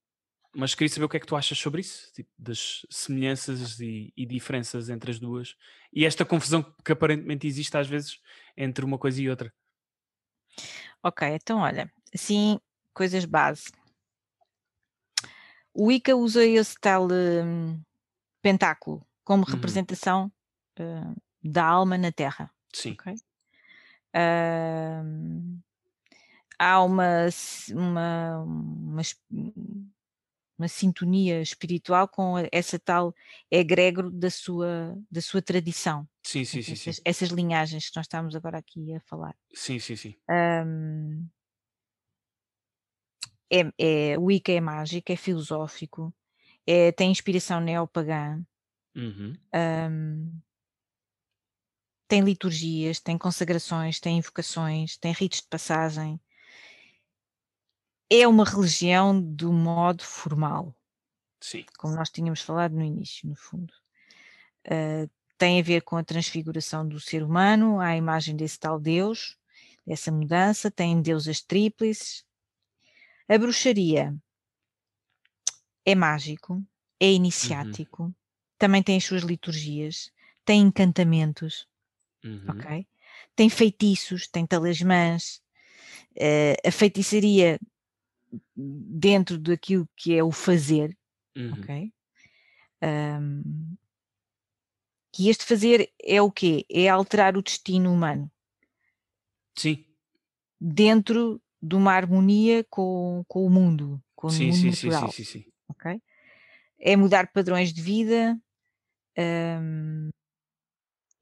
[0.55, 4.13] mas queria saber o que é que tu achas sobre isso, tipo, das semelhanças e,
[4.17, 5.57] e, diferenças entre as duas
[5.93, 8.19] e esta confusão que aparentemente existe às vezes
[8.57, 9.53] entre uma coisa e outra.
[11.03, 12.61] Ok, então olha, assim,
[12.93, 13.71] coisas base.
[15.81, 17.81] O Wicca usa esse tal um,
[18.43, 19.53] pentáculo como uhum.
[19.53, 20.27] representação
[20.81, 22.51] uh, da alma na Terra.
[22.75, 22.95] Sim.
[22.95, 23.15] Okay?
[24.13, 25.61] Uh,
[26.59, 27.29] há uma,
[27.71, 29.03] uma, uma,
[30.59, 33.15] uma sintonia espiritual com essa tal
[33.49, 36.09] egrégor da sua, da sua tradição.
[36.25, 36.91] Sim, sim, sim, sim.
[36.91, 39.37] Essas, essas linhagens que nós estamos agora aqui a falar.
[39.55, 40.17] Sim, sim, sim.
[40.29, 41.25] Um,
[43.51, 46.15] é, é, o Wicca é mágico, é filosófico,
[46.67, 48.43] é, tem inspiração neopagã,
[48.95, 49.37] Uhum.
[49.55, 50.41] um,
[52.09, 56.21] tem liturgias, tem consagrações, tem invocações, tem ritos de passagem.
[58.11, 60.75] É uma religião do modo formal,
[61.41, 61.65] Sim.
[61.77, 63.73] como nós tínhamos falado no início, no fundo.
[64.67, 69.37] Uh, tem a ver com a transfiguração do ser humano à imagem desse tal Deus,
[69.87, 72.25] dessa mudança, tem deusas tríplices.
[73.29, 74.17] A bruxaria
[75.85, 76.65] é mágico,
[77.01, 78.15] é iniciático, Uhum.
[78.59, 80.11] também tem as suas liturgias,
[80.45, 81.69] tem encantamentos,
[82.25, 82.49] Uhum.
[82.49, 82.87] ok?
[83.37, 85.43] Tem feitiços, tem talismãs.
[86.17, 87.59] Uh, a feitiçaria
[88.57, 90.97] dentro daquilo que é o fazer,
[91.37, 91.53] Uhum.
[91.53, 91.93] ok?
[92.83, 93.77] Um,
[95.19, 96.65] e este fazer é o quê?
[96.71, 98.31] É alterar o destino humano
[99.57, 99.85] Sim.
[100.61, 105.09] dentro de uma harmonia com, com o mundo, com o Sim, mundo sim, sim, natural,
[105.11, 105.53] sim, sim, sim.
[105.69, 106.03] ok?
[106.79, 108.39] É mudar padrões de vida
[109.19, 110.11] um,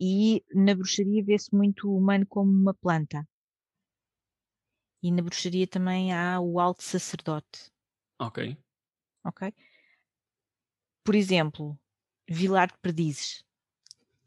[0.01, 3.27] e na bruxaria vê-se muito o humano como uma planta.
[5.03, 7.71] E na bruxaria também há o alto sacerdote,
[8.19, 8.57] Ok.
[9.25, 9.53] ok?
[11.05, 11.79] Por exemplo,
[12.29, 13.45] Vilar de Perdizes.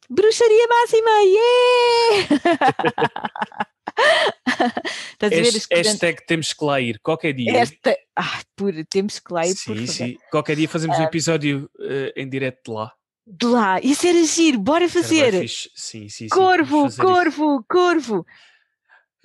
[0.10, 1.12] Bruxaria máxima!
[1.24, 2.40] Yeah!
[5.14, 7.00] Estás a ver as Hashtag temos que lá ir.
[7.00, 7.58] Qualquer dia.
[7.58, 7.96] Esta.
[8.16, 10.18] Ah, por, temos que lá ir, por sim, sim.
[10.32, 12.92] Qualquer dia fazemos um episódio eh, em direto de lá.
[13.26, 15.48] De lá, isso era giro, bora fazer!
[15.48, 16.28] Sim, sim, sim.
[16.30, 17.02] Corvo, fazer isso.
[17.04, 18.26] corvo, corvo!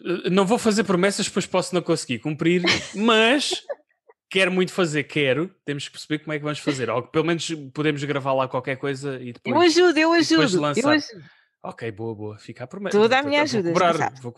[0.05, 2.62] Eh, Não vou fazer promessas, pois posso não conseguir cumprir,
[2.95, 3.51] mas
[4.31, 5.51] quero muito fazer, quero.
[5.65, 6.91] Temos que perceber como é que vamos fazer.
[6.91, 9.77] Ou pelo menos podemos gravar lá qualquer coisa e Eu depois.
[9.77, 10.65] ajudo, eu depois de ajudo.
[10.81, 11.24] Eu ajudo.
[11.65, 12.39] Ok, boa, boa.
[12.39, 12.97] Fica a promessa.
[12.99, 14.20] Toda a Vou- minha vou ajuda, cobrar, desgraçado.
[14.20, 14.35] vou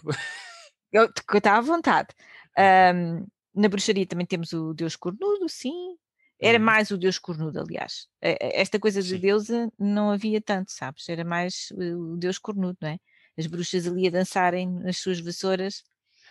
[0.93, 2.09] Eu está à vontade.
[2.57, 5.97] Ahm, na bruxaria também temos o Deus cornudo, sim.
[6.41, 6.65] Era Uhum.
[6.65, 8.07] mais o Deus cornudo, aliás.
[8.23, 9.19] Eh, eh, Esta coisa de Sim.
[9.19, 11.09] deusa não havia tanto, sabes?
[11.09, 12.99] Era mais eh, o Deus cornudo, não é?
[13.37, 15.83] As bruxas ali a dançarem nas suas vassouras.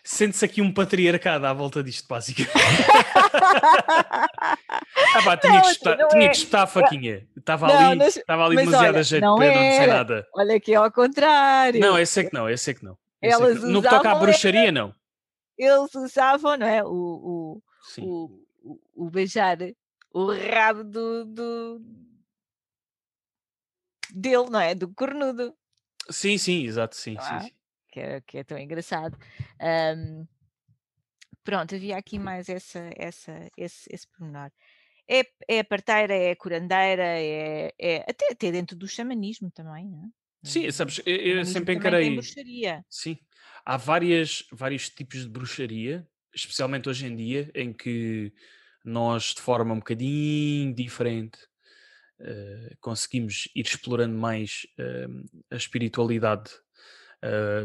[0.08, 2.54] Sente-se aqui um patriarcado à volta disto, basicamente.
[5.14, 6.30] Ah, pá, tinha, Não, que espetar, não tinha é.
[6.30, 7.28] que espetar a faquinha.
[7.38, 9.82] Estava Não, ali, mas- estava ali mas demasiado olha, a jeito para eu não dizer
[9.82, 9.94] era.
[9.94, 10.28] nada.
[10.34, 11.80] Olha que é ao contrário.
[11.80, 12.98] Não, esse é que não, esse é que não.
[13.22, 13.70] É que Elas não.
[13.72, 14.94] No que toca à bruxaria, não.
[15.58, 16.84] Eles usavam, não é?
[16.84, 17.62] O, o,
[18.02, 19.58] o, o, o beijar
[20.14, 21.82] o rabo do, do
[24.14, 24.76] dele, não é?
[24.76, 25.54] Do cornudo.
[26.10, 27.40] sim, sim, exato, sim, sim, Ah.
[27.42, 27.52] sim.
[27.96, 29.18] Que é, que é tão engraçado.
[29.60, 30.26] Ahm,
[31.44, 34.52] pronto, havia aqui mais essa, essa, esse, esse pormenor.
[35.10, 39.90] É, é a parteira, é a curandeira, é, é até, até dentro do xamanismo também,
[39.90, 40.10] não é?
[40.44, 42.12] Sim, Hum, sabes, eu, eu sempre também tem encarei.
[42.14, 42.86] bruxaria.
[42.90, 43.18] Sim.
[43.66, 48.34] Há várias, vários tipos de bruxaria, especialmente hoje em dia, em que
[48.84, 51.40] nós, de forma um bocadinho diferente,
[52.20, 55.08] eh, conseguimos ir explorando mais eh,
[55.52, 56.52] a espiritualidade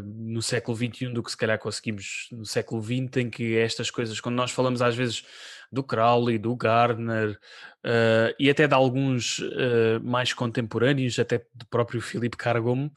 [0.05, 4.21] no século XXI do que se calhar conseguimos no século XX, em que estas coisas,
[4.21, 5.25] quando nós falamos às vezes
[5.71, 7.39] do Crowley, do Gardner
[7.85, 12.93] eh, e até de alguns eh, mais contemporâneos, até do próprio Philip Cargomo,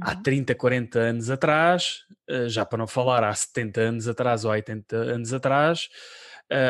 [0.00, 0.22] há Uhum.
[0.22, 4.96] 30, 40 anos atrás, eh, já para não falar há 70 anos atrás ou 80
[4.96, 5.88] anos atrás,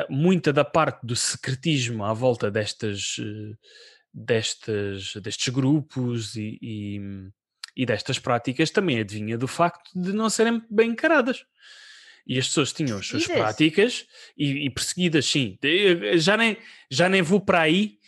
[0.08, 3.16] muita da parte do secretismo à volta destas,
[4.12, 7.00] destas, destes grupos e, e,
[7.76, 11.44] e destas práticas também adivinha do facto de não serem bem encaradas.
[12.26, 14.06] E as pessoas tinham as suas práticas
[14.36, 15.58] e, e perseguidas, sim.
[15.62, 16.56] Eu Já nem,
[16.90, 17.98] já nem vou para aí,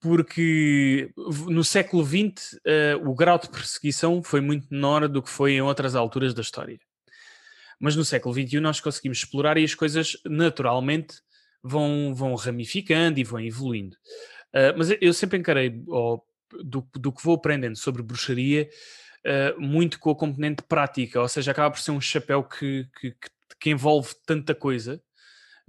[0.00, 1.10] porque
[1.48, 5.62] no século XX eh, o grau de perseguição foi muito menor do que foi em
[5.62, 6.78] outras alturas da história.
[7.80, 11.16] Mas no século XXI nós conseguimos explorar e as coisas naturalmente
[11.62, 13.96] vão, vão ramificando e vão evoluindo.
[14.54, 16.18] Uh, mas eu- sempre encarei, ó,
[16.62, 18.68] do, do que vou aprendendo sobre bruxaria,
[19.26, 23.10] uh, muito com a componente prática, ou seja, acaba por ser um chapéu que, que,
[23.12, 23.28] que-
[23.60, 25.00] que envolve tanta coisa,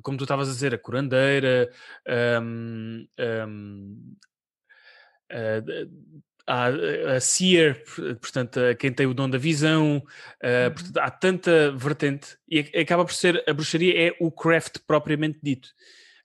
[0.02, 1.72] como tu estavas a dizer, a curandeira,
[2.42, 3.08] um,
[3.48, 4.16] um,
[6.48, 10.98] a, a, a seer, por- portanto, a quem tem o dom da visão, uh, portanto,
[10.98, 15.70] há tanta vertente e ac- acaba por ser a bruxaria é o craft propriamente dito.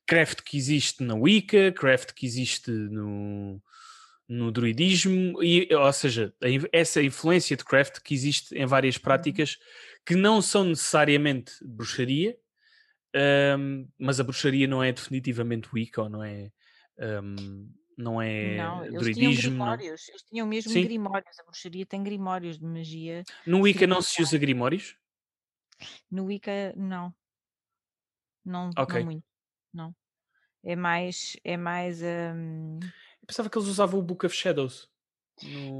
[0.07, 3.63] Craft que existe na Wicca, craft que existe no,
[4.31, 6.33] no druidismo, e, ou seja,
[6.73, 9.59] essa influência de craft que existe em várias práticas
[10.07, 12.39] que não são necessariamente bruxaria,
[13.59, 16.53] um, mas a bruxaria não é definitivamente Wicca ou não é,
[17.21, 19.67] hum, não é Não, eles tinham druidismo, não.
[19.67, 20.83] grimórios, eles tinham mesmo Sim.
[20.83, 23.25] grimórios, a bruxaria tem grimórios de magia.
[23.45, 24.95] No Wicca não se usa grimórios?
[26.09, 27.13] No Wicca, não.
[28.45, 28.95] Não, Ok.
[28.95, 29.25] não muito,
[29.75, 29.95] não.
[30.63, 32.79] É mais, é mais, Eu
[33.31, 34.89] pensava que eles usavam o Book of Shadows.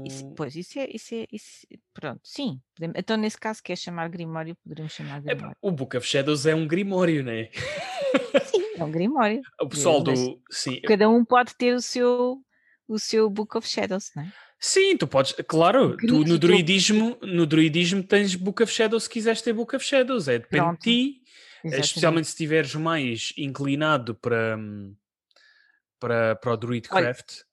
[0.05, 0.33] isso- No...
[0.35, 2.59] pois, isso é, isso é, isso, pronto, sim.
[2.75, 5.55] podemos- então, nesse caso, quer chamar grimório, poderemos chamar É, grimório.
[5.61, 7.49] o Book of Shadows é um grimório, né?
[8.51, 9.41] Sim, é um grimório.
[9.61, 10.41] O pessoal mas do.
[10.49, 12.41] Sim, Cada um pode ter o seu,
[12.87, 14.33] o seu Book of Shadows, não é?
[14.59, 15.33] sim, tu podes.
[15.47, 19.83] Claro, tu no druidismo, no druidismo tens Book of Shadows se quiseres ter Book of
[19.85, 20.27] Shadows.
[20.27, 20.79] É, depende Pronto.
[20.79, 21.21] de ti.
[21.63, 21.85] Exatamente.
[21.85, 24.95] Especialmente se estiveres mais inclinado para, hum,
[26.01, 27.43] para, para o Olha, Druidcraft.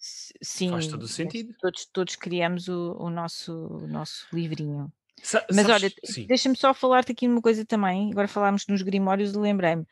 [0.00, 1.54] S- Sim, Faz todo o sentido.
[1.60, 4.90] Todos, todos criamos o, o nosso, o nosso livrinho.
[5.22, 8.10] Sa- Mas sabes- olha, deixa-me só falar-te aqui uma coisa também.
[8.10, 9.84] Agora falámos nos grimórios, e lembrei-me.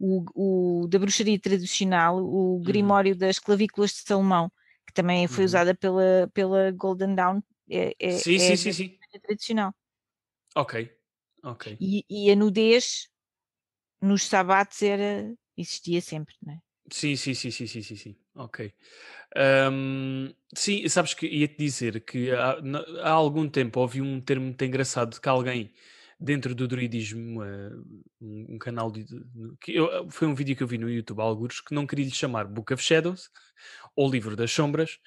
[0.00, 0.24] O,
[0.82, 2.56] o da bruxaria tradicional, Uhum.
[2.56, 4.50] o grimório das clavículas de Salomão,
[4.86, 5.46] que também foi Uhum.
[5.46, 8.98] usada pela, pela Golden Dawn, é, é, Sim, é sim, sim, sim.
[9.20, 9.74] tradicional.
[10.54, 10.90] Ok.
[11.42, 11.76] Ok.
[11.80, 13.08] E, e a nudez
[14.00, 16.60] nos sabates era, existia sempre, não é?
[16.90, 18.16] Sim, sim, sim, sim, sim, sim, sim.
[18.34, 18.72] Ok.
[19.36, 22.58] Ahm, sim, sabes que ia-te dizer que há,
[23.02, 25.72] há algum tempo ouvi um termo muito engraçado que alguém
[26.20, 27.70] dentro do druidismo, eh,
[28.20, 29.22] um, um canal de, de-
[29.60, 32.04] que eu- foi um vídeo que eu vi no YouTube, há alguns, que não queria
[32.06, 33.30] lhe chamar Book of Shadows
[33.96, 34.98] ou Livro das Sombras,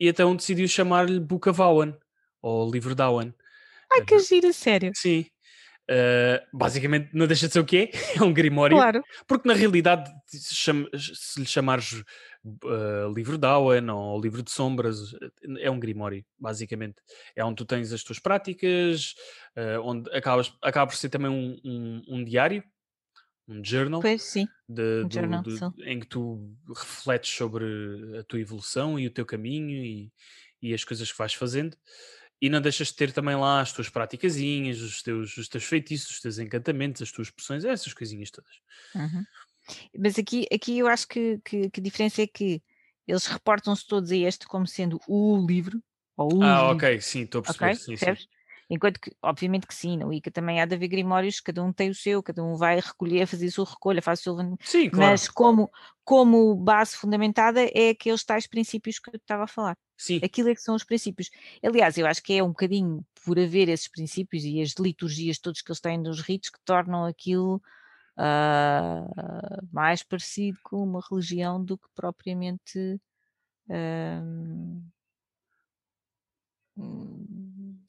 [0.00, 1.96] e então decidiu chamar-lhe Book of Awan
[2.42, 3.34] ou Livro da Awan.
[3.92, 4.92] Ai, que giro, sério.
[4.94, 5.26] Sim.
[5.86, 7.90] Eh, basicamente não deixa de ser o quê?
[8.18, 9.02] É um grimório Claro.
[9.28, 12.02] porque na realidade, se, cham- se lhe chamares
[12.42, 15.14] uh, livro de Owen ou livro de sombras,
[15.60, 16.96] é um grimório, basicamente.
[17.36, 19.14] É onde tu tens as tuas práticas,
[19.58, 22.64] uh, onde acabas, acaba por ser também um, um- um diário,
[23.46, 24.48] um journal, Pois sim.
[24.66, 25.42] de- um do- journal,
[25.84, 27.64] em que tu refletes sobre
[28.18, 30.10] a tua evolução e o teu caminho e,
[30.62, 31.76] e as coisas que vais fazendo.
[32.44, 36.10] E não deixas de ter também lá as tuas praticazinhas, os teus, os teus feitiços,
[36.10, 38.54] os teus encantamentos, as tuas poções, essas coisinhas todas.
[38.94, 39.26] Uhum.
[39.98, 42.62] Mas aqui, aqui eu acho que, que, que a diferença é que
[43.06, 45.82] eles reportam-se todos a este como sendo o livro,
[46.16, 47.72] ou os Ah, livros, ok, sim, estou a perceber.
[47.72, 47.80] ok?
[47.80, 48.18] Sim, sim.
[48.70, 51.90] Enquanto que, obviamente que sim, na Wicca também há de haver grimórios, cada um tem
[51.90, 55.20] o seu, cada um vai recolher, fazer a sua recolha, faz o seu Sim, claro.
[55.20, 55.70] mas como,
[56.04, 59.76] como base fundamentada é aqueles tais princípios que eu estava a falar.
[59.96, 61.30] Sim, Aquilo é que são os princípios.
[61.62, 65.62] Aliás, eu acho que é um bocadinho por haver esses princípios e as liturgias todos
[65.62, 67.62] que eles têm nos ritos que tornam aquilo
[68.16, 69.06] ah,
[69.72, 73.00] mais parecido com uma religião do que propriamente.
[73.68, 74.82] hum,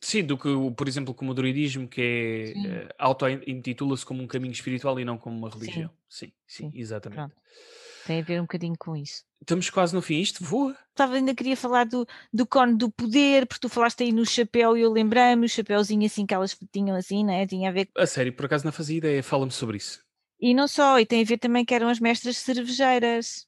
[0.01, 4.51] sim, do que, por exemplo, como o druidismo, que é, eh, auto-intitula-se como um caminho
[4.51, 5.89] espiritual e não como uma religião.
[6.07, 7.17] Sim, sim, sim, exatamente.
[7.17, 7.35] pronto.
[8.05, 9.23] Tem a ver um bocadinho com isso.
[9.41, 10.19] Estamos quase no fim.
[10.21, 10.75] Isto voa.
[10.89, 14.77] Estava, ainda queria falar do, do cone do poder, porque tu falaste aí no chapéu
[14.77, 17.45] e eu lembrei-me, o chapéuzinho assim que elas tinham assim, né?
[17.45, 19.23] Tinha a ver A sério, por acaso não fazia ideia.
[19.23, 20.03] Fala-me sobre isso.
[20.39, 23.47] E não só, e tem a ver também que eram as mestras cervejeiras.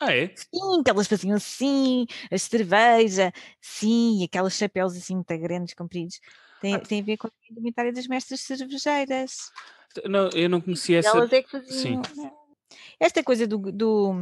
[0.00, 0.34] Ah, é?
[0.34, 6.20] Sim, que elas faziam assim, a cerveja, sim, aqueles chapéus assim muito grandes, compridos.
[6.60, 6.80] Tem, Ah.
[6.80, 9.50] tem a ver com a indumentária das mestras cervejeiras.
[10.08, 11.08] Não, eu não conhecia E essa.
[11.08, 12.02] elas é que Sim.
[12.02, 12.41] faziam.
[12.98, 14.14] Esta coisa do, do,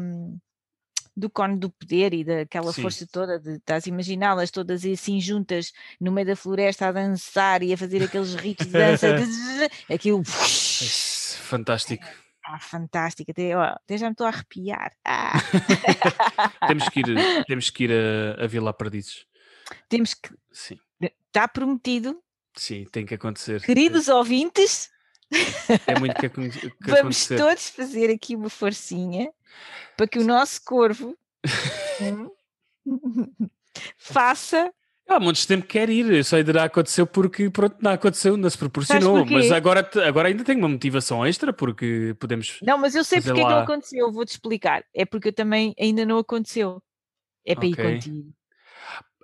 [1.16, 2.82] do cone do poder e daquela Sim.
[2.82, 7.62] força toda, de estás a imaginá-las todas assim juntas no meio da floresta a dançar
[7.62, 9.06] e a fazer aqueles ritos de dança.
[9.92, 10.22] Aquilo.
[10.24, 12.06] Fantástico.
[12.44, 14.92] Ah, fantástico, até, ó, até já me estou a arrepiar.
[15.04, 15.34] Ah.
[16.66, 17.06] temos que ir,
[17.46, 19.26] temos que ir a, a Vila Perdizes.
[19.88, 20.30] Temos que.
[20.50, 22.20] Sim, Está prometido,
[22.56, 23.62] sim, tem que acontecer.
[23.62, 24.90] queridos ouvintes,
[25.86, 26.38] É muito que, que
[26.80, 27.36] vamos acontecer.
[27.38, 29.30] todos fazer aqui uma forcinha
[29.96, 31.16] para que o nosso corvo
[32.00, 32.30] hum,
[33.96, 34.72] faça.
[35.08, 38.36] Há montes de tempo que quer ir, só ainda não aconteceu porque pronto, não aconteceu,
[38.36, 39.26] não se proporcionou.
[39.26, 42.58] Mas agora, agora ainda tenho uma motivação extra porque podemos.
[42.62, 43.62] Não, mas eu sei porque é que não lá.
[43.64, 44.84] aconteceu, vou-te explicar.
[44.94, 46.80] É porque eu também ainda não aconteceu.
[47.44, 47.84] É para Ok.
[47.84, 48.32] ir contigo.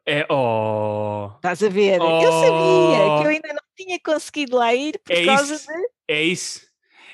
[0.05, 2.01] É, oh, Estás a ver?
[2.01, 3.23] Eu sabia que Oh.
[3.23, 5.67] eu ainda não tinha conseguido lá ir por É causa isso.
[5.69, 5.96] de.
[6.09, 6.67] É isso.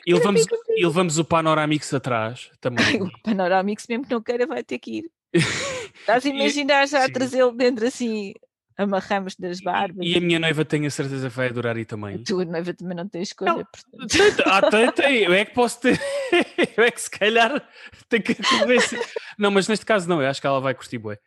[0.06, 0.62] E levamos, contigo.
[0.76, 2.84] e levamos o Panoramix atrás também.
[3.02, 5.10] O Panoramix, mesmo que não queira, vai ter que ir.
[6.00, 8.34] Estás a imaginar já trazê-lo dentro assim,
[8.76, 10.04] amarramos das barbas.
[10.04, 12.18] E a minha noiva tenho a certeza que vai adorar ir A também.
[12.24, 13.52] tua noiva também não tem escolha.
[13.54, 13.64] Não.
[13.64, 14.42] portanto.
[14.46, 15.16] Ah, tem, tem.
[15.22, 16.00] Eu é que posso ter.
[16.76, 17.66] Eu é que se calhar
[18.08, 18.98] tenho que convencer.
[19.38, 20.20] Não, mas neste caso não.
[20.20, 21.18] Eu acho que ela vai curtir bué.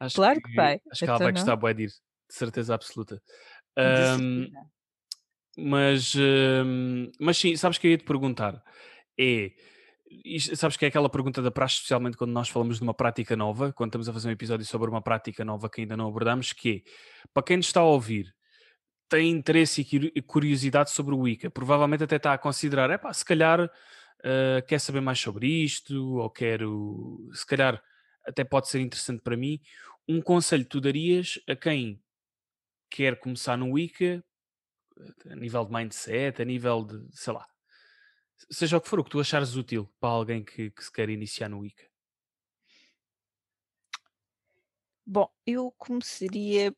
[0.00, 0.80] Acho Claro que vai.
[0.90, 1.40] Acho que ela Então vai não.
[1.40, 1.88] gostar bué de ir.
[1.88, 3.22] De certeza absoluta.
[3.78, 4.18] Certeza.
[5.56, 8.62] Mas, ahm, mas sim, sabes que eu ia te perguntar?
[9.18, 9.52] É.
[10.54, 13.72] sabes que é aquela pergunta da praxe, especialmente quando nós falamos de uma prática nova,
[13.72, 16.84] quando estamos a fazer um episódio sobre uma prática nova que ainda não abordamos, que
[16.86, 16.90] é,
[17.32, 18.34] para quem nos está a ouvir,
[19.08, 23.24] tem interesse e curiosidade sobre o Wicca, provavelmente até está a considerar, é pá, se
[23.24, 27.80] calhar uh, quer saber mais sobre isto, ou quero, se calhar
[28.26, 29.60] até pode ser interessante para mim.
[30.08, 32.00] Um conselho tu darias a quem
[32.90, 34.24] quer começar no Wicca,
[35.30, 37.46] a nível de mindset, a nível de, sei lá,
[38.50, 41.08] seja o que for, o que tu achares útil para alguém que, que se quer
[41.08, 41.88] iniciar no Wicca?
[45.06, 46.74] Bom, eu começaria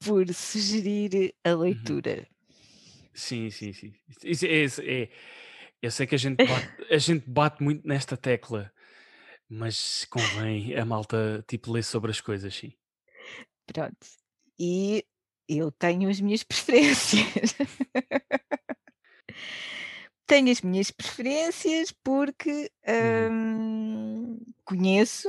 [0.00, 1.60] por sugerir a uhum.
[1.60, 2.28] leitura.
[3.14, 3.94] Sim, sim, sim.
[4.22, 5.10] Isso é, é,
[5.82, 8.72] eu sei que a gente, bate, a gente bate muito nesta tecla,
[9.48, 12.72] mas convém a malta tipo ler sobre as coisas, sim.
[13.66, 14.06] Pronto.
[14.58, 15.04] E
[15.58, 17.56] eu tenho as minhas preferências.
[20.26, 23.32] tenho as minhas preferências porque uhum.
[23.32, 25.28] hum, conheço,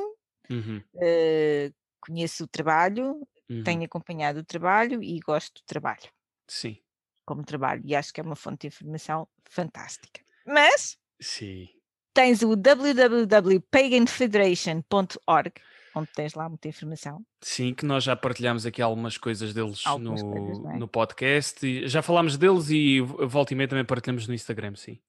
[0.49, 0.81] uhum.
[0.95, 3.63] uh, conheço o trabalho, uhum.
[3.63, 6.11] tenho acompanhado o trabalho e gosto do trabalho.
[6.47, 6.77] Sim.
[7.25, 10.21] Como trabalho, e acho que é uma fonte de informação fantástica.
[10.45, 11.67] Mas Sim.
[12.13, 15.53] tens o www.paganfederation.org
[15.95, 17.25] onde tens lá muita informação.
[17.41, 20.77] Sim, que nós já partilhamos aqui algumas coisas deles algumas no, coisas, é?
[20.77, 21.65] no podcast.
[21.65, 24.99] E já falámos deles e volta e meia também partilhamos no Instagram, sim.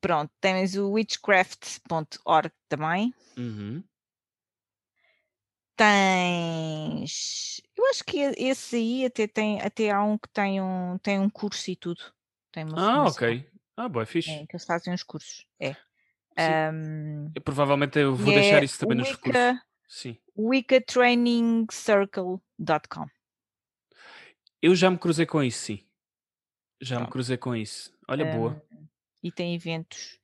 [0.00, 3.12] Pronto, tens o witchcraft.org também.
[3.36, 3.82] Uhum.
[5.76, 7.60] Tens.
[7.76, 11.28] Eu acho que esse aí até, tem, até há um que tem um, tem um
[11.28, 12.00] curso e tudo.
[12.52, 13.46] Tem uma ah, ok.
[13.76, 14.30] Ah, boa, fixe.
[14.30, 15.46] É, que eles fazem uns cursos.
[15.58, 15.76] É.
[16.72, 19.42] Um, eu, provavelmente eu vou deixar é isso também nos cursos.
[19.88, 20.18] Sim.
[20.36, 23.06] wiccatrainingcircle.com.
[24.60, 25.86] Eu já me cruzei com isso, sim.
[26.80, 27.08] Já Pronto.
[27.08, 27.92] me cruzei com isso.
[28.08, 28.60] Olha, um, boa.
[29.22, 30.18] E tem eventos.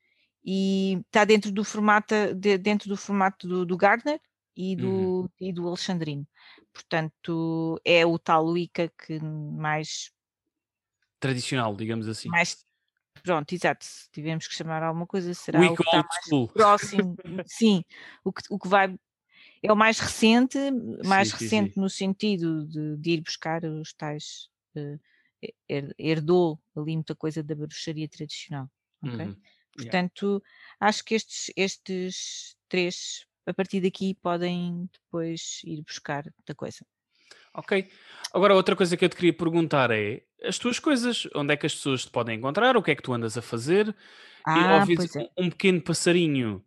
[0.44, 4.20] E está dentro do formato, de, dentro do formato do, do Gardner
[4.56, 5.28] e do, uhum.
[5.40, 6.26] e do Alexandrino.
[6.72, 10.10] Portanto, é o tal Wicca que mais
[11.18, 12.28] tradicional, digamos assim.
[12.28, 12.64] Mais
[13.22, 13.84] pronto, exato.
[13.84, 16.48] Se tivermos que chamar alguma coisa, será o que está mais school.
[16.48, 17.14] próximo.
[17.46, 17.84] sim,
[18.24, 18.96] o que, o que vai
[19.62, 20.58] é o mais recente,
[21.04, 21.80] mais sim, recente sim, sim.
[21.80, 24.48] no sentido de, de, ir buscar os tais.
[24.76, 24.98] Uh,
[25.98, 28.70] herdou ali muita coisa da bruxaria tradicional.
[29.02, 29.26] Okay?
[29.26, 29.36] Uhum.
[29.74, 30.44] Portanto, yeah.
[30.80, 36.84] acho que estes, estes três, a partir daqui, podem depois ir buscar muita coisa.
[37.54, 37.88] Ok.
[38.32, 41.66] Agora, outra coisa que eu te queria perguntar é: as tuas coisas, onde é que
[41.66, 42.76] as pessoas te podem encontrar?
[42.76, 43.94] O que é que tu andas a fazer?
[44.46, 45.20] Ah, e, é.
[45.38, 46.64] um, um pequeno passarinho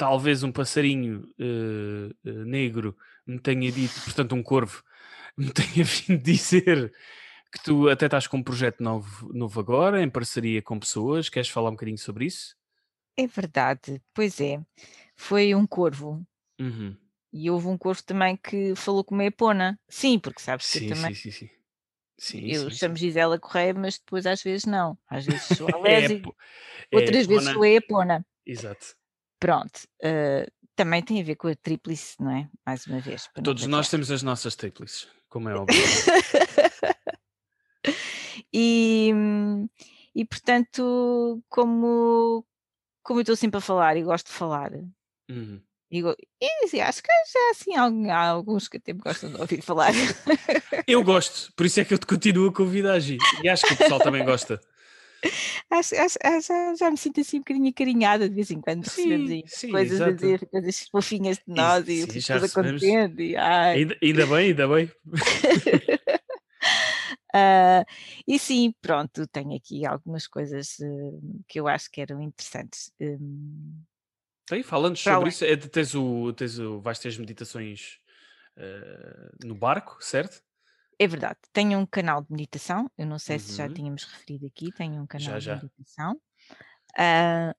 [0.00, 2.96] talvez um passarinho uh, negro
[3.26, 4.82] me tenha dito, portanto um corvo,
[5.36, 6.90] me tenha vindo dizer
[7.52, 11.28] que tu até estás com um projeto novo, novo agora, em parceria com pessoas.
[11.28, 12.56] Queres falar um bocadinho sobre isso?
[13.14, 14.58] É verdade, pois é.
[15.14, 16.26] Foi um corvo.
[16.58, 16.96] Uhum.
[17.30, 19.78] E houve um corvo também que falou com uma epona.
[19.86, 21.14] Sim, porque sabes sim, que também.
[21.14, 21.50] Sim, sim, sim.
[22.16, 23.06] Sim, eu sim, chamo sim.
[23.06, 24.96] Gisela Correia, mas depois às vezes não.
[25.08, 26.34] Às vezes sou alérgico,
[26.90, 28.26] é, outras é vezes sou a epona.
[28.46, 28.99] Exato.
[29.40, 30.46] Pronto, uh,
[30.76, 32.48] também tem a ver com a tríplice, não é?
[32.64, 33.28] Mais uma vez.
[33.42, 35.80] Todos nós temos as nossas tríplices, como é óbvio.
[38.52, 39.10] e,
[40.14, 42.44] e portanto, como,
[43.02, 44.72] como eu estou sempre a falar e gosto de falar,
[45.30, 45.60] uhum.
[45.90, 46.02] e,
[46.82, 47.76] acho que já assim,
[48.10, 49.92] há, alguns que até me gostam de ouvir falar.
[50.86, 53.16] Eu gosto, por isso é que eu te continuo a convidar, Gi.
[53.42, 54.60] E acho que o pessoal também gosta.
[55.70, 58.84] Acho, acho, já, já me sinto assim um bocadinho acarinhada de vez em quando
[59.30, 60.10] aí sim, coisas exato.
[60.10, 62.22] a dizer, coisas fofinhas de nós e, e
[62.80, 63.14] sim.
[63.18, 63.76] E, ai.
[63.78, 64.84] Ainda, ainda bem, ainda bem.
[67.34, 67.84] uh,
[68.26, 72.90] e sim, pronto, tenho aqui algumas coisas uh, que eu acho que eram interessantes.
[73.00, 73.82] Um,
[74.44, 77.98] então, falando sobre isso, é de, tens o, tens o, vais ter as meditações
[78.56, 80.42] uh, no barco, certo?
[81.00, 83.72] É verdade, tenho um canal de meditação, eu não sei se já uhum.
[83.72, 85.54] tínhamos referido aqui, tenho um canal Já, de já.
[85.54, 86.20] meditação.
[86.94, 87.56] Ah,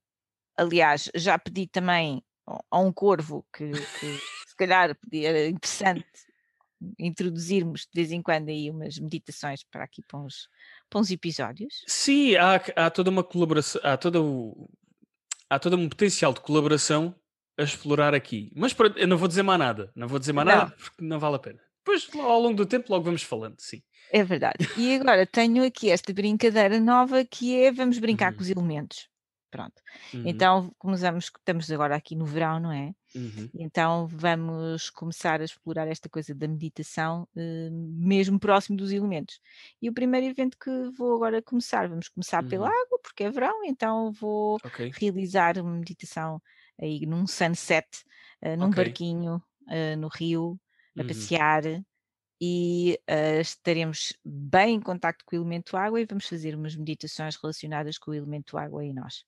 [0.56, 2.24] aliás, já pedi também
[2.70, 6.06] a um corvo que, que se calhar era interessante
[7.00, 10.48] introduzirmos de vez em quando aí umas meditações para aqui para uns,
[10.88, 11.84] para uns episódios.
[11.88, 14.70] Sim, há, há toda uma colaboração, há todo, o,
[15.50, 17.16] há todo um potencial de colaboração
[17.58, 18.52] a explorar aqui.
[18.56, 20.56] Mas eu não vou dizer mais nada, não vou dizer mais Não.
[20.58, 21.71] nada porque não vale a pena.
[21.84, 23.82] Depois, ao longo do tempo, logo vamos falando, sim.
[24.10, 24.68] É verdade.
[24.76, 28.44] E agora tenho aqui esta brincadeira nova que é vamos brincar com uhum.
[28.44, 29.08] os elementos.
[29.50, 29.82] Pronto.
[30.14, 30.24] Uhum.
[30.26, 32.94] Então, começamos, estamos agora aqui no verão, não é?
[33.16, 33.52] Uhum.
[33.54, 39.40] Então vamos começar a explorar esta coisa da meditação, eh, mesmo próximo dos elementos.
[39.82, 42.74] E o primeiro evento que vou agora começar, vamos começar pela Uhum.
[42.84, 44.80] água, porque é verão, então vou Ok.
[45.00, 46.42] realizar uma meditação
[46.82, 47.88] aí num sunset,
[48.42, 48.74] eh, num Ok.
[48.74, 50.60] barquinho, eh, no rio,
[51.00, 51.06] a Uhum.
[51.06, 51.64] passear
[52.42, 57.36] e eh, estaremos bem em contacto com o elemento água e vamos fazer umas meditações
[57.38, 59.26] relacionadas com o elemento água e nós.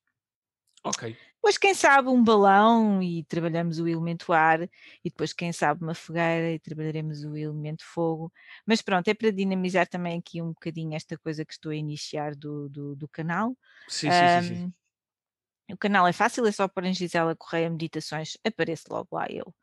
[0.83, 1.03] Ok.
[1.35, 4.69] Depois, quem sabe, um balão e trabalhamos o elemento ar, e
[5.05, 8.31] depois, quem sabe, uma fogueira e trabalharemos o elemento fogo.
[8.65, 12.33] Mas pronto, é para dinamizar também aqui um bocadinho esta coisa que estou a iniciar
[12.35, 13.57] do, do, do canal.
[13.87, 14.59] Sim, sim, sim, sim.
[14.59, 14.71] Ahm,
[15.71, 19.53] o canal é fácil, é só pôr em Gisela Correia Meditações, aparece logo lá eu.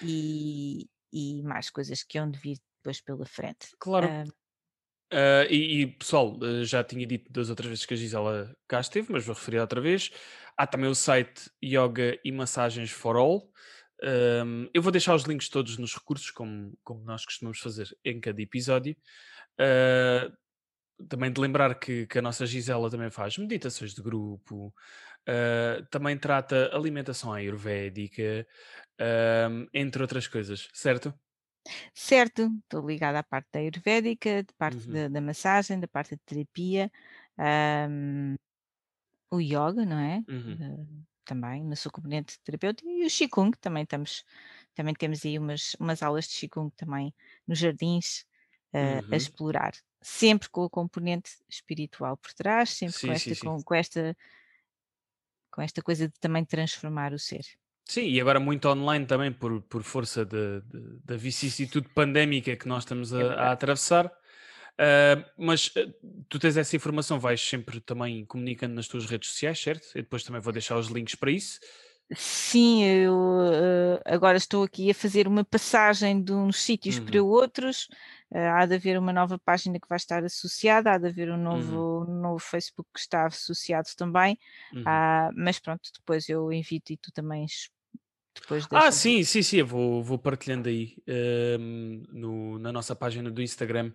[0.00, 3.68] E, e mais coisas que hão de vir depois pela frente.
[3.78, 4.08] Claro.
[4.08, 4.28] Ahm,
[5.10, 8.80] Ah, e, e, pessoal, ah, já tinha dito das outras vezes que a Gisela cá
[8.80, 10.10] esteve, mas vou referir outra vez.
[10.56, 13.50] Há também o site Yoga e Massagens for All.
[14.02, 18.20] Ahm, eu vou deixar os links todos nos recursos, como, como nós costumamos fazer em
[18.20, 18.96] cada episódio.
[19.60, 20.30] Ah,
[21.08, 24.74] também de lembrar que, que a nossa Gisela também faz meditações de grupo,
[25.28, 28.46] ah, também trata alimentação ayurvédica,
[29.00, 31.14] ahm, entre outras coisas, certo?
[31.94, 34.90] certo, estou ligada à parte da Ayurvédica, de parte Uhum.
[34.90, 36.90] da, da massagem, da parte da terapia.
[37.38, 38.36] ahm,
[39.32, 40.24] o yoga, não é?
[40.28, 40.60] Uhum.
[40.60, 40.86] Eh,
[41.24, 44.24] também, na sua componente terapêutica, e o Qigong também estamos,
[44.74, 47.14] também temos aí umas, umas aulas de Qigong também
[47.46, 48.26] nos jardins
[49.10, 49.16] a Uhum.
[49.16, 49.72] explorar,
[50.02, 53.52] sempre com a componente espiritual por trás, sempre com Sim, sim, esta, sim.
[53.52, 54.16] com, com esta,
[55.52, 57.44] com esta coisa de também transformar o ser.
[57.90, 62.68] Sim, e agora muito online também, por, por força de- de- da vicissitude pandémica que
[62.68, 64.12] nós estamos a, a atravessar.
[64.78, 65.80] Ah, mas ah,
[66.28, 69.86] tu tens essa informação, vais sempre também comunicando nas tuas redes sociais, certo?
[69.94, 71.60] Eu depois também vou deixar os links para isso.
[72.16, 73.14] Sim, eu
[73.52, 77.86] eh, agora estou aqui a fazer uma passagem de uns sítios para Uhum, outros.
[78.32, 81.36] eh, há de haver uma nova página que vai estar associada, há de haver um
[81.50, 84.38] uhum, novo, um novo Facebook que está associado também.
[84.72, 85.04] uhum.
[85.36, 87.46] Mas pronto, depois eu invito e tu também
[88.70, 93.42] Ah, sim, sim, sim, eu vou, vou partilhando aí ahm, no- na nossa página do
[93.42, 93.92] Instagram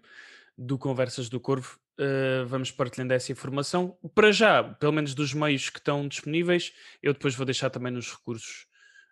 [0.58, 1.80] do Conversas do Corvo.
[2.00, 3.98] ah, vamos partilhando essa informação.
[4.16, 8.12] Para já, pelo menos dos meios que estão disponíveis, eu depois vou deixar também nos
[8.12, 8.66] recursos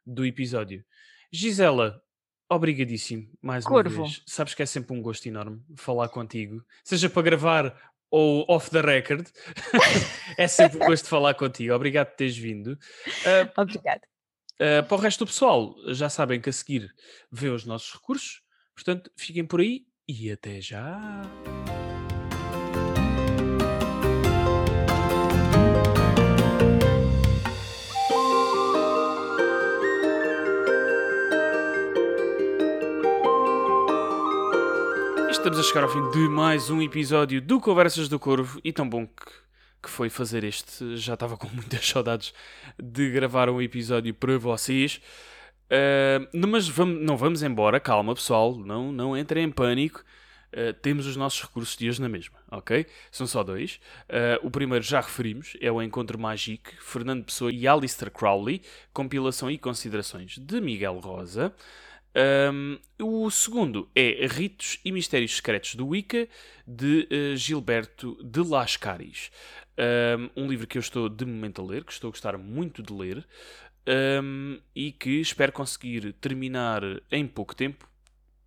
[0.06, 0.84] do episódio.
[1.32, 2.02] Gisela,
[2.50, 4.22] obrigadíssimo mais uma Corvo, vez.
[4.26, 8.82] Sabes que é sempre um gosto enorme falar contigo, seja para gravar ou off the
[8.82, 9.26] record.
[10.38, 11.74] é sempre um gosto falar contigo.
[11.74, 12.78] Obrigado por teres vindo.
[13.26, 14.02] Ah, obrigada.
[14.62, 16.94] Uh, para o resto do pessoal, já sabem que a seguir
[17.32, 18.44] vê os nossos recursos,
[18.76, 21.02] portanto, fiquem por aí e até já!
[35.32, 38.88] Estamos a chegar ao fim de mais um episódio do Conversas do Corvo e tão
[38.88, 39.41] bom que,
[39.82, 40.96] que foi fazer este.
[40.98, 42.34] Já estava com muitas saudades
[42.82, 45.02] de gravar um episódio para vocês.
[45.72, 50.04] Uh, mas vamos, não vamos embora, calma pessoal, não, não entrem em pânico.
[50.52, 52.86] Uh, temos os nossos recursos de hoje na mesma, ok?
[53.10, 53.80] São só dois.
[54.10, 59.50] Uh, o primeiro já referimos, é o Encontro Magique, Fernando Pessoa e Alistair Crowley, compilação
[59.50, 61.54] e considerações de Miguel Rosa.
[62.14, 66.28] Um, o segundo é Ritos e Mistérios Secretos do Wicca,
[66.68, 69.32] de uh, Gilberto de Lascaris.
[69.82, 72.84] Um, um livro que eu estou de momento a ler, que estou a gostar muito
[72.84, 73.26] de ler,
[74.22, 77.90] um, e que espero conseguir terminar em pouco tempo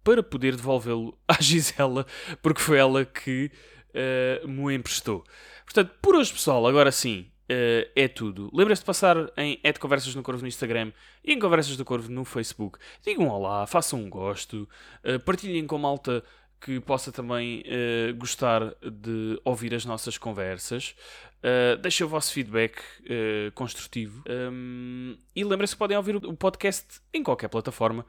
[0.02, 2.06] para poder devolvê-lo à Gisela,
[2.43, 3.51] porque foi ela que
[3.90, 5.24] uh, me emprestou.
[5.65, 8.51] Portanto, por hoje, pessoal, agora sim, uh, é tudo.
[8.52, 10.93] Lembrem-se de passar em Conversas no Corvo no Instagram
[11.24, 12.78] e em Conversas do Corvo no Facebook.
[13.05, 14.69] Digam olá, façam um gosto,
[15.05, 16.23] uh, partilhem com malta
[16.65, 20.97] que possa também uh, gostar de ouvir as nossas conversas.
[21.43, 24.24] Uh, o vosso feedback uh, construtivo.
[24.27, 28.07] Um, e lembrem-se que podem ouvir o podcast em qualquer plataforma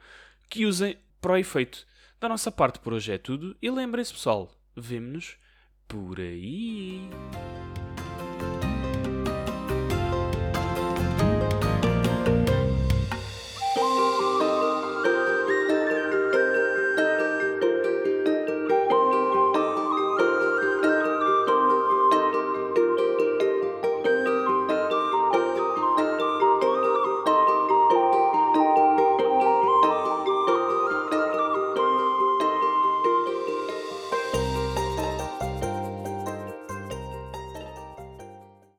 [0.48, 1.86] que usem para o efeito.
[2.18, 3.54] Da nossa parte por hoje é tudo.
[3.60, 5.36] E lembrem-se, pessoal, vemo-nos
[5.86, 7.10] por aí.